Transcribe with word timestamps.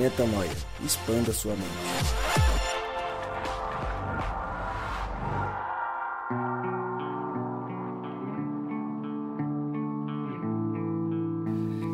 Metanoia. 0.00 0.50
Expanda 0.82 1.30
sua 1.30 1.54
mente. 1.54 1.68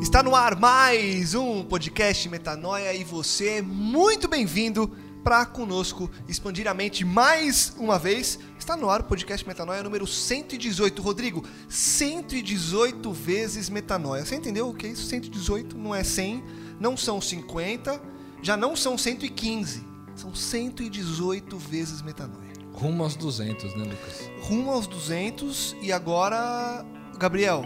Está 0.01 0.23
no 0.23 0.37
ar 0.37 0.57
mais 0.57 1.35
um 1.35 1.65
podcast 1.65 2.29
Metanoia 2.29 2.95
e 2.95 3.03
você 3.03 3.49
é 3.49 3.63
muito 3.63 4.29
bem-vindo 4.29 4.89
para 5.25 5.45
conosco 5.45 6.09
expandir 6.29 6.69
a 6.69 6.75
mente 6.75 7.05
mais 7.05 7.75
uma 7.77 7.99
vez. 7.99 8.39
Está 8.57 8.77
no 8.77 8.89
ar 8.89 9.01
o 9.01 9.05
podcast 9.05 9.45
Metanoia 9.45 9.83
número 9.83 10.07
118. 10.07 11.03
Rodrigo, 11.03 11.45
118 11.69 13.13
vezes 13.13 13.69
Metanoia. 13.69 14.25
Você 14.25 14.37
entendeu 14.37 14.69
o 14.69 14.75
que 14.75 14.87
é 14.87 14.91
isso? 14.91 15.07
118 15.07 15.77
não 15.77 15.93
é 15.93 16.05
100, 16.05 16.45
não 16.81 16.97
são 16.97 17.21
50, 17.21 18.01
já 18.43 18.57
não 18.57 18.75
são 18.77 18.97
115. 18.99 19.85
São 20.15 20.35
118 20.35 21.59
vezes 21.59 22.01
Metanoia. 22.03 22.47
Rumo 22.73 23.03
aos 23.03 23.17
200, 23.17 23.75
né, 23.77 23.85
Lucas? 23.85 24.31
Rumo 24.43 24.71
aos 24.71 24.87
200 24.87 25.77
e 25.83 25.93
agora, 25.93 26.85
Gabriel, 27.19 27.65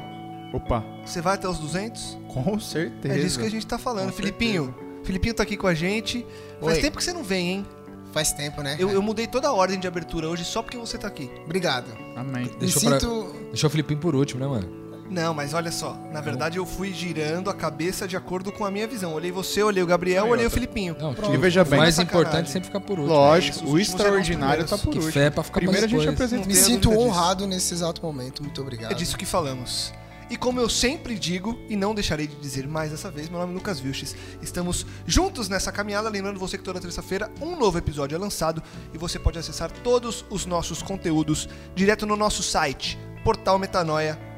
Opa, 0.53 0.85
você 1.05 1.21
vai 1.21 1.35
até 1.35 1.49
os 1.49 1.59
200? 1.59 2.19
com 2.33 2.59
certeza. 2.59 3.15
É 3.15 3.19
disso 3.19 3.39
que 3.39 3.47
a 3.47 3.51
gente 3.51 3.67
tá 3.67 3.79
falando. 3.79 4.07
Com 4.11 4.17
Filipinho, 4.17 4.75
Filipinho 5.05 5.35
tá 5.35 5.43
aqui 5.45 5.57
com 5.57 5.67
a 5.67 5.75
gente. 5.75 6.25
Faz 6.61 6.77
Oi. 6.77 6.81
tempo 6.83 6.97
que 6.99 7.05
você 7.05 7.13
não 7.13 7.23
vem, 7.25 7.49
hein? 7.51 7.67
Faz 8.13 8.33
tempo, 8.33 8.61
né? 8.63 8.75
Eu, 8.79 8.91
eu 8.91 9.01
mudei 9.01 9.29
toda 9.29 9.47
a 9.49 9.53
ordem 9.53 9.79
de 9.79 9.87
abertura 9.87 10.29
hoje 10.29 10.45
só 10.45 10.63
porque 10.63 10.77
você 10.77 10.99
tá 10.99 11.07
aqui. 11.07 11.31
Obrigado. 11.45 11.87
Amém. 12.17 12.45
Me 12.45 12.57
Deixou 12.59 12.83
pra- 12.83 12.99
sinto. 12.99 13.33
Deixou 13.51 13.69
o 13.69 13.71
Filipinho 13.71 14.01
por 14.01 14.17
último, 14.17 14.41
né, 14.41 14.49
mano? 14.49 14.80
Não, 15.11 15.35
mas 15.35 15.53
olha 15.55 15.73
só. 15.73 15.97
Na 16.13 16.21
verdade, 16.21 16.57
eu 16.59 16.65
fui 16.65 16.93
girando 16.95 17.51
a 17.51 17.55
cabeça 17.55 18.07
de 18.07 18.17
acordo 18.17 18.53
com 18.53 18.65
a 18.65 18.71
minha 18.71 18.87
visão. 18.87 19.13
Olhei 19.13 19.33
você, 19.33 19.61
olhei 19.61 19.83
o 19.83 19.87
Gabriel, 19.87 20.29
olhei 20.29 20.47
o 20.47 20.51
Filipinho. 20.51 20.97
Não, 21.01 21.13
E 21.35 21.37
veja 21.37 21.63
o 21.63 21.65
bem- 21.65 21.81
mais 21.81 21.97
Sacanagem. 21.97 22.21
importante 22.21 22.49
é 22.49 22.53
sempre 22.53 22.67
ficar 22.69 22.81
por 22.81 22.99
último. 22.99 23.13
Lógico, 23.17 23.65
Os 23.65 23.73
o 23.73 23.79
extraordinário 23.79 24.65
tá 24.65 24.79
por 24.79 24.91
Que 24.93 24.99
último. 24.99 25.13
fé 25.13 25.29
pra 25.29 25.43
ficar 25.43 25.59
Primeiro 25.61 25.85
a 25.85 25.89
mais 25.91 26.03
gente 26.03 26.15
apresenta. 26.15 26.47
Me 26.47 26.55
sinto 26.55 26.83
dúvida 26.91 26.97
disso. 27.03 27.09
honrado 27.19 27.47
nesse 27.49 27.75
exato 27.75 28.01
momento. 28.03 28.41
Muito 28.43 28.61
obrigado. 28.61 28.93
É 28.93 28.95
disso 28.95 29.19
que 29.19 29.27
falamos. 29.27 29.93
E 30.31 30.37
como 30.37 30.61
eu 30.61 30.69
sempre 30.69 31.19
digo, 31.19 31.59
e 31.69 31.75
não 31.75 31.93
deixarei 31.93 32.29
de 32.29 32.37
dizer 32.37 32.69
mais 32.69 32.93
dessa 32.93 33.11
vez, 33.11 33.29
meu 33.29 33.41
nome 33.41 33.51
é 33.53 33.55
Lucas 33.57 33.81
Vilches. 33.81 34.15
Estamos 34.41 34.87
juntos 35.05 35.49
nessa 35.49 35.73
caminhada, 35.73 36.09
lembrando 36.09 36.39
você 36.39 36.57
que 36.57 36.63
toda 36.63 36.79
terça-feira 36.81 37.29
um 37.43 37.57
novo 37.59 37.77
episódio 37.79 38.15
é 38.15 38.19
lançado 38.19 38.63
e 38.95 38.99
você 38.99 39.19
pode 39.19 39.41
acessar 39.41 39.73
todos 39.83 40.25
os 40.31 40.47
nossos 40.47 40.83
conteúdos 40.83 41.49
direto 41.75 42.07
no 42.07 42.15
nosso 42.15 42.45
site, 42.45 42.97
portalmetanoia.com. 43.25 44.30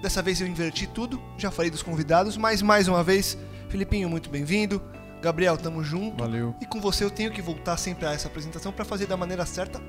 Dessa 0.00 0.22
vez 0.22 0.40
eu 0.40 0.46
inverti 0.46 0.86
tudo, 0.86 1.20
já 1.36 1.50
falei 1.50 1.68
dos 1.68 1.82
convidados, 1.82 2.36
mas 2.36 2.62
mais 2.62 2.86
uma 2.86 3.02
vez, 3.02 3.36
Filipinho, 3.68 4.08
muito 4.08 4.30
bem-vindo. 4.30 4.80
Gabriel, 5.20 5.56
tamo 5.56 5.82
junto. 5.82 6.22
Valeu. 6.22 6.54
E 6.60 6.66
com 6.66 6.80
você 6.80 7.02
eu 7.02 7.10
tenho 7.10 7.32
que 7.32 7.42
voltar 7.42 7.76
sempre 7.76 8.06
a 8.06 8.12
essa 8.12 8.28
apresentação 8.28 8.72
para 8.72 8.84
fazer 8.84 9.06
da 9.06 9.16
maneira 9.16 9.44
certa. 9.44 9.82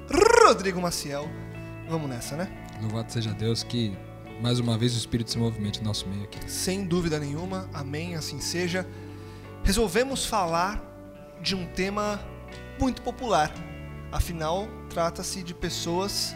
Rodrigo 0.44 0.82
Maciel. 0.82 1.30
Vamos 1.88 2.10
nessa, 2.10 2.36
né? 2.36 2.50
Louvado 2.82 3.12
seja 3.12 3.32
Deus 3.32 3.62
que, 3.62 3.96
mais 4.42 4.60
uma 4.60 4.76
vez, 4.76 4.96
o 4.96 4.98
Espírito 4.98 5.30
se 5.30 5.38
movimenta 5.38 5.80
no 5.80 5.86
nosso 5.86 6.08
meio 6.08 6.24
aqui. 6.24 6.40
Sem 6.50 6.84
dúvida 6.84 7.20
nenhuma, 7.20 7.70
amém, 7.72 8.16
assim 8.16 8.40
seja. 8.40 8.88
Resolvemos 9.64 10.26
falar 10.26 10.84
de 11.42 11.56
um 11.56 11.68
tema 11.68 12.20
muito 12.80 13.04
popular. 13.04 13.54
Afinal, 14.12 14.68
trata-se 14.90 15.44
de 15.44 15.54
pessoas 15.54 16.36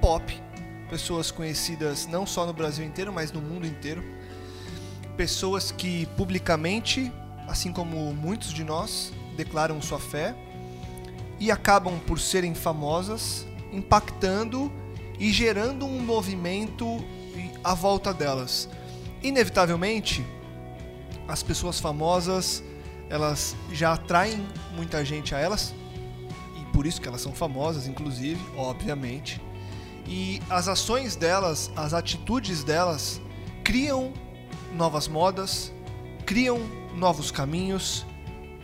pop, 0.00 0.42
pessoas 0.88 1.30
conhecidas 1.30 2.06
não 2.06 2.26
só 2.26 2.46
no 2.46 2.52
Brasil 2.52 2.84
inteiro, 2.84 3.12
mas 3.12 3.32
no 3.32 3.40
mundo 3.40 3.66
inteiro. 3.66 4.02
Pessoas 5.16 5.70
que 5.72 6.06
publicamente, 6.16 7.12
assim 7.48 7.72
como 7.72 8.12
muitos 8.12 8.52
de 8.52 8.64
nós, 8.64 9.12
declaram 9.36 9.80
sua 9.80 9.98
fé 9.98 10.34
e 11.38 11.50
acabam 11.50 11.98
por 12.06 12.18
serem 12.18 12.54
famosas, 12.54 13.46
impactando 13.72 14.72
e 15.18 15.30
gerando 15.32 15.86
um 15.86 16.00
movimento 16.00 16.86
à 17.62 17.74
volta 17.74 18.12
delas. 18.12 18.68
Inevitavelmente, 19.22 20.24
as 21.26 21.42
pessoas 21.42 21.80
famosas, 21.80 22.62
elas 23.08 23.56
já 23.72 23.92
atraem 23.92 24.46
muita 24.74 25.04
gente 25.04 25.34
a 25.34 25.38
elas, 25.38 25.74
e 26.60 26.72
por 26.72 26.86
isso 26.86 27.00
que 27.00 27.08
elas 27.08 27.20
são 27.20 27.32
famosas, 27.32 27.86
inclusive, 27.86 28.40
obviamente. 28.56 29.40
E 30.08 30.40
as 30.48 30.68
ações 30.68 31.16
delas, 31.16 31.70
as 31.74 31.92
atitudes 31.92 32.62
delas, 32.62 33.20
criam 33.64 34.12
novas 34.72 35.08
modas, 35.08 35.72
criam 36.24 36.60
novos 36.94 37.30
caminhos, 37.30 38.06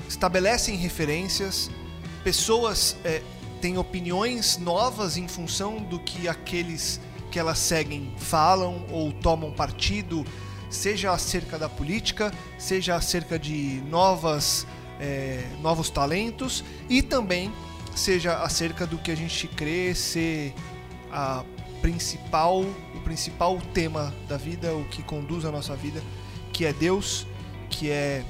estabelecem 0.09 0.77
referências, 0.77 1.71
pessoas 2.23 2.97
eh, 3.05 3.23
têm 3.61 3.79
opiniões 3.79 4.59
novas 4.59 5.17
em 5.17 5.27
função 5.27 5.83
do 5.83 5.99
que 5.99 6.29
aqueles 6.29 7.01
que 7.31 7.39
elas 7.39 7.59
seguem 7.59 8.15
falam 8.19 8.85
ou 8.91 9.13
tomam 9.13 9.51
partido, 9.51 10.25
seja 10.71 11.13
acerca 11.13 11.59
da 11.59 11.69
política, 11.69 12.33
seja 12.59 12.95
acerca 12.95 13.39
de 13.39 13.83
novas, 13.89 14.67
eh, 15.01 15.45
novos 15.61 15.91
talentos 15.91 16.63
e 16.89 17.03
também 17.03 17.53
seja 17.95 18.43
acerca 18.43 18.87
do 18.87 18.99
que 18.99 19.11
a 19.11 19.15
gente 19.15 19.49
crê 19.49 19.95
ser 19.95 20.55
a 21.13 21.45
principal, 21.81 22.61
o 22.63 23.01
principal 23.05 23.59
tema 23.75 24.15
da 24.29 24.37
vida, 24.37 24.75
o 24.75 24.85
que 24.87 25.03
conduz 25.03 25.45
a 25.45 25.51
nossa 25.51 25.77
vida, 25.77 26.03
que 26.53 26.65
é 26.65 26.73
Deus, 26.73 27.27
que 27.69 27.91
é 27.91 28.25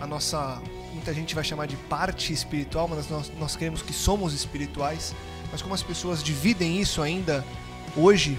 a 0.00 0.06
nossa, 0.06 0.62
muita 0.92 1.12
gente 1.12 1.34
vai 1.34 1.42
chamar 1.42 1.66
de 1.66 1.76
parte 1.76 2.32
espiritual, 2.32 2.86
mas 2.86 3.08
nós, 3.08 3.32
nós 3.38 3.56
queremos 3.56 3.82
que 3.82 3.92
somos 3.92 4.32
espirituais, 4.32 5.14
mas 5.50 5.60
como 5.60 5.74
as 5.74 5.82
pessoas 5.82 6.22
dividem 6.22 6.80
isso 6.80 7.02
ainda 7.02 7.44
hoje, 7.96 8.38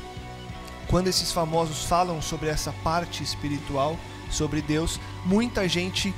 quando 0.88 1.08
esses 1.08 1.32
famosos 1.32 1.84
falam 1.86 2.22
sobre 2.22 2.50
essa 2.50 2.72
parte 2.84 3.24
espiritual, 3.24 3.98
sobre 4.32 4.62
Deus, 4.62 5.00
muita 5.26 5.68
gente 5.68 6.14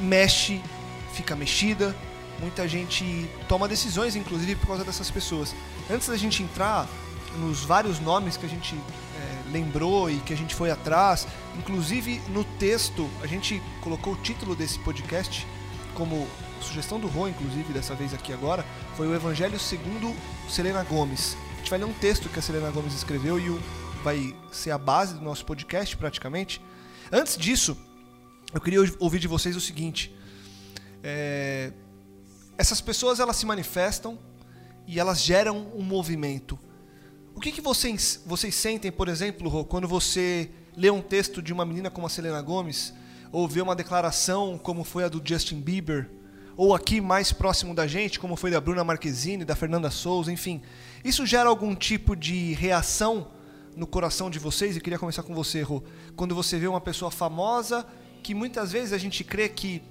mexe, 0.00 0.60
fica 1.12 1.36
mexida, 1.36 1.94
muita 2.40 2.68
gente 2.68 3.28
toma 3.48 3.68
decisões, 3.68 4.16
inclusive 4.16 4.56
por 4.56 4.68
causa 4.68 4.84
dessas 4.84 5.10
pessoas. 5.10 5.54
Antes 5.90 6.08
da 6.08 6.16
gente 6.16 6.42
entrar 6.42 6.88
nos 7.38 7.64
vários 7.64 8.00
nomes 8.00 8.36
que 8.36 8.46
a 8.46 8.48
gente 8.48 8.74
é, 8.74 9.50
lembrou 9.50 10.10
e 10.10 10.18
que 10.20 10.32
a 10.32 10.36
gente 10.36 10.54
foi 10.54 10.70
atrás, 10.70 11.26
inclusive 11.58 12.20
no 12.28 12.44
texto, 12.44 13.08
a 13.22 13.26
gente 13.26 13.62
colocou 13.82 14.14
o 14.14 14.16
título 14.16 14.54
desse 14.54 14.78
podcast 14.80 15.46
como 15.94 16.26
sugestão 16.60 16.98
do 16.98 17.06
Rô, 17.06 17.28
inclusive, 17.28 17.72
dessa 17.72 17.94
vez 17.94 18.12
aqui 18.12 18.32
agora, 18.32 18.64
foi 18.96 19.06
o 19.06 19.14
Evangelho 19.14 19.58
segundo 19.58 20.14
Selena 20.48 20.82
Gomes. 20.84 21.36
A 21.54 21.56
gente 21.58 21.70
vai 21.70 21.78
ler 21.78 21.84
um 21.86 21.92
texto 21.94 22.28
que 22.28 22.38
a 22.38 22.42
Selena 22.42 22.70
Gomes 22.70 22.94
escreveu 22.94 23.38
e 23.38 23.50
o, 23.50 23.60
vai 24.02 24.34
ser 24.52 24.70
a 24.70 24.78
base 24.78 25.14
do 25.14 25.20
nosso 25.22 25.44
podcast, 25.44 25.96
praticamente. 25.96 26.60
Antes 27.10 27.36
disso, 27.36 27.76
eu 28.52 28.60
queria 28.60 28.80
ouvir 28.98 29.18
de 29.18 29.28
vocês 29.28 29.56
o 29.56 29.60
seguinte. 29.60 30.14
É, 31.02 31.72
essas 32.58 32.80
pessoas 32.80 33.20
elas 33.20 33.36
se 33.36 33.46
manifestam 33.46 34.18
e 34.86 34.98
elas 34.98 35.20
geram 35.20 35.66
um 35.74 35.82
movimento. 35.82 36.58
O 37.34 37.40
que, 37.40 37.52
que 37.52 37.60
vocês, 37.60 38.22
vocês 38.24 38.54
sentem, 38.54 38.90
por 38.90 39.08
exemplo, 39.08 39.48
Rô, 39.48 39.64
quando 39.64 39.86
você 39.86 40.50
lê 40.76 40.90
um 40.90 41.02
texto 41.02 41.42
de 41.42 41.52
uma 41.52 41.66
menina 41.66 41.90
como 41.90 42.06
a 42.06 42.10
Selena 42.10 42.40
Gomes, 42.40 42.94
ou 43.30 43.46
vê 43.46 43.60
uma 43.60 43.76
declaração 43.76 44.58
como 44.58 44.84
foi 44.84 45.04
a 45.04 45.08
do 45.08 45.20
Justin 45.22 45.60
Bieber, 45.60 46.08
ou 46.56 46.74
aqui 46.74 47.00
mais 47.00 47.32
próximo 47.32 47.74
da 47.74 47.86
gente, 47.86 48.18
como 48.18 48.36
foi 48.36 48.50
da 48.50 48.60
Bruna 48.60 48.82
Marquezine, 48.82 49.44
da 49.44 49.54
Fernanda 49.54 49.90
Souza, 49.90 50.32
enfim. 50.32 50.62
Isso 51.04 51.26
gera 51.26 51.48
algum 51.48 51.74
tipo 51.74 52.16
de 52.16 52.54
reação 52.54 53.28
no 53.76 53.86
coração 53.86 54.30
de 54.30 54.38
vocês? 54.38 54.74
E 54.74 54.80
queria 54.80 54.98
começar 54.98 55.22
com 55.22 55.34
você, 55.34 55.60
Rô. 55.60 55.82
Quando 56.16 56.34
você 56.34 56.58
vê 56.58 56.66
uma 56.66 56.80
pessoa 56.80 57.10
famosa, 57.10 57.86
que 58.22 58.34
muitas 58.34 58.72
vezes 58.72 58.94
a 58.94 58.98
gente 58.98 59.22
crê 59.22 59.50
que 59.50 59.82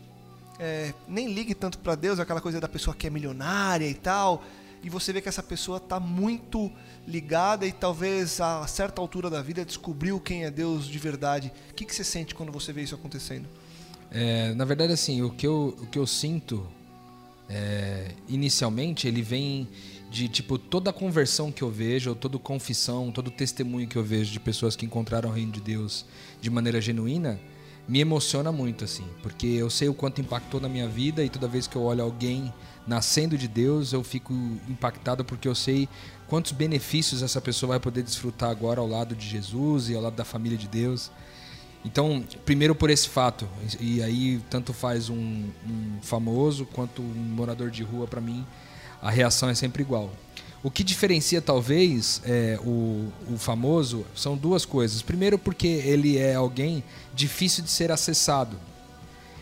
é, 0.59 0.93
nem 1.07 1.33
ligue 1.33 1.53
tanto 1.53 1.77
para 1.79 1.95
Deus, 1.95 2.19
aquela 2.19 2.41
coisa 2.41 2.59
da 2.59 2.67
pessoa 2.67 2.95
que 2.95 3.07
é 3.07 3.09
milionária 3.09 3.87
e 3.87 3.93
tal, 3.93 4.43
e 4.83 4.89
você 4.89 5.11
vê 5.11 5.19
que 5.19 5.27
essa 5.27 5.41
pessoa 5.41 5.77
está 5.77 5.99
muito 5.99 6.71
ligada 7.07 7.65
e 7.65 7.71
talvez 7.71 8.39
a 8.39 8.67
certa 8.67 9.01
altura 9.01 9.29
da 9.29 9.41
vida 9.41 9.65
descobriu 9.65 10.19
quem 10.19 10.45
é 10.45 10.51
Deus 10.51 10.87
de 10.87 10.99
verdade. 10.99 11.51
O 11.71 11.73
que, 11.73 11.85
que 11.85 11.95
você 11.95 12.03
sente 12.03 12.35
quando 12.35 12.51
você 12.51 12.71
vê 12.71 12.83
isso 12.83 12.93
acontecendo? 12.93 13.47
É, 14.11 14.53
na 14.53 14.63
verdade, 14.63 14.93
assim, 14.93 15.23
o 15.23 15.31
que 15.31 15.47
eu, 15.47 15.75
o 15.81 15.87
que 15.87 15.97
eu 15.97 16.05
sinto 16.05 16.67
é, 17.49 18.11
inicialmente, 18.27 19.07
ele 19.07 19.21
vem 19.21 19.67
de 20.09 20.29
tipo 20.29 20.57
toda 20.57 20.93
conversão 20.93 21.51
que 21.51 21.63
eu 21.63 21.69
vejo, 21.69 22.11
ou 22.11 22.15
toda 22.15 22.37
confissão, 22.37 23.11
todo 23.11 23.31
testemunho 23.31 23.87
que 23.87 23.95
eu 23.95 24.03
vejo 24.03 24.31
de 24.31 24.39
pessoas 24.39 24.75
que 24.75 24.85
encontraram 24.85 25.29
o 25.29 25.33
reino 25.33 25.51
de 25.51 25.61
Deus 25.61 26.05
de 26.39 26.49
maneira 26.49 26.79
genuína, 26.79 27.39
me 27.87 27.99
emociona 27.99 28.51
muito 28.51 28.83
assim, 28.83 29.05
porque 29.21 29.45
eu 29.45 29.69
sei 29.69 29.87
o 29.87 29.93
quanto 29.93 30.19
impactou 30.19 30.59
na 30.59 30.67
minha 30.67 30.87
vida 30.87 31.23
e 31.23 31.29
toda 31.29 31.47
vez 31.47 31.67
que 31.67 31.75
eu 31.75 31.83
olho 31.83 32.03
alguém 32.03 32.51
nascendo 32.87 33.37
de 33.37 33.47
Deus, 33.47 33.93
eu 33.93 34.03
fico 34.03 34.33
impactado 34.67 35.23
porque 35.23 35.47
eu 35.47 35.55
sei 35.55 35.87
quantos 36.27 36.51
benefícios 36.51 37.21
essa 37.21 37.41
pessoa 37.41 37.69
vai 37.69 37.79
poder 37.79 38.03
desfrutar 38.03 38.49
agora 38.49 38.79
ao 38.79 38.87
lado 38.87 39.15
de 39.15 39.27
Jesus 39.27 39.89
e 39.89 39.95
ao 39.95 40.01
lado 40.01 40.15
da 40.15 40.25
família 40.25 40.57
de 40.57 40.67
Deus. 40.67 41.11
Então, 41.83 42.23
primeiro 42.43 42.73
por 42.73 42.89
esse 42.89 43.07
fato, 43.07 43.47
e 43.79 44.01
aí 44.01 44.41
tanto 44.49 44.73
faz 44.73 45.09
um, 45.09 45.15
um 45.15 45.99
famoso 46.01 46.65
quanto 46.65 47.01
um 47.01 47.33
morador 47.35 47.69
de 47.69 47.83
rua, 47.83 48.07
para 48.07 48.19
mim, 48.19 48.45
a 49.01 49.11
reação 49.11 49.49
é 49.49 49.55
sempre 49.55 49.83
igual. 49.83 50.11
O 50.65 50.71
que 50.71 50.83
diferencia 50.83 51.39
talvez 51.39 52.19
é, 52.25 52.57
o, 52.65 53.07
o 53.31 53.37
famoso 53.37 54.03
são 54.15 54.35
duas 54.35 54.65
coisas. 54.65 55.03
Primeiro, 55.03 55.37
porque 55.37 55.67
ele 55.67 56.17
é 56.17 56.33
alguém 56.33 56.83
difícil 57.13 57.63
de 57.63 57.69
ser 57.69 57.91
acessado. 57.91 58.57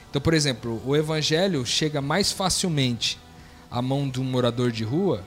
Então, 0.09 0.21
por 0.21 0.33
exemplo, 0.33 0.81
o 0.85 0.93
evangelho 0.97 1.65
chega 1.65 2.01
mais 2.01 2.33
facilmente 2.33 3.17
à 3.71 3.81
mão 3.81 4.09
de 4.09 4.19
um 4.19 4.25
morador 4.25 4.69
de 4.69 4.83
rua 4.83 5.23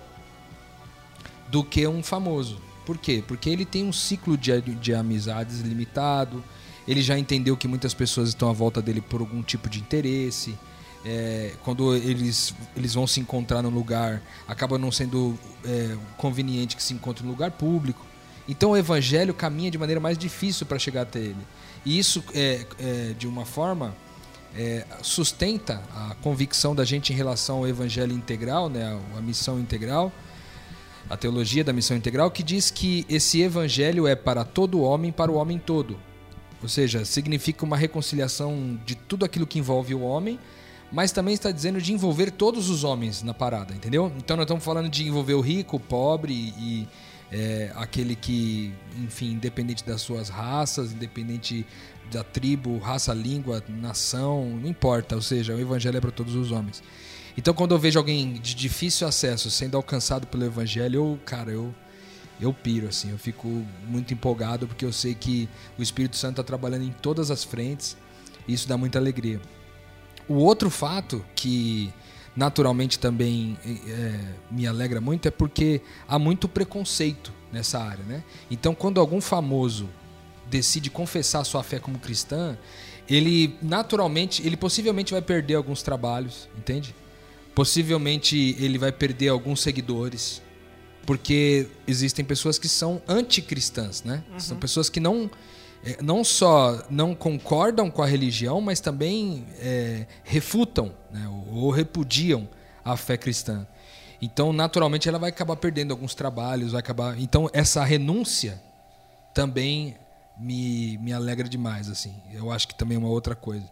do 1.49 1.65
que 1.65 1.87
um 1.87 2.03
famoso. 2.03 2.61
Por 2.85 2.99
quê? 2.99 3.25
Porque 3.27 3.49
ele 3.49 3.65
tem 3.65 3.83
um 3.83 3.93
ciclo 3.93 4.37
de, 4.37 4.61
de 4.61 4.93
amizades 4.93 5.61
limitado, 5.61 6.45
ele 6.87 7.01
já 7.01 7.19
entendeu 7.19 7.57
que 7.57 7.67
muitas 7.67 7.95
pessoas 7.95 8.29
estão 8.29 8.51
à 8.51 8.53
volta 8.53 8.83
dele 8.83 9.01
por 9.01 9.23
algum 9.23 9.43
tipo 9.43 9.67
de 9.67 9.81
interesse. 9.81 10.59
É, 11.09 11.53
quando 11.63 11.95
eles, 11.95 12.53
eles 12.77 12.95
vão 12.95 13.07
se 13.07 13.21
encontrar 13.21 13.63
no 13.63 13.71
lugar, 13.71 14.21
acaba 14.49 14.77
não 14.77 14.91
sendo 14.91 15.39
é, 15.65 15.97
conveniente 16.17 16.75
que 16.75 16.83
se 16.83 16.93
encontre 16.93 17.25
no 17.25 17.31
lugar 17.31 17.53
público. 17.53 18.05
Então 18.49 18.73
o 18.73 18.77
evangelho 18.77 19.33
caminha 19.33 19.71
de 19.71 19.79
maneira 19.79 20.01
mais 20.01 20.19
difícil 20.19 20.67
para 20.67 20.81
chegar 20.81 21.03
até 21.03 21.21
ele. 21.21 21.47
E 21.85 21.97
isso, 21.97 22.25
é, 22.35 22.67
é 22.81 23.15
de 23.17 23.29
uma 23.29 23.45
forma, 23.45 23.95
é, 24.57 24.85
sustenta 25.01 25.81
a 25.95 26.17
convicção 26.17 26.75
da 26.75 26.85
gente 26.85 27.13
em 27.13 27.17
relação 27.17 27.59
ao 27.59 27.69
evangelho 27.69 28.13
integral, 28.13 28.69
né, 28.69 28.99
a 29.17 29.21
missão 29.21 29.61
integral, 29.61 30.11
a 31.09 31.17
teologia 31.17 31.63
da 31.63 31.73
missão 31.73 31.97
integral, 31.97 32.33
que 32.33 32.43
diz 32.43 32.69
que 32.69 33.07
esse 33.09 33.41
evangelho 33.41 34.09
é 34.09 34.17
para 34.17 34.45
todo 34.45 34.81
homem, 34.81 35.13
para 35.13 35.31
o 35.31 35.37
homem 35.37 35.57
todo. 35.57 35.97
Ou 36.61 36.69
seja, 36.69 37.05
significa 37.05 37.65
uma 37.65 37.77
reconciliação 37.77 38.77
de 38.85 38.97
tudo 38.97 39.25
aquilo 39.25 39.47
que 39.47 39.61
envolve 39.61 39.95
o 39.95 40.01
homem, 40.01 40.37
mas 40.91 41.13
também 41.13 41.35
está 41.35 41.51
dizendo 41.51 41.81
de 41.81 41.93
envolver 41.93 42.31
todos 42.31 42.71
os 42.71 42.85
homens 42.85 43.23
na 43.23 43.35
parada, 43.35 43.75
entendeu? 43.75 44.13
Então 44.17 44.37
nós 44.37 44.45
estamos 44.45 44.65
falando 44.65 44.89
de 44.89 45.07
envolver 45.07 45.35
o 45.35 45.41
rico, 45.41 45.77
o 45.77 45.81
pobre 45.81 46.33
e 46.33 46.89
é, 47.31 47.73
aquele 47.75 48.15
que, 48.15 48.73
enfim, 48.97 49.33
independente 49.33 49.85
das 49.85 50.01
suas 50.01 50.29
raças, 50.29 50.93
independente 50.93 51.67
da 52.11 52.23
tribo, 52.23 52.79
raça, 52.79 53.13
língua, 53.13 53.63
nação, 53.69 54.59
não 54.63 54.69
importa. 54.69 55.17
Ou 55.17 55.23
seja, 55.23 55.55
o 55.55 55.61
evangelho 55.61 55.99
é 55.99 56.01
para 56.01 56.13
todos 56.13 56.35
os 56.35 56.53
homens. 56.53 56.83
Então 57.37 57.53
quando 57.53 57.75
eu 57.75 57.79
vejo 57.79 57.99
alguém 57.99 58.35
de 58.35 58.55
difícil 58.55 59.07
acesso 59.07 59.51
sendo 59.51 59.77
alcançado 59.77 60.27
pelo 60.27 60.45
evangelho, 60.45 60.97
eu, 60.97 61.21
cara, 61.25 61.51
eu 61.51 61.75
eu 62.39 62.53
piro, 62.53 62.87
assim, 62.89 63.11
eu 63.11 63.19
fico 63.19 63.49
muito 63.89 64.13
empolgado 64.13 64.67
porque 64.67 64.85
eu 64.85 64.93
sei 64.93 65.15
que 65.15 65.49
o 65.79 65.83
Espírito 65.83 66.17
Santo 66.17 66.33
está 66.33 66.43
trabalhando 66.43 66.85
em 66.85 66.93
todas 66.93 67.31
as 67.31 67.43
frentes 67.43 67.97
e 68.47 68.53
isso 68.53 68.69
dá 68.69 68.77
muita 68.77 68.99
alegria. 68.99 69.41
O 70.29 70.35
outro 70.35 70.71
fato 70.71 71.25
que 71.35 71.93
naturalmente 72.35 72.99
também 72.99 73.57
é, 73.65 74.21
me 74.51 74.67
alegra 74.67 75.01
muito 75.01 75.27
é 75.27 75.31
porque 75.31 75.81
há 76.07 76.19
muito 76.19 76.47
preconceito 76.49 77.33
nessa 77.53 77.79
área, 77.79 78.05
né? 78.05 78.23
Então, 78.51 78.75
quando 78.75 79.01
algum 79.01 79.21
famoso 79.21 79.89
decide 80.49 80.91
confessar 80.91 81.45
sua 81.45 81.63
fé 81.63 81.79
como 81.79 81.99
cristã, 81.99 82.57
ele 83.09 83.57
naturalmente, 83.63 84.47
ele 84.47 84.57
possivelmente 84.57 85.13
vai 85.13 85.23
perder 85.23 85.55
alguns 85.55 85.83
trabalhos, 85.83 86.49
entende? 86.57 86.95
Possivelmente 87.55 88.57
ele 88.59 88.79
vai 88.79 88.93
perder 88.93 89.29
alguns 89.29 89.61
seguidores, 89.61 90.43
porque 91.07 91.69
existem 91.87 92.25
pessoas 92.25 92.59
que 92.59 92.69
são 92.69 93.01
anticristãs, 93.09 94.03
né? 94.03 94.23
Uhum. 94.31 94.41
São 94.41 94.57
pessoas 94.59 94.91
que 94.91 95.01
não 95.01 95.31
não 96.03 96.25
só 96.25 96.85
não 96.91 97.15
concordam 97.15 97.91
com 97.91 98.03
a 98.03 98.07
religião, 98.07 98.61
mas 98.61 98.81
também 98.81 99.47
é, 99.59 100.07
refutam 100.25 100.93
né? 101.11 101.29
ou, 101.53 101.71
repudiam 101.71 102.49
a 102.85 102.97
fé 102.97 103.17
cristã. 103.17 103.67
Então, 104.21 104.53
naturalmente, 104.53 105.09
ela 105.09 105.19
vai 105.19 105.31
acabar 105.31 105.57
perdendo 105.57 105.93
alguns 105.93 106.15
trabalhos, 106.15 106.73
vai 106.73 106.81
acabar. 106.81 107.19
Então, 107.21 107.49
essa 107.53 107.85
renúncia 107.85 108.61
também 109.35 109.97
me, 110.39 110.99
me 110.99 111.13
alegra 111.13 111.49
demais, 111.49 111.89
assim. 111.89 112.15
Eu 112.33 112.51
acho 112.51 112.67
que 112.69 112.75
também 112.75 112.97
é 112.97 112.99
uma 112.99 113.09
outra 113.09 113.35
coisa. 113.35 113.69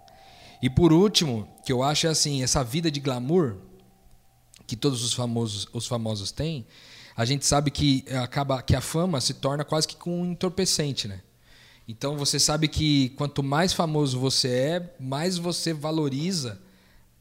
E 0.63 0.71
por 0.71 0.93
último, 0.93 1.49
que 1.65 1.73
eu 1.73 1.83
acho 1.83 2.07
é 2.07 2.11
assim, 2.11 2.43
essa 2.43 2.63
vida 2.63 2.91
de 2.91 3.01
glamour 3.01 3.57
que 4.67 4.77
todos 4.77 5.05
os 5.05 5.13
famosos 5.13 5.69
os 5.73 5.87
famosos 5.87 6.33
têm, 6.33 6.67
a 7.17 7.25
gente 7.25 7.45
sabe 7.45 7.71
que 7.71 8.05
acaba 8.23 8.63
que 8.63 8.75
a 8.75 8.81
fama 8.81 9.21
se 9.21 9.35
torna 9.35 9.65
quase 9.65 9.87
que 9.87 10.09
um 10.09 10.25
entorpecente, 10.25 11.07
né? 11.07 11.21
Então 11.87 12.17
você 12.17 12.41
sabe 12.41 12.67
que 12.69 13.11
quanto 13.11 13.43
mais 13.43 13.73
famoso 13.73 14.19
você 14.19 14.49
é, 14.49 14.97
mais 14.99 15.37
você 15.37 15.73
valoriza 15.73 16.59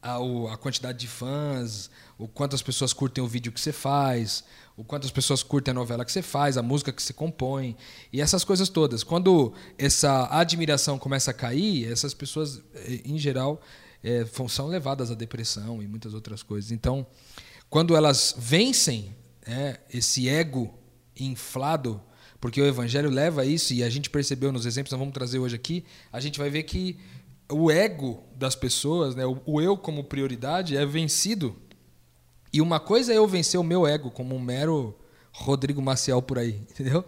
a, 0.02 0.16
a 0.52 0.56
quantidade 0.56 0.98
de 0.98 1.08
fãs, 1.08 1.90
o 2.18 2.26
quanto 2.26 2.54
as 2.54 2.62
pessoas 2.62 2.92
curtem 2.92 3.22
o 3.22 3.26
vídeo 3.26 3.52
que 3.52 3.60
você 3.60 3.72
faz, 3.72 4.44
o 4.76 4.82
quanto 4.82 5.04
as 5.04 5.10
pessoas 5.10 5.42
curtem 5.42 5.72
a 5.72 5.74
novela 5.74 6.04
que 6.04 6.12
você 6.12 6.22
faz, 6.22 6.56
a 6.56 6.62
música 6.62 6.92
que 6.92 7.02
você 7.02 7.12
compõe 7.12 7.76
e 8.12 8.20
essas 8.20 8.42
coisas 8.42 8.68
todas. 8.68 9.04
Quando 9.04 9.52
essa 9.78 10.28
admiração 10.30 10.98
começa 10.98 11.30
a 11.30 11.34
cair, 11.34 11.90
essas 11.90 12.14
pessoas, 12.14 12.60
eh, 12.74 13.02
em 13.04 13.18
geral, 13.18 13.60
é, 14.02 14.26
são 14.48 14.66
levadas 14.66 15.10
à 15.10 15.14
depressão 15.14 15.82
e 15.82 15.86
muitas 15.86 16.12
outras 16.12 16.42
coisas. 16.42 16.70
Então, 16.70 17.06
quando 17.70 17.96
elas 17.96 18.34
vencem 18.36 19.14
é, 19.46 19.80
esse 19.92 20.28
ego 20.28 20.74
inflado, 21.18 22.00
porque 22.44 22.60
o 22.60 22.66
evangelho 22.66 23.08
leva 23.08 23.46
isso, 23.46 23.72
e 23.72 23.82
a 23.82 23.88
gente 23.88 24.10
percebeu 24.10 24.52
nos 24.52 24.66
exemplos 24.66 24.90
que 24.90 24.92
nós 24.92 24.98
vamos 24.98 25.14
trazer 25.14 25.38
hoje 25.38 25.56
aqui, 25.56 25.82
a 26.12 26.20
gente 26.20 26.38
vai 26.38 26.50
ver 26.50 26.64
que 26.64 26.98
o 27.50 27.70
ego 27.70 28.22
das 28.36 28.54
pessoas, 28.54 29.14
né, 29.14 29.22
o 29.46 29.62
eu 29.62 29.78
como 29.78 30.04
prioridade, 30.04 30.76
é 30.76 30.84
vencido. 30.84 31.56
E 32.52 32.60
uma 32.60 32.78
coisa 32.78 33.14
é 33.14 33.16
eu 33.16 33.26
vencer 33.26 33.58
o 33.58 33.64
meu 33.64 33.86
ego 33.86 34.10
como 34.10 34.36
um 34.36 34.38
mero 34.38 34.94
Rodrigo 35.32 35.80
Maciel 35.80 36.20
por 36.20 36.38
aí, 36.38 36.56
entendeu? 36.70 37.02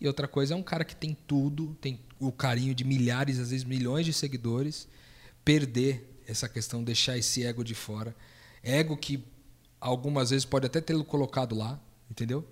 E 0.00 0.06
outra 0.06 0.28
coisa 0.28 0.54
é 0.54 0.56
um 0.56 0.62
cara 0.62 0.84
que 0.84 0.94
tem 0.94 1.12
tudo, 1.26 1.76
tem 1.80 1.98
o 2.20 2.30
carinho 2.30 2.72
de 2.72 2.84
milhares, 2.84 3.40
às 3.40 3.50
vezes 3.50 3.64
milhões 3.64 4.06
de 4.06 4.12
seguidores, 4.12 4.86
perder 5.44 6.22
essa 6.24 6.48
questão, 6.48 6.84
deixar 6.84 7.18
esse 7.18 7.44
ego 7.44 7.64
de 7.64 7.74
fora. 7.74 8.14
Ego 8.62 8.96
que 8.96 9.24
algumas 9.80 10.30
vezes 10.30 10.44
pode 10.44 10.66
até 10.66 10.80
tê-lo 10.80 11.02
colocado 11.02 11.56
lá, 11.56 11.80
entendeu? 12.08 12.46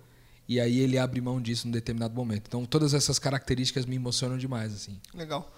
E 0.47 0.59
aí 0.59 0.79
ele 0.79 0.97
abre 0.97 1.19
mão 1.19 1.41
disso 1.41 1.67
num 1.67 1.73
determinado 1.73 2.13
momento. 2.13 2.43
Então 2.47 2.65
todas 2.65 2.93
essas 2.93 3.19
características 3.19 3.85
me 3.85 3.95
emocionam 3.95 4.37
demais, 4.37 4.73
assim. 4.73 4.99
Legal. 5.13 5.51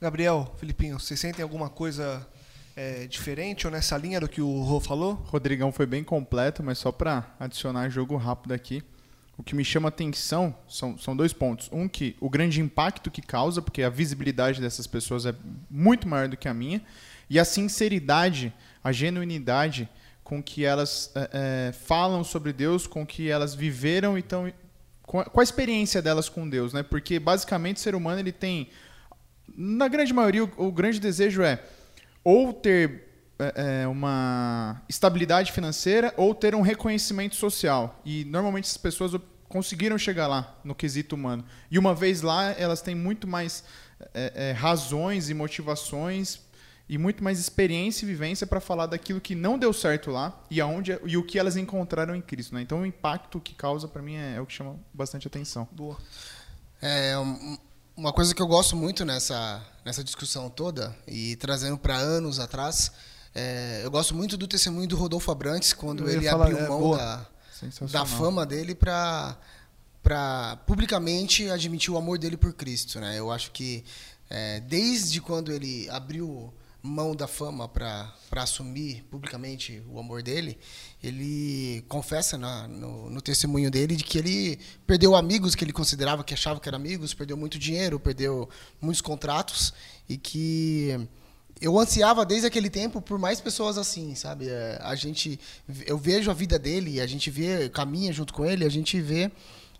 Gabriel, 0.00 0.52
Filipinho, 0.58 0.98
vocês 0.98 1.20
sentem 1.20 1.42
alguma 1.42 1.70
coisa 1.70 2.26
é, 2.74 3.06
diferente 3.06 3.66
ou 3.66 3.72
nessa 3.72 3.96
linha 3.96 4.18
do 4.18 4.28
que 4.28 4.40
o 4.40 4.62
Rô 4.62 4.80
falou? 4.80 5.14
Rodrigão 5.26 5.70
foi 5.70 5.86
bem 5.86 6.02
completo, 6.02 6.62
mas 6.62 6.78
só 6.78 6.90
para 6.90 7.34
adicionar 7.38 7.88
jogo 7.88 8.16
rápido 8.16 8.52
aqui. 8.52 8.82
O 9.36 9.42
que 9.42 9.54
me 9.54 9.64
chama 9.64 9.88
atenção 9.88 10.54
são, 10.68 10.98
são 10.98 11.16
dois 11.16 11.32
pontos. 11.32 11.68
Um, 11.72 11.88
que 11.88 12.16
o 12.20 12.28
grande 12.28 12.60
impacto 12.60 13.10
que 13.10 13.22
causa, 13.22 13.62
porque 13.62 13.82
a 13.82 13.88
visibilidade 13.88 14.60
dessas 14.60 14.86
pessoas 14.86 15.24
é 15.24 15.34
muito 15.70 16.06
maior 16.06 16.28
do 16.28 16.36
que 16.36 16.48
a 16.48 16.54
minha, 16.54 16.82
e 17.30 17.38
a 17.38 17.44
sinceridade, 17.44 18.52
a 18.84 18.92
genuinidade 18.92 19.88
com 20.24 20.42
que 20.42 20.64
elas 20.64 21.12
é, 21.14 21.72
falam 21.72 22.22
sobre 22.24 22.52
Deus, 22.52 22.86
com 22.86 23.06
que 23.06 23.28
elas 23.28 23.54
viveram 23.54 24.16
e 24.16 24.22
com 25.02 25.20
a, 25.20 25.24
com 25.24 25.40
a 25.40 25.42
experiência 25.42 26.00
delas 26.00 26.28
com 26.28 26.48
Deus, 26.48 26.72
né? 26.72 26.82
Porque 26.82 27.18
basicamente 27.18 27.76
o 27.76 27.80
ser 27.80 27.94
humano 27.94 28.20
ele 28.20 28.32
tem, 28.32 28.70
na 29.54 29.88
grande 29.88 30.12
maioria, 30.12 30.44
o, 30.44 30.68
o 30.68 30.72
grande 30.72 31.00
desejo 31.00 31.42
é 31.42 31.62
ou 32.24 32.52
ter 32.52 33.08
é, 33.38 33.86
uma 33.88 34.80
estabilidade 34.88 35.50
financeira 35.50 36.14
ou 36.16 36.34
ter 36.34 36.54
um 36.54 36.60
reconhecimento 36.60 37.34
social. 37.34 38.00
E 38.04 38.24
normalmente 38.24 38.64
as 38.64 38.76
pessoas 38.76 39.20
conseguiram 39.48 39.98
chegar 39.98 40.28
lá 40.28 40.58
no 40.64 40.74
quesito 40.74 41.16
humano. 41.16 41.44
E 41.70 41.78
uma 41.78 41.94
vez 41.94 42.22
lá, 42.22 42.52
elas 42.52 42.80
têm 42.80 42.94
muito 42.94 43.26
mais 43.26 43.64
razões 44.56 45.30
e 45.30 45.34
motivações 45.34 46.40
e 46.92 46.98
muito 46.98 47.24
mais 47.24 47.38
experiência 47.38 48.04
e 48.04 48.06
vivência 48.06 48.46
para 48.46 48.60
falar 48.60 48.84
daquilo 48.84 49.18
que 49.18 49.34
não 49.34 49.58
deu 49.58 49.72
certo 49.72 50.10
lá 50.10 50.38
e 50.50 50.60
aonde 50.60 50.98
e 51.06 51.16
o 51.16 51.24
que 51.24 51.38
elas 51.38 51.56
encontraram 51.56 52.14
em 52.14 52.20
Cristo, 52.20 52.54
né? 52.54 52.60
Então 52.60 52.82
o 52.82 52.86
impacto 52.86 53.40
que 53.40 53.54
causa 53.54 53.88
para 53.88 54.02
mim 54.02 54.16
é, 54.16 54.34
é, 54.36 54.40
o 54.42 54.44
que 54.44 54.52
chama 54.52 54.78
bastante 54.92 55.26
atenção. 55.26 55.66
Boa. 55.72 55.96
É 56.82 57.14
uma 57.96 58.12
coisa 58.12 58.34
que 58.34 58.42
eu 58.42 58.46
gosto 58.46 58.76
muito 58.76 59.06
nessa 59.06 59.66
nessa 59.82 60.04
discussão 60.04 60.50
toda 60.50 60.94
e 61.08 61.34
trazendo 61.36 61.78
para 61.78 61.96
anos 61.96 62.38
atrás, 62.38 62.92
é, 63.34 63.80
eu 63.82 63.90
gosto 63.90 64.14
muito 64.14 64.36
do 64.36 64.46
testemunho 64.46 64.86
do 64.86 64.94
Rodolfo 64.94 65.30
Abrantes 65.30 65.72
quando 65.72 66.06
ele 66.10 66.28
falar, 66.28 66.44
abriu 66.44 66.58
é, 66.58 66.68
mão 66.68 66.94
da 66.94 67.26
da 67.90 68.04
fama 68.04 68.44
dele 68.44 68.74
para 68.74 69.34
para 70.02 70.58
publicamente 70.66 71.48
admitir 71.48 71.90
o 71.90 71.96
amor 71.96 72.18
dele 72.18 72.36
por 72.36 72.52
Cristo, 72.52 73.00
né? 73.00 73.18
Eu 73.18 73.30
acho 73.30 73.50
que 73.50 73.82
é, 74.28 74.60
desde 74.60 75.22
quando 75.22 75.50
ele 75.50 75.88
abriu 75.88 76.52
mão 76.82 77.14
da 77.14 77.28
fama 77.28 77.68
para 77.68 78.12
assumir 78.32 79.04
publicamente 79.04 79.80
o 79.88 80.00
amor 80.00 80.20
dele, 80.20 80.58
ele 81.02 81.84
confessa 81.88 82.36
na, 82.36 82.66
no, 82.66 83.08
no, 83.08 83.22
testemunho 83.22 83.70
dele 83.70 83.94
de 83.94 84.02
que 84.02 84.18
ele 84.18 84.58
perdeu 84.84 85.14
amigos 85.14 85.54
que 85.54 85.64
ele 85.64 85.72
considerava 85.72 86.24
que 86.24 86.34
achava 86.34 86.58
que 86.58 86.68
eram 86.68 86.76
amigos, 86.76 87.14
perdeu 87.14 87.36
muito 87.36 87.56
dinheiro, 87.58 88.00
perdeu 88.00 88.48
muitos 88.80 89.00
contratos 89.00 89.72
e 90.08 90.16
que 90.16 91.08
eu 91.60 91.78
ansiava 91.78 92.26
desde 92.26 92.48
aquele 92.48 92.68
tempo 92.68 93.00
por 93.00 93.16
mais 93.16 93.40
pessoas 93.40 93.78
assim, 93.78 94.16
sabe? 94.16 94.48
É, 94.48 94.80
a 94.82 94.96
gente, 94.96 95.38
eu 95.86 95.96
vejo 95.96 96.32
a 96.32 96.34
vida 96.34 96.58
dele, 96.58 97.00
a 97.00 97.06
gente 97.06 97.30
vê, 97.30 97.68
caminha 97.68 98.12
junto 98.12 98.34
com 98.34 98.44
ele, 98.44 98.64
a 98.64 98.68
gente 98.68 99.00
vê 99.00 99.30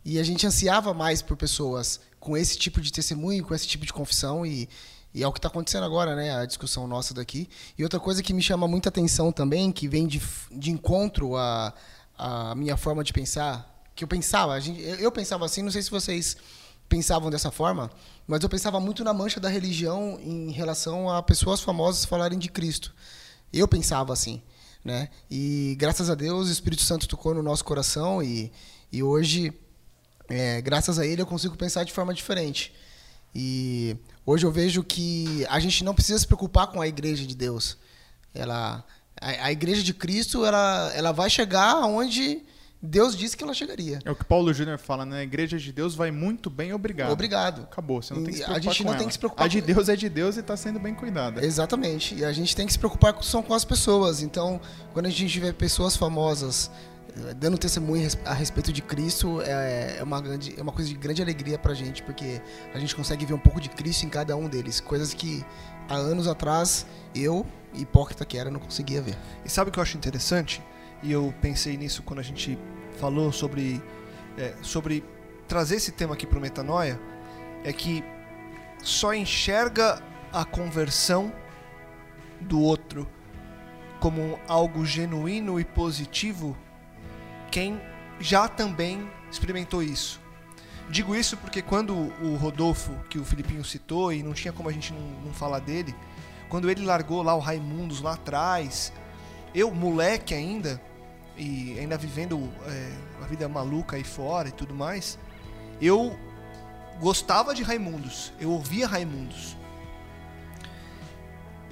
e 0.04 0.21
a 0.21 0.23
gente 0.23 0.47
ansiava 0.47 0.94
mais 0.94 1.21
por 1.21 1.37
pessoas 1.37 2.00
com 2.21 2.37
esse 2.37 2.56
tipo 2.56 2.80
de 2.80 2.92
testemunho, 2.92 3.44
com 3.44 3.52
esse 3.52 3.66
tipo 3.66 3.85
de 3.85 3.92
confissão 3.92 4.47
e 4.47 4.68
e 5.14 5.23
é 5.23 5.28
o 5.28 5.33
que 5.33 5.38
está 5.38 5.49
acontecendo 5.49 5.85
agora, 5.85 6.16
né? 6.16 6.35
A 6.35 6.47
discussão 6.47 6.87
nossa 6.87 7.12
daqui. 7.12 7.49
E 7.76 7.83
outra 7.83 8.00
coisa 8.00 8.23
que 8.23 8.33
me 8.33 8.40
chama 8.40 8.66
muita 8.66 8.88
atenção 8.88 9.31
também, 9.31 9.71
que 9.71 9.87
vem 9.87 10.07
de, 10.07 10.23
de 10.50 10.71
encontro 10.71 11.37
à, 11.37 11.75
à 12.16 12.54
minha 12.54 12.76
forma 12.76 13.04
de 13.04 13.12
pensar, 13.12 13.85
que 13.95 14.04
eu 14.04 14.09
pensava, 14.09 14.59
gente, 14.59 14.81
eu 14.81 15.12
pensava 15.12 15.45
assim, 15.45 15.62
não 15.62 15.71
sei 15.71 15.83
se 15.83 15.90
vocês 15.90 16.37
pensavam 16.88 17.31
dessa 17.31 17.50
forma, 17.50 17.90
mas 18.26 18.42
eu 18.42 18.49
pensava 18.49 18.81
muito 18.81 19.04
na 19.04 19.12
mancha 19.12 19.38
da 19.38 19.49
religião 19.49 20.19
em 20.21 20.50
relação 20.50 21.11
a 21.11 21.23
pessoas 21.23 21.61
famosas 21.61 22.04
falarem 22.04 22.38
de 22.38 22.49
Cristo. 22.49 22.95
Eu 23.52 23.69
pensava 23.69 24.14
assim, 24.14 24.42
né? 24.83 25.11
E 25.31 25.76
graças 25.78 26.09
a 26.09 26.14
Deus 26.14 26.49
o 26.49 26.52
Espírito 26.52 26.83
Santo 26.83 27.07
tocou 27.07 27.35
no 27.35 27.42
nosso 27.42 27.64
coração 27.64 28.23
e, 28.23 28.50
e 28.90 29.02
hoje, 29.02 29.52
é, 30.28 30.62
graças 30.62 30.99
a 30.99 31.07
ele, 31.07 31.21
eu 31.21 31.26
consigo 31.26 31.57
pensar 31.57 31.85
de 31.85 31.92
forma 31.92 32.14
diferente. 32.14 32.75
E 33.35 33.97
hoje 34.25 34.47
eu 34.47 34.52
vejo 34.52 34.83
que 34.83 35.47
a 35.49 35.59
gente 35.59 35.85
não 35.85 35.95
precisa 35.95 36.19
se 36.19 36.26
preocupar 36.26 36.67
com 36.69 36.81
a 36.81 36.88
igreja 36.88 37.26
de 37.26 37.35
Deus. 37.35 37.76
Ela, 38.35 38.85
a, 39.21 39.47
a 39.47 39.52
igreja 39.52 39.83
de 39.83 39.93
Cristo, 39.93 40.45
ela, 40.45 40.93
ela 40.95 41.12
vai 41.12 41.29
chegar 41.29 41.76
onde 41.87 42.43
Deus 42.85 43.17
disse 43.17 43.37
que 43.37 43.45
ela 43.45 43.55
chegaria. 43.55 44.00
É 44.05 44.11
o 44.11 44.17
que 44.17 44.25
Paulo 44.25 44.52
Júnior 44.52 44.76
fala, 44.76 45.07
né? 45.07 45.21
A 45.21 45.23
igreja 45.23 45.57
de 45.57 45.73
Deus 45.73 45.95
vai 45.95 46.11
muito 46.11 46.50
bem, 46.50 46.73
obrigado. 46.73 47.12
Obrigado. 47.12 47.62
Acabou, 47.62 48.02
você 48.02 48.12
não 48.12 48.25
tem 48.25 48.33
que 48.33 48.38
se 48.41 48.45
preocupar 48.45 48.57
A 48.57 48.61
gente 48.61 48.85
não 48.85 48.93
tem 48.93 49.00
ela. 49.00 49.07
que 49.07 49.12
se 49.12 49.19
preocupar 49.21 49.45
A 49.45 49.49
de 49.49 49.61
Deus 49.61 49.88
é 49.88 49.95
de 49.95 50.09
Deus 50.09 50.37
e 50.37 50.41
está 50.41 50.57
sendo 50.57 50.81
bem 50.81 50.93
cuidada. 50.93 51.45
Exatamente. 51.45 52.17
E 52.17 52.25
a 52.25 52.33
gente 52.33 52.57
tem 52.57 52.67
que 52.67 52.73
se 52.73 52.79
preocupar 52.79 53.12
com, 53.12 53.23
são 53.23 53.41
com 53.41 53.55
as 53.55 53.64
pessoas. 53.64 54.21
Então, 54.21 54.61
quando 54.93 55.07
a 55.07 55.11
gente 55.11 55.38
vê 55.38 55.52
pessoas 55.52 55.97
famosas 55.97 56.73
dando 57.37 57.59
testemunho 57.59 58.09
a 58.25 58.33
respeito 58.33 58.73
de 58.73 58.81
Cristo 58.81 59.42
é, 59.42 59.99
é, 59.99 60.02
uma, 60.02 60.21
grande, 60.21 60.54
é 60.59 60.62
uma 60.62 60.73
coisa 60.73 60.88
de 60.88 60.97
grande 60.97 61.21
alegria 61.21 61.59
pra 61.59 61.75
gente, 61.75 62.02
porque 62.02 62.40
a 62.73 62.78
gente 62.78 62.95
consegue 62.95 63.26
ver 63.26 63.35
um 63.35 63.38
pouco 63.38 63.61
de 63.61 63.69
Cristo 63.69 64.07
em 64.07 64.09
cada 64.09 64.37
um 64.37 64.49
deles, 64.49 64.81
coisas 64.81 65.12
que 65.12 65.45
há 65.88 65.95
anos 65.95 66.26
atrás 66.26 66.87
eu, 67.14 67.47
hipócrita 67.75 68.25
que 68.25 68.38
era, 68.38 68.50
não 68.50 68.61
conseguia 68.61 69.02
ver. 69.02 69.16
E 69.45 69.50
sabe 69.50 69.69
o 69.69 69.73
que 69.73 69.78
eu 69.78 69.83
acho 69.83 69.97
interessante? 69.97 70.62
E 71.02 71.12
eu 71.12 71.35
pensei 71.40 71.76
nisso 71.76 72.02
quando 72.02 72.21
a 72.21 72.23
gente 72.23 72.59
falou 72.99 73.31
sobre, 73.31 73.83
é, 74.38 74.54
sobre 74.62 75.04
trazer 75.47 75.76
esse 75.76 75.92
tema 75.92 76.14
aqui 76.14 76.26
pro 76.26 76.40
Metanoia, 76.40 76.99
é 77.64 77.73
que 77.73 78.02
só 78.83 79.12
enxerga 79.12 80.02
a 80.33 80.45
conversão 80.45 81.33
do 82.40 82.61
outro 82.61 83.07
como 84.00 84.38
algo 84.49 84.85
genuíno 84.85 85.61
e 85.61 85.64
positivo 85.64 86.57
quem 87.52 87.78
já 88.18 88.49
também 88.49 89.09
experimentou 89.30 89.82
isso. 89.82 90.18
Digo 90.88 91.14
isso 91.14 91.37
porque 91.37 91.61
quando 91.62 91.94
o 91.94 92.35
Rodolfo, 92.37 92.92
que 93.11 93.18
o 93.18 93.25
Filipinho 93.25 93.64
citou, 93.64 94.12
e 94.12 94.23
não 94.23 94.32
tinha 94.32 94.52
como 94.52 94.68
a 94.68 94.73
gente 94.73 94.92
não, 94.92 95.06
não 95.26 95.32
falar 95.32 95.61
dele, 95.61 95.94
quando 96.49 96.71
ele 96.71 96.85
largou 96.85 97.23
lá 97.23 97.35
o 97.35 97.38
Raimundos 97.38 98.00
lá 98.00 98.14
atrás, 98.14 98.92
eu, 99.54 99.71
moleque 99.71 100.35
ainda, 100.35 100.80
e 101.37 101.78
ainda 101.78 101.97
vivendo 101.97 102.50
é, 102.66 102.92
a 103.23 103.26
vida 103.26 103.49
maluca 103.49 103.97
aí 103.97 104.04
fora 104.04 104.49
e 104.49 104.52
tudo 104.52 104.75
mais, 104.75 105.18
eu 105.80 106.18
gostava 107.00 107.54
de 107.54 107.62
Raimundos, 107.62 108.32
eu 108.40 108.50
ouvia 108.50 108.87
Raimundos. 108.87 109.56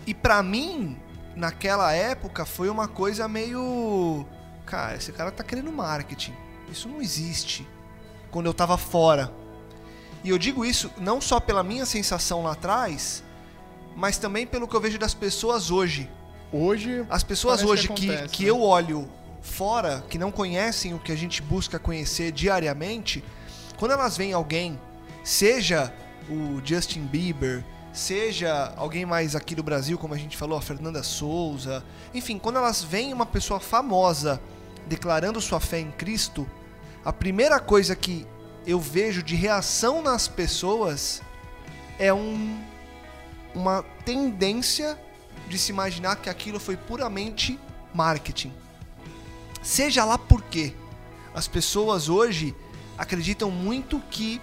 E 0.07 0.15
para 0.15 0.43
mim, 0.43 0.99
naquela 1.35 1.93
época, 1.93 2.45
foi 2.45 2.69
uma 2.69 2.89
coisa 2.89 3.27
meio 3.29 4.27
cara, 4.71 4.97
esse 4.97 5.11
cara 5.11 5.33
tá 5.33 5.43
querendo 5.43 5.73
marketing. 5.73 6.33
Isso 6.71 6.89
não 6.89 7.03
existe. 7.03 7.67
Quando 8.31 8.47
eu 8.47 8.55
tava 8.55 8.79
fora. 8.79 9.33
E 10.23 10.29
eu 10.29 10.39
digo 10.39 10.65
isso 10.65 10.91
não 10.99 11.21
só 11.21 11.41
pela 11.41 11.65
minha 11.65 11.85
sensação 11.85 12.45
lá 12.45 12.53
atrás, 12.53 13.25
mas 13.97 14.17
também 14.17 14.47
pelo 14.47 14.69
que 14.69 14.77
eu 14.77 14.81
vejo 14.81 14.99
das 14.99 15.13
pessoas 15.13 15.71
hoje. 15.71 16.09
Hoje. 16.53 17.05
As 17.11 17.25
pessoas 17.25 17.65
hoje 17.65 17.89
que, 17.89 18.11
acontece, 18.11 18.29
que, 18.29 18.37
que 18.37 18.45
né? 18.45 18.51
eu 18.51 18.63
olho 18.63 19.11
fora, 19.41 20.05
que 20.09 20.19
não 20.19 20.31
conhecem 20.31 20.95
o 20.95 20.99
que 20.99 21.11
a 21.11 21.17
gente 21.17 21.43
busca 21.43 21.79
conhecer 21.79 22.31
diariamente, 22.31 23.25
quando 23.77 23.93
elas 23.93 24.17
veem 24.17 24.33
alguém, 24.33 24.79
seja 25.25 25.93
o 26.29 26.61
Justin 26.63 27.07
Bieber, 27.07 27.65
seja 27.93 28.73
alguém 28.77 29.07
mais 29.07 29.35
aqui 29.35 29.55
do 29.55 29.63
Brasil, 29.63 29.99
como 29.99 30.13
a 30.13 30.19
gente 30.19 30.37
falou, 30.37 30.59
a 30.59 30.63
Fernanda 30.63 31.03
Souza, 31.03 31.83
enfim, 32.13 32.39
quando 32.39 32.57
elas 32.57 32.85
veem 32.85 33.13
uma 33.13 33.25
pessoa 33.25 33.59
famosa 33.59 34.41
declarando 34.91 35.41
sua 35.41 35.61
fé 35.61 35.79
em 35.79 35.93
Cristo, 35.93 36.51
a 37.05 37.13
primeira 37.13 37.61
coisa 37.61 37.95
que 37.95 38.27
eu 38.67 38.81
vejo 38.81 39.23
de 39.23 39.37
reação 39.37 40.03
nas 40.03 40.27
pessoas 40.27 41.23
é 41.97 42.13
um, 42.13 42.61
uma 43.55 43.85
tendência 44.05 44.99
de 45.49 45.57
se 45.57 45.71
imaginar 45.71 46.17
que 46.17 46.29
aquilo 46.29 46.59
foi 46.59 46.77
puramente 46.77 47.57
marketing. 47.95 48.53
Seja 49.63 50.05
lá 50.05 50.19
por 50.19 50.43
quê. 50.43 50.75
As 51.33 51.47
pessoas 51.47 52.09
hoje 52.09 52.53
acreditam 52.99 53.49
muito 53.49 54.01
que, 54.11 54.41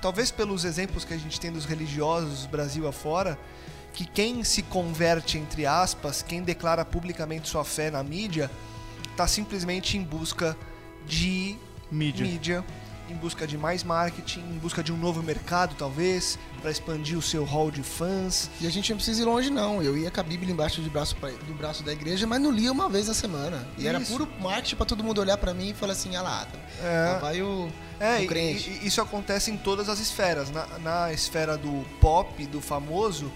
talvez 0.00 0.30
pelos 0.30 0.64
exemplos 0.64 1.04
que 1.04 1.12
a 1.12 1.18
gente 1.18 1.38
tem 1.38 1.52
dos 1.52 1.66
religiosos 1.66 2.46
Brasil 2.46 2.88
afora, 2.88 3.38
que 3.92 4.06
quem 4.06 4.42
se 4.42 4.62
converte, 4.62 5.36
entre 5.36 5.66
aspas, 5.66 6.22
quem 6.22 6.42
declara 6.42 6.86
publicamente 6.86 7.50
sua 7.50 7.64
fé 7.64 7.90
na 7.90 8.02
mídia, 8.02 8.50
está 9.16 9.26
simplesmente 9.26 9.96
em 9.96 10.02
busca 10.02 10.54
de 11.06 11.56
mídia. 11.90 12.26
mídia. 12.26 12.64
em 13.08 13.14
busca 13.14 13.46
de 13.46 13.56
mais 13.56 13.84
marketing, 13.84 14.40
em 14.40 14.58
busca 14.58 14.82
de 14.82 14.92
um 14.92 14.96
novo 14.96 15.22
mercado, 15.22 15.76
talvez, 15.78 16.36
para 16.60 16.72
expandir 16.72 17.16
o 17.16 17.22
seu 17.22 17.44
hall 17.44 17.70
de 17.70 17.80
fãs. 17.80 18.50
E 18.60 18.66
a 18.66 18.70
gente 18.70 18.90
não 18.90 18.96
precisa 18.96 19.22
ir 19.22 19.24
longe, 19.24 19.48
não. 19.48 19.80
Eu 19.80 19.96
ia 19.96 20.10
com 20.10 20.20
a 20.20 20.24
Bíblia 20.24 20.52
embaixo 20.52 20.80
do 20.82 20.90
braço, 20.90 21.14
do 21.14 21.54
braço 21.54 21.84
da 21.84 21.92
igreja, 21.92 22.26
mas 22.26 22.40
não 22.40 22.50
lia 22.50 22.70
uma 22.72 22.88
vez 22.88 23.06
na 23.06 23.14
semana. 23.14 23.66
E 23.78 23.82
isso. 23.82 23.88
era 23.88 24.00
puro 24.00 24.28
marketing 24.40 24.74
para 24.74 24.86
todo 24.86 25.04
mundo 25.04 25.20
olhar 25.20 25.38
para 25.38 25.54
mim 25.54 25.70
e 25.70 25.74
falar 25.74 25.92
assim: 25.92 26.16
ah 26.16 26.22
lá, 26.22 26.48
é. 26.82 27.12
lá 27.12 27.18
vai 27.18 27.40
o. 27.40 27.68
É, 28.00 28.18
o 28.18 28.26
crente. 28.26 28.68
E, 28.68 28.84
e 28.84 28.86
isso 28.88 29.00
acontece 29.00 29.52
em 29.52 29.56
todas 29.56 29.88
as 29.88 30.00
esferas. 30.00 30.50
Na, 30.50 30.66
na 30.80 31.12
esfera 31.12 31.56
do 31.56 31.86
pop, 32.00 32.44
do 32.46 32.60
famoso, 32.60 33.32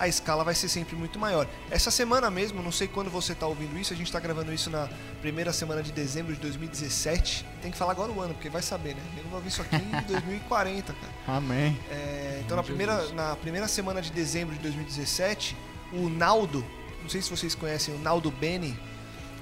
a 0.00 0.08
escala 0.08 0.42
vai 0.42 0.54
ser 0.54 0.68
sempre 0.70 0.96
muito 0.96 1.18
maior. 1.18 1.46
Essa 1.70 1.90
semana 1.90 2.30
mesmo, 2.30 2.62
não 2.62 2.72
sei 2.72 2.88
quando 2.88 3.10
você 3.10 3.34
está 3.34 3.46
ouvindo 3.46 3.78
isso, 3.78 3.92
a 3.92 3.96
gente 3.96 4.06
está 4.06 4.18
gravando 4.18 4.50
isso 4.50 4.70
na 4.70 4.88
primeira 5.20 5.52
semana 5.52 5.82
de 5.82 5.92
dezembro 5.92 6.32
de 6.34 6.40
2017. 6.40 7.44
Tem 7.60 7.70
que 7.70 7.76
falar 7.76 7.92
agora 7.92 8.10
o 8.10 8.18
ano, 8.18 8.32
porque 8.32 8.48
vai 8.48 8.62
saber, 8.62 8.94
né? 8.94 9.02
Eu 9.18 9.24
não 9.24 9.30
vou 9.30 9.40
ver 9.42 9.48
isso 9.48 9.60
aqui 9.60 9.76
em 9.76 10.00
2040, 10.10 10.94
cara. 10.94 11.36
Amém. 11.36 11.78
É, 11.90 12.40
então, 12.42 12.56
na 12.56 12.62
primeira, 12.62 13.08
na 13.12 13.36
primeira 13.36 13.68
semana 13.68 14.00
de 14.00 14.10
dezembro 14.10 14.54
de 14.54 14.62
2017, 14.62 15.54
o 15.92 16.08
Naldo, 16.08 16.64
não 17.02 17.10
sei 17.10 17.20
se 17.20 17.28
vocês 17.28 17.54
conhecem 17.54 17.94
o 17.94 17.98
Naldo 17.98 18.30
Beni, 18.30 18.74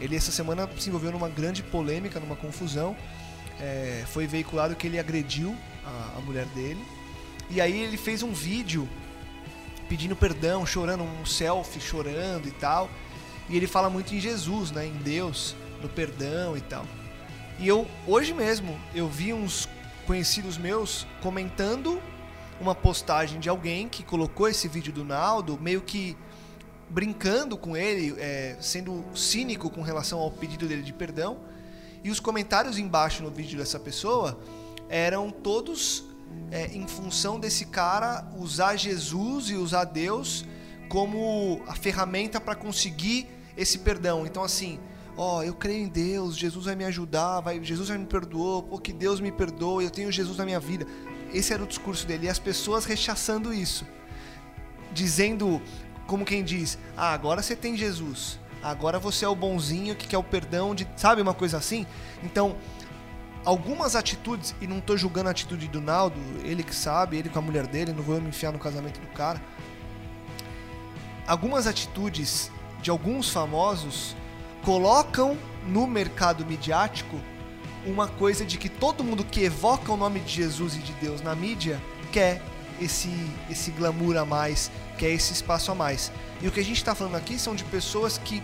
ele 0.00 0.16
essa 0.16 0.32
semana 0.32 0.68
se 0.76 0.88
envolveu 0.88 1.12
numa 1.12 1.28
grande 1.28 1.62
polêmica, 1.62 2.18
numa 2.18 2.34
confusão. 2.34 2.96
É, 3.60 4.04
foi 4.08 4.26
veiculado 4.26 4.74
que 4.74 4.88
ele 4.88 4.98
agrediu 4.98 5.56
a, 5.84 6.18
a 6.18 6.20
mulher 6.20 6.46
dele. 6.46 6.84
E 7.48 7.60
aí 7.60 7.80
ele 7.80 7.96
fez 7.96 8.24
um 8.24 8.32
vídeo 8.32 8.88
pedindo 9.88 10.14
perdão, 10.14 10.66
chorando, 10.66 11.02
um 11.02 11.25
selfie 11.25 11.80
chorando 11.80 12.47
e 12.47 12.52
tal. 12.52 12.88
E 13.49 13.57
ele 13.57 13.66
fala 13.66 13.88
muito 13.88 14.14
em 14.14 14.21
Jesus, 14.21 14.71
né, 14.71 14.87
em 14.87 14.92
Deus, 14.92 15.57
no 15.83 15.88
perdão 15.88 16.57
e 16.57 16.61
tal. 16.61 16.85
E 17.59 17.66
eu 17.66 17.87
hoje 18.07 18.35
mesmo 18.35 18.78
eu 18.95 19.09
vi 19.09 19.33
uns 19.33 19.68
conhecidos 20.07 20.57
meus 20.57 21.07
comentando 21.23 22.00
uma 22.61 22.75
postagem 22.75 23.40
de 23.40 23.49
alguém 23.49 23.88
que 23.88 24.02
colocou 24.02 24.49
esse 24.49 24.68
vídeo 24.68 24.92
do 24.92 25.04
Naldo, 25.04 25.59
meio 25.61 25.80
que 25.80 26.16
brincando 26.90 27.57
com 27.57 27.76
ele, 27.76 28.14
é, 28.18 28.57
sendo 28.61 29.04
cínico 29.14 29.71
com 29.71 29.83
relação 29.83 30.18
ao 30.18 30.30
pedido 30.30 30.66
dele 30.66 30.83
de 30.83 30.92
perdão. 30.92 31.38
E 32.02 32.11
os 32.11 32.21
comentários 32.21 32.78
embaixo 32.78 33.23
no 33.23 33.30
vídeo 33.30 33.59
dessa 33.59 33.78
pessoa 33.78 34.38
eram 34.88 35.30
todos 35.30 36.04
é, 36.50 36.66
em 36.66 36.87
função 36.87 37.38
desse 37.38 37.66
cara 37.66 38.26
usar 38.37 38.76
Jesus 38.76 39.50
e 39.50 39.54
usar 39.54 39.85
Deus 39.85 40.44
como 40.88 41.62
a 41.66 41.75
ferramenta 41.75 42.40
para 42.40 42.54
conseguir 42.54 43.28
esse 43.56 43.78
perdão. 43.78 44.26
Então, 44.26 44.42
assim, 44.42 44.78
ó, 45.16 45.42
eu 45.42 45.54
creio 45.54 45.85
em 45.85 45.88
Deus, 45.88 46.37
Jesus 46.37 46.64
vai 46.64 46.75
me 46.75 46.85
ajudar, 46.85 47.40
vai, 47.40 47.62
Jesus 47.62 47.88
já 47.88 47.99
me 47.99 48.06
perdoou, 48.06 48.62
pô, 48.62 48.78
que 48.78 48.92
Deus 48.92 49.20
me 49.20 49.30
perdoe, 49.30 49.85
eu 49.85 49.90
tenho 49.90 50.11
Jesus 50.11 50.38
na 50.38 50.44
minha 50.44 50.61
vida. 50.61 50.87
Esse 51.32 51.52
era 51.52 51.62
o 51.62 51.66
discurso 51.66 52.06
dele, 52.06 52.26
e 52.26 52.28
as 52.30 52.38
pessoas 52.38 52.85
rechaçando 52.87 53.52
isso, 53.52 53.87
dizendo 54.92 55.61
como 56.06 56.25
quem 56.25 56.42
diz: 56.42 56.78
"Ah, 56.97 57.12
agora 57.12 57.42
você 57.42 57.54
tem 57.54 57.76
Jesus. 57.76 58.38
Agora 58.62 58.99
você 58.99 59.25
é 59.25 59.28
o 59.28 59.37
bonzinho 59.37 59.94
que 59.94 60.08
quer 60.08 60.18
o 60.18 60.23
perdão 60.23 60.75
de, 60.75 60.88
sabe 60.97 61.20
uma 61.20 61.35
coisa 61.35 61.58
assim?" 61.58 61.87
Então, 62.23 62.56
algumas 63.48 63.96
atitudes, 63.96 64.54
e 64.60 64.66
não 64.66 64.78
tô 64.78 64.94
julgando 64.94 65.28
a 65.28 65.30
atitude 65.30 65.68
do 65.68 65.80
Naldo, 65.80 66.20
ele 66.44 66.62
que 66.62 66.74
sabe, 66.74 67.16
ele 67.16 67.30
com 67.30 67.38
a 67.38 67.40
mulher 67.40 67.66
dele, 67.66 67.94
não 67.94 68.02
vou 68.02 68.16
eu 68.16 68.20
me 68.20 68.28
enfiar 68.28 68.52
no 68.52 68.58
casamento 68.58 69.00
do 69.00 69.06
cara. 69.06 69.40
Algumas 71.26 71.66
atitudes 71.66 72.50
de 72.82 72.90
alguns 72.90 73.30
famosos 73.30 74.14
colocam 74.62 75.34
no 75.66 75.86
mercado 75.86 76.44
midiático 76.44 77.18
uma 77.86 78.06
coisa 78.06 78.44
de 78.44 78.58
que 78.58 78.68
todo 78.68 79.02
mundo 79.02 79.24
que 79.24 79.44
evoca 79.44 79.90
o 79.90 79.96
nome 79.96 80.20
de 80.20 80.30
Jesus 80.30 80.76
e 80.76 80.80
de 80.80 80.92
Deus 80.92 81.22
na 81.22 81.34
mídia 81.34 81.80
quer 82.12 82.42
esse, 82.78 83.08
esse 83.48 83.70
glamour 83.70 84.18
a 84.18 84.26
mais, 84.26 84.70
quer 84.98 85.08
esse 85.08 85.32
espaço 85.32 85.72
a 85.72 85.74
mais. 85.74 86.12
E 86.42 86.48
o 86.48 86.52
que 86.52 86.60
a 86.60 86.64
gente 86.64 86.76
está 86.76 86.94
falando 86.94 87.14
aqui 87.14 87.38
são 87.38 87.54
de 87.54 87.64
pessoas 87.64 88.18
que 88.18 88.42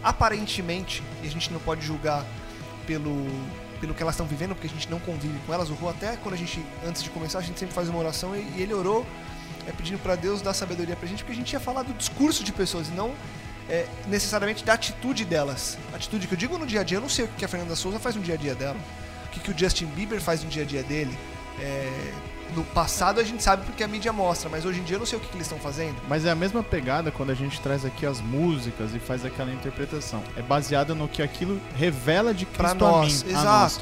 aparentemente, 0.00 1.02
e 1.24 1.26
a 1.26 1.30
gente 1.30 1.52
não 1.52 1.58
pode 1.58 1.84
julgar 1.84 2.24
pelo, 2.86 3.26
pelo 3.80 3.94
que 3.94 4.02
elas 4.02 4.14
estão 4.14 4.26
vivendo, 4.26 4.54
porque 4.54 4.66
a 4.66 4.70
gente 4.70 4.90
não 4.90 4.98
convive 5.00 5.38
com 5.46 5.54
elas. 5.54 5.70
O 5.70 5.74
Rô, 5.74 5.88
até 5.88 6.16
quando 6.16 6.34
a 6.34 6.38
gente, 6.38 6.64
antes 6.86 7.02
de 7.02 7.10
começar, 7.10 7.38
a 7.38 7.42
gente 7.42 7.58
sempre 7.58 7.74
faz 7.74 7.88
uma 7.88 7.98
oração 7.98 8.36
e, 8.36 8.40
e 8.56 8.62
ele 8.62 8.74
orou 8.74 9.06
é, 9.66 9.72
pedindo 9.72 9.98
para 9.98 10.14
Deus 10.16 10.42
dar 10.42 10.54
sabedoria 10.54 10.96
pra 10.96 11.06
gente, 11.08 11.22
porque 11.22 11.32
a 11.32 11.36
gente 11.36 11.52
ia 11.52 11.60
falar 11.60 11.82
do 11.82 11.92
discurso 11.92 12.42
de 12.42 12.52
pessoas 12.52 12.88
e 12.88 12.92
não 12.92 13.14
é, 13.68 13.86
necessariamente 14.06 14.64
da 14.64 14.74
atitude 14.74 15.24
delas. 15.24 15.78
Atitude 15.92 16.26
que 16.26 16.34
eu 16.34 16.38
digo 16.38 16.56
no 16.58 16.66
dia 16.66 16.80
a 16.80 16.84
dia, 16.84 16.98
eu 16.98 17.02
não 17.02 17.08
sei 17.08 17.26
o 17.26 17.28
que 17.28 17.44
a 17.44 17.48
Fernanda 17.48 17.76
Souza 17.76 17.98
faz 17.98 18.16
no 18.16 18.22
dia 18.22 18.34
a 18.34 18.38
dia 18.38 18.54
dela, 18.54 18.78
o 19.26 19.30
que, 19.30 19.40
que 19.40 19.50
o 19.50 19.58
Justin 19.58 19.86
Bieber 19.86 20.20
faz 20.20 20.42
no 20.42 20.48
dia 20.48 20.62
a 20.62 20.66
dia 20.66 20.82
dele. 20.82 21.16
É, 21.60 22.12
no 22.56 22.64
passado 22.64 23.20
a 23.20 23.24
gente 23.24 23.42
sabe 23.42 23.64
porque 23.64 23.82
a 23.84 23.88
mídia 23.88 24.12
mostra, 24.12 24.48
mas 24.48 24.64
hoje 24.64 24.80
em 24.80 24.82
dia 24.82 24.96
eu 24.96 25.00
não 25.00 25.06
sei 25.06 25.18
o 25.18 25.20
que, 25.20 25.28
que 25.28 25.36
eles 25.36 25.46
estão 25.46 25.58
fazendo. 25.58 25.96
Mas 26.08 26.24
é 26.24 26.30
a 26.30 26.34
mesma 26.34 26.62
pegada 26.62 27.10
quando 27.10 27.30
a 27.30 27.34
gente 27.34 27.60
traz 27.60 27.84
aqui 27.84 28.04
as 28.06 28.20
músicas 28.20 28.94
e 28.94 28.98
faz 28.98 29.24
aquela 29.24 29.52
interpretação. 29.52 30.22
É 30.36 30.42
baseada 30.42 30.94
no 30.94 31.06
que 31.08 31.22
aquilo 31.22 31.60
revela 31.76 32.32
de 32.34 32.44
Cristo 32.46 32.58
pra 32.58 32.74
nós, 32.74 33.22
a 33.22 33.26
mim. 33.26 33.32
exato. 33.32 33.80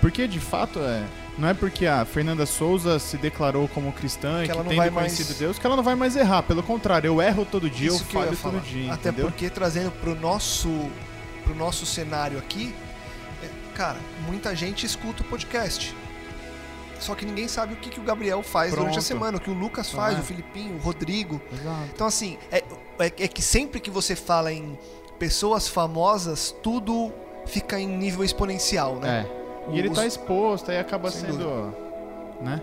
Porque 0.00 0.26
de 0.28 0.40
fato 0.40 0.78
é. 0.80 1.04
Não 1.38 1.48
é 1.48 1.52
porque 1.54 1.86
a 1.86 2.02
Fernanda 2.06 2.46
Souza 2.46 2.98
se 2.98 3.18
declarou 3.18 3.68
como 3.68 3.92
cristã 3.92 4.38
Que 4.38 4.44
e 4.44 4.48
que 4.52 4.56
não 4.56 4.64
tem 4.64 4.78
vai 4.78 4.90
conhecido 4.90 5.26
mais- 5.28 5.38
Deus 5.38 5.58
que 5.58 5.66
ela 5.66 5.76
não 5.76 5.82
vai 5.82 5.94
mais 5.94 6.16
errar. 6.16 6.42
Pelo 6.42 6.62
contrário, 6.62 7.08
eu 7.08 7.20
erro 7.20 7.44
todo 7.44 7.68
dia, 7.68 7.88
Isso 7.88 7.96
eu 8.10 8.20
eu 8.20 8.24
falho 8.24 8.36
falar. 8.38 8.54
todo 8.54 8.64
dia. 8.64 8.92
Até 8.92 9.10
entendeu? 9.10 9.26
porque 9.30 9.50
trazendo 9.50 9.90
pro 9.90 10.14
nosso 10.14 10.90
pro 11.44 11.54
nosso 11.54 11.84
cenário 11.86 12.38
aqui, 12.38 12.74
é, 13.42 13.48
cara, 13.74 13.98
muita 14.26 14.56
gente 14.56 14.84
escuta 14.86 15.22
o 15.22 15.26
podcast. 15.26 15.94
Só 17.00 17.14
que 17.14 17.24
ninguém 17.26 17.46
sabe 17.48 17.74
o 17.74 17.76
que, 17.76 17.90
que 17.90 18.00
o 18.00 18.02
Gabriel 18.02 18.42
faz 18.42 18.70
durante 18.70 18.88
a 18.88 18.92
Pronto. 18.92 19.04
semana, 19.04 19.36
o 19.38 19.40
que 19.40 19.50
o 19.50 19.54
Lucas 19.54 19.90
faz, 19.90 20.16
É. 20.16 20.20
o 20.20 20.22
Filipinho, 20.22 20.76
o 20.76 20.78
Rodrigo. 20.78 21.40
Exato. 21.52 21.80
Então, 21.94 22.06
assim, 22.06 22.38
é, 22.50 22.58
é, 22.98 23.06
é 23.06 23.10
que 23.28 23.42
sempre 23.42 23.80
que 23.80 23.90
você 23.90 24.16
fala 24.16 24.52
em 24.52 24.78
pessoas 25.18 25.68
famosas, 25.68 26.54
tudo 26.62 27.12
fica 27.46 27.78
em 27.78 27.86
nível 27.86 28.24
exponencial, 28.24 28.96
né? 28.96 29.26
É. 29.68 29.72
E 29.72 29.78
ele 29.78 29.88
Os- 29.88 29.96
tá 29.96 30.06
exposto, 30.06 30.70
aí 30.70 30.78
acaba 30.78 31.10
sendo, 31.10 31.74
né? 32.40 32.60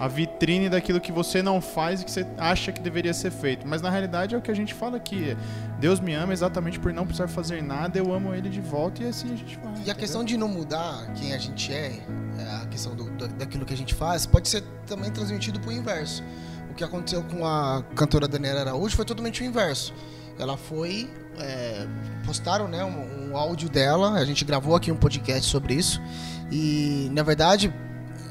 A 0.00 0.06
vitrine 0.08 0.68
daquilo 0.68 1.00
que 1.00 1.10
você 1.10 1.42
não 1.42 1.60
faz 1.60 2.02
e 2.02 2.04
que 2.04 2.10
você 2.10 2.26
acha 2.36 2.70
que 2.72 2.80
deveria 2.80 3.12
ser 3.12 3.30
feito. 3.30 3.66
Mas 3.66 3.82
na 3.82 3.90
realidade 3.90 4.34
é 4.34 4.38
o 4.38 4.40
que 4.40 4.50
a 4.50 4.54
gente 4.54 4.72
fala 4.74 4.96
aqui. 4.96 5.36
Deus 5.80 5.98
me 6.00 6.14
ama 6.14 6.32
exatamente 6.32 6.78
por 6.78 6.92
não 6.92 7.04
precisar 7.04 7.28
fazer 7.28 7.62
nada, 7.62 7.98
eu 7.98 8.12
amo 8.12 8.32
ele 8.34 8.48
de 8.48 8.60
volta 8.60 9.02
e 9.02 9.06
assim 9.08 9.32
a 9.32 9.36
gente 9.36 9.58
vai. 9.58 9.72
E 9.86 9.90
a 9.90 9.94
questão 9.94 10.24
de 10.24 10.36
não 10.36 10.48
mudar 10.48 11.12
quem 11.14 11.34
a 11.34 11.38
gente 11.38 11.72
é, 11.72 11.98
é, 12.38 12.62
a 12.62 12.66
questão 12.66 12.94
do- 12.94 13.10
da- 13.10 13.26
daquilo 13.26 13.64
que 13.64 13.74
a 13.74 13.76
gente 13.76 13.94
faz, 13.94 14.24
pode 14.26 14.48
ser 14.48 14.62
também 14.86 15.10
transmitido 15.10 15.58
pro 15.58 15.72
inverso. 15.72 16.22
O 16.70 16.74
que 16.74 16.84
aconteceu 16.84 17.22
com 17.24 17.44
a 17.46 17.82
cantora 17.96 18.28
Daniela 18.28 18.60
Araújo 18.60 18.94
foi 18.94 19.04
totalmente 19.04 19.42
o 19.42 19.44
inverso. 19.44 19.92
Ela 20.38 20.56
foi. 20.56 21.10
é, 21.40 21.86
postaram 22.26 22.66
né, 22.66 22.82
um, 22.84 23.30
um 23.30 23.36
áudio 23.36 23.68
dela, 23.68 24.14
a 24.14 24.24
gente 24.24 24.44
gravou 24.44 24.74
aqui 24.74 24.90
um 24.90 24.96
podcast 24.96 25.48
sobre 25.48 25.74
isso. 25.74 26.00
E 26.50 27.08
na 27.12 27.22
verdade, 27.22 27.72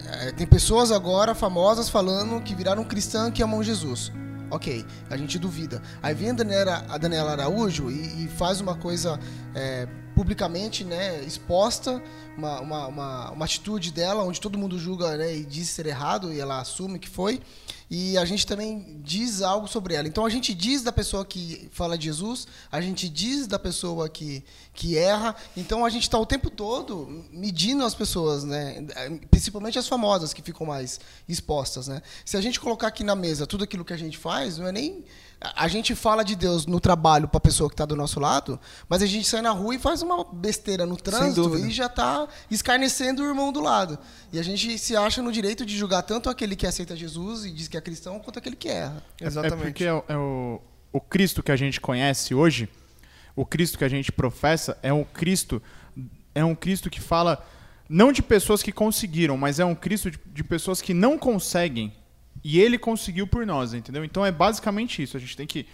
é, 0.07 0.31
tem 0.31 0.47
pessoas 0.47 0.91
agora 0.91 1.35
famosas 1.35 1.89
falando 1.89 2.41
que 2.41 2.55
viraram 2.55 2.83
cristã 2.83 3.31
que 3.31 3.43
amam 3.43 3.61
Jesus. 3.61 4.11
Ok, 4.49 4.85
a 5.09 5.17
gente 5.17 5.37
duvida. 5.37 5.81
Aí 6.01 6.13
vem 6.13 6.29
a 6.29 6.33
Daniela, 6.33 6.85
a 6.87 6.97
Daniela 6.97 7.31
Araújo 7.31 7.91
e, 7.91 8.25
e 8.25 8.27
faz 8.29 8.61
uma 8.61 8.75
coisa 8.75 9.19
é, 9.53 9.87
publicamente 10.15 10.85
né, 10.85 11.21
exposta, 11.23 12.01
uma, 12.37 12.61
uma, 12.61 12.87
uma, 12.87 13.31
uma 13.31 13.45
atitude 13.45 13.91
dela, 13.91 14.23
onde 14.23 14.39
todo 14.39 14.57
mundo 14.57 14.79
julga 14.79 15.17
né, 15.17 15.35
e 15.35 15.43
diz 15.43 15.69
ser 15.69 15.85
errado, 15.85 16.31
e 16.31 16.39
ela 16.39 16.61
assume 16.61 16.97
que 16.97 17.09
foi. 17.09 17.41
E 17.89 18.17
a 18.17 18.25
gente 18.25 18.45
também 18.45 18.99
diz 19.01 19.41
algo 19.41 19.67
sobre 19.67 19.93
ela. 19.93 20.07
Então 20.07 20.25
a 20.25 20.29
gente 20.29 20.53
diz 20.53 20.81
da 20.81 20.91
pessoa 20.91 21.25
que 21.25 21.69
fala 21.71 21.97
de 21.97 22.05
Jesus, 22.05 22.45
a 22.69 22.81
gente 22.81 23.07
diz 23.07 23.47
da 23.47 23.57
pessoa 23.57 24.09
que, 24.09 24.43
que 24.73 24.97
erra. 24.97 25.33
Então 25.55 25.85
a 25.85 25.89
gente 25.89 26.03
está 26.03 26.19
o 26.19 26.25
tempo 26.25 26.49
todo 26.49 27.25
medindo 27.31 27.85
as 27.85 27.95
pessoas, 27.95 28.43
né? 28.43 28.85
principalmente 29.31 29.79
as 29.79 29.87
famosas 29.87 30.33
que 30.33 30.41
ficam 30.41 30.67
mais 30.67 30.99
expostas. 31.29 31.87
Né? 31.87 32.01
Se 32.25 32.35
a 32.35 32.41
gente 32.41 32.59
colocar 32.59 32.87
aqui 32.87 33.03
na 33.03 33.15
mesa 33.15 33.47
tudo 33.47 33.63
aquilo 33.63 33.85
que 33.85 33.93
a 33.93 33.97
gente 33.97 34.17
faz, 34.17 34.57
não 34.57 34.67
é 34.67 34.71
nem. 34.71 35.05
A 35.39 35.67
gente 35.67 35.93
fala 35.93 36.23
de 36.23 36.35
Deus 36.35 36.65
no 36.65 36.79
trabalho 36.79 37.27
para 37.27 37.37
a 37.37 37.41
pessoa 37.41 37.69
que 37.69 37.73
está 37.75 37.85
do 37.85 37.95
nosso 37.95 38.19
lado, 38.19 38.59
mas 38.89 39.03
a 39.03 39.05
gente 39.05 39.27
sai 39.27 39.39
na 39.41 39.51
rua 39.51 39.75
e 39.75 39.79
faz 39.79 40.01
uma 40.01 40.23
besteira 40.23 40.83
no 40.83 40.97
trânsito 40.97 41.41
e 41.67 41.71
já 41.71 41.85
está 41.85 42.27
escarnecendo 42.49 43.21
o 43.21 43.25
irmão 43.27 43.51
do 43.51 43.61
lado. 43.61 43.99
E 44.33 44.39
a 44.39 44.43
gente 44.43 44.79
se 44.79 44.95
acha 44.95 45.21
no 45.21 45.31
direito 45.31 45.63
de 45.63 45.77
julgar 45.77 46.01
tanto 46.01 46.27
aquele 46.27 46.55
que 46.55 46.65
aceita 46.65 46.95
Jesus 46.95 47.45
e 47.45 47.51
diz 47.51 47.67
que 47.67 47.77
é 47.77 47.81
cristão, 47.81 48.19
quanto 48.19 48.39
aquele 48.39 48.55
que 48.55 48.67
erra. 48.67 49.03
É- 49.21 49.25
Exatamente. 49.27 49.61
É 49.61 49.65
porque 49.65 49.83
é, 49.83 49.93
o- 49.93 50.03
é 50.07 50.17
o, 50.17 50.59
o 50.91 50.99
Cristo 50.99 51.43
que 51.43 51.51
a 51.51 51.55
gente 51.55 51.79
conhece 51.79 52.33
hoje, 52.33 52.67
o 53.35 53.45
Cristo 53.45 53.77
que 53.77 53.83
a 53.83 53.89
gente 53.89 54.11
professa, 54.11 54.75
é 54.81 54.91
um 54.91 55.03
Cristo, 55.03 55.61
é 56.33 56.43
um 56.43 56.55
Cristo 56.55 56.89
que 56.89 56.99
fala 56.99 57.45
não 57.87 58.11
de 58.11 58.23
pessoas 58.23 58.63
que 58.63 58.71
conseguiram, 58.71 59.37
mas 59.37 59.59
é 59.59 59.65
um 59.65 59.75
Cristo 59.75 60.09
de, 60.09 60.19
de 60.25 60.43
pessoas 60.43 60.81
que 60.81 60.95
não 60.95 61.15
conseguem. 61.15 61.93
E 62.43 62.59
ele 62.59 62.77
conseguiu 62.77 63.27
por 63.27 63.45
nós, 63.45 63.73
entendeu? 63.73 64.03
Então 64.03 64.25
é 64.25 64.31
basicamente 64.31 65.01
isso. 65.01 65.17
A 65.17 65.19
gente 65.19 65.35
tem 65.35 65.47
que 65.47 65.65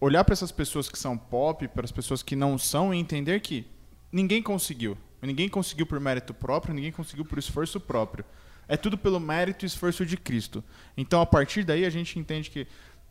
olhar 0.00 0.24
para 0.24 0.32
essas 0.32 0.52
pessoas 0.52 0.88
que 0.88 0.98
são 0.98 1.16
pop, 1.16 1.66
para 1.68 1.84
as 1.84 1.92
pessoas 1.92 2.22
que 2.22 2.36
não 2.36 2.58
são 2.58 2.92
e 2.92 2.98
entender 2.98 3.40
que 3.40 3.66
ninguém 4.12 4.42
conseguiu. 4.42 4.96
Ninguém 5.22 5.48
conseguiu 5.48 5.86
por 5.86 5.98
mérito 5.98 6.34
próprio, 6.34 6.74
ninguém 6.74 6.92
conseguiu 6.92 7.24
por 7.24 7.38
esforço 7.38 7.80
próprio. 7.80 8.24
É 8.68 8.76
tudo 8.76 8.96
pelo 8.96 9.18
mérito 9.18 9.64
e 9.64 9.66
esforço 9.66 10.04
de 10.04 10.16
Cristo. 10.16 10.62
Então, 10.96 11.20
a 11.20 11.26
partir 11.26 11.64
daí, 11.64 11.84
a 11.84 11.90
gente 11.90 12.18
entende 12.18 12.50
que 12.50 12.66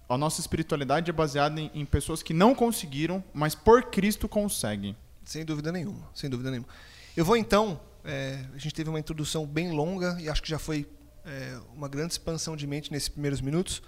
a 0.07 0.17
nossa 0.17 0.39
espiritualidade 0.39 1.09
é 1.09 1.13
baseada 1.13 1.59
em, 1.59 1.71
em 1.73 1.85
pessoas 1.85 2.21
que 2.21 2.33
não 2.33 2.53
conseguiram, 2.53 3.23
mas 3.33 3.55
por 3.55 3.83
Cristo 3.85 4.27
conseguem. 4.27 4.95
Sem 5.23 5.45
dúvida 5.45 5.71
nenhuma, 5.71 6.09
sem 6.13 6.29
dúvida 6.29 6.51
nenhuma. 6.51 6.67
Eu 7.15 7.23
vou 7.23 7.37
então, 7.37 7.79
é, 8.03 8.45
a 8.53 8.57
gente 8.57 8.73
teve 8.75 8.89
uma 8.89 8.99
introdução 8.99 9.45
bem 9.45 9.71
longa 9.71 10.17
e 10.19 10.29
acho 10.29 10.41
que 10.41 10.49
já 10.49 10.59
foi 10.59 10.87
é, 11.25 11.57
uma 11.75 11.87
grande 11.87 12.13
expansão 12.13 12.55
de 12.55 12.65
mente 12.67 12.91
nesses 12.91 13.09
primeiros 13.09 13.41
minutos. 13.41 13.81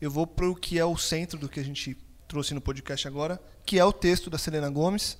Eu 0.00 0.10
vou 0.10 0.26
para 0.26 0.48
o 0.48 0.54
que 0.54 0.78
é 0.78 0.84
o 0.84 0.96
centro 0.96 1.38
do 1.38 1.48
que 1.48 1.58
a 1.58 1.64
gente 1.64 1.96
trouxe 2.28 2.54
no 2.54 2.60
podcast 2.60 3.06
agora, 3.08 3.40
que 3.66 3.78
é 3.78 3.84
o 3.84 3.92
texto 3.92 4.30
da 4.30 4.38
Selena 4.38 4.68
Gomes. 4.70 5.18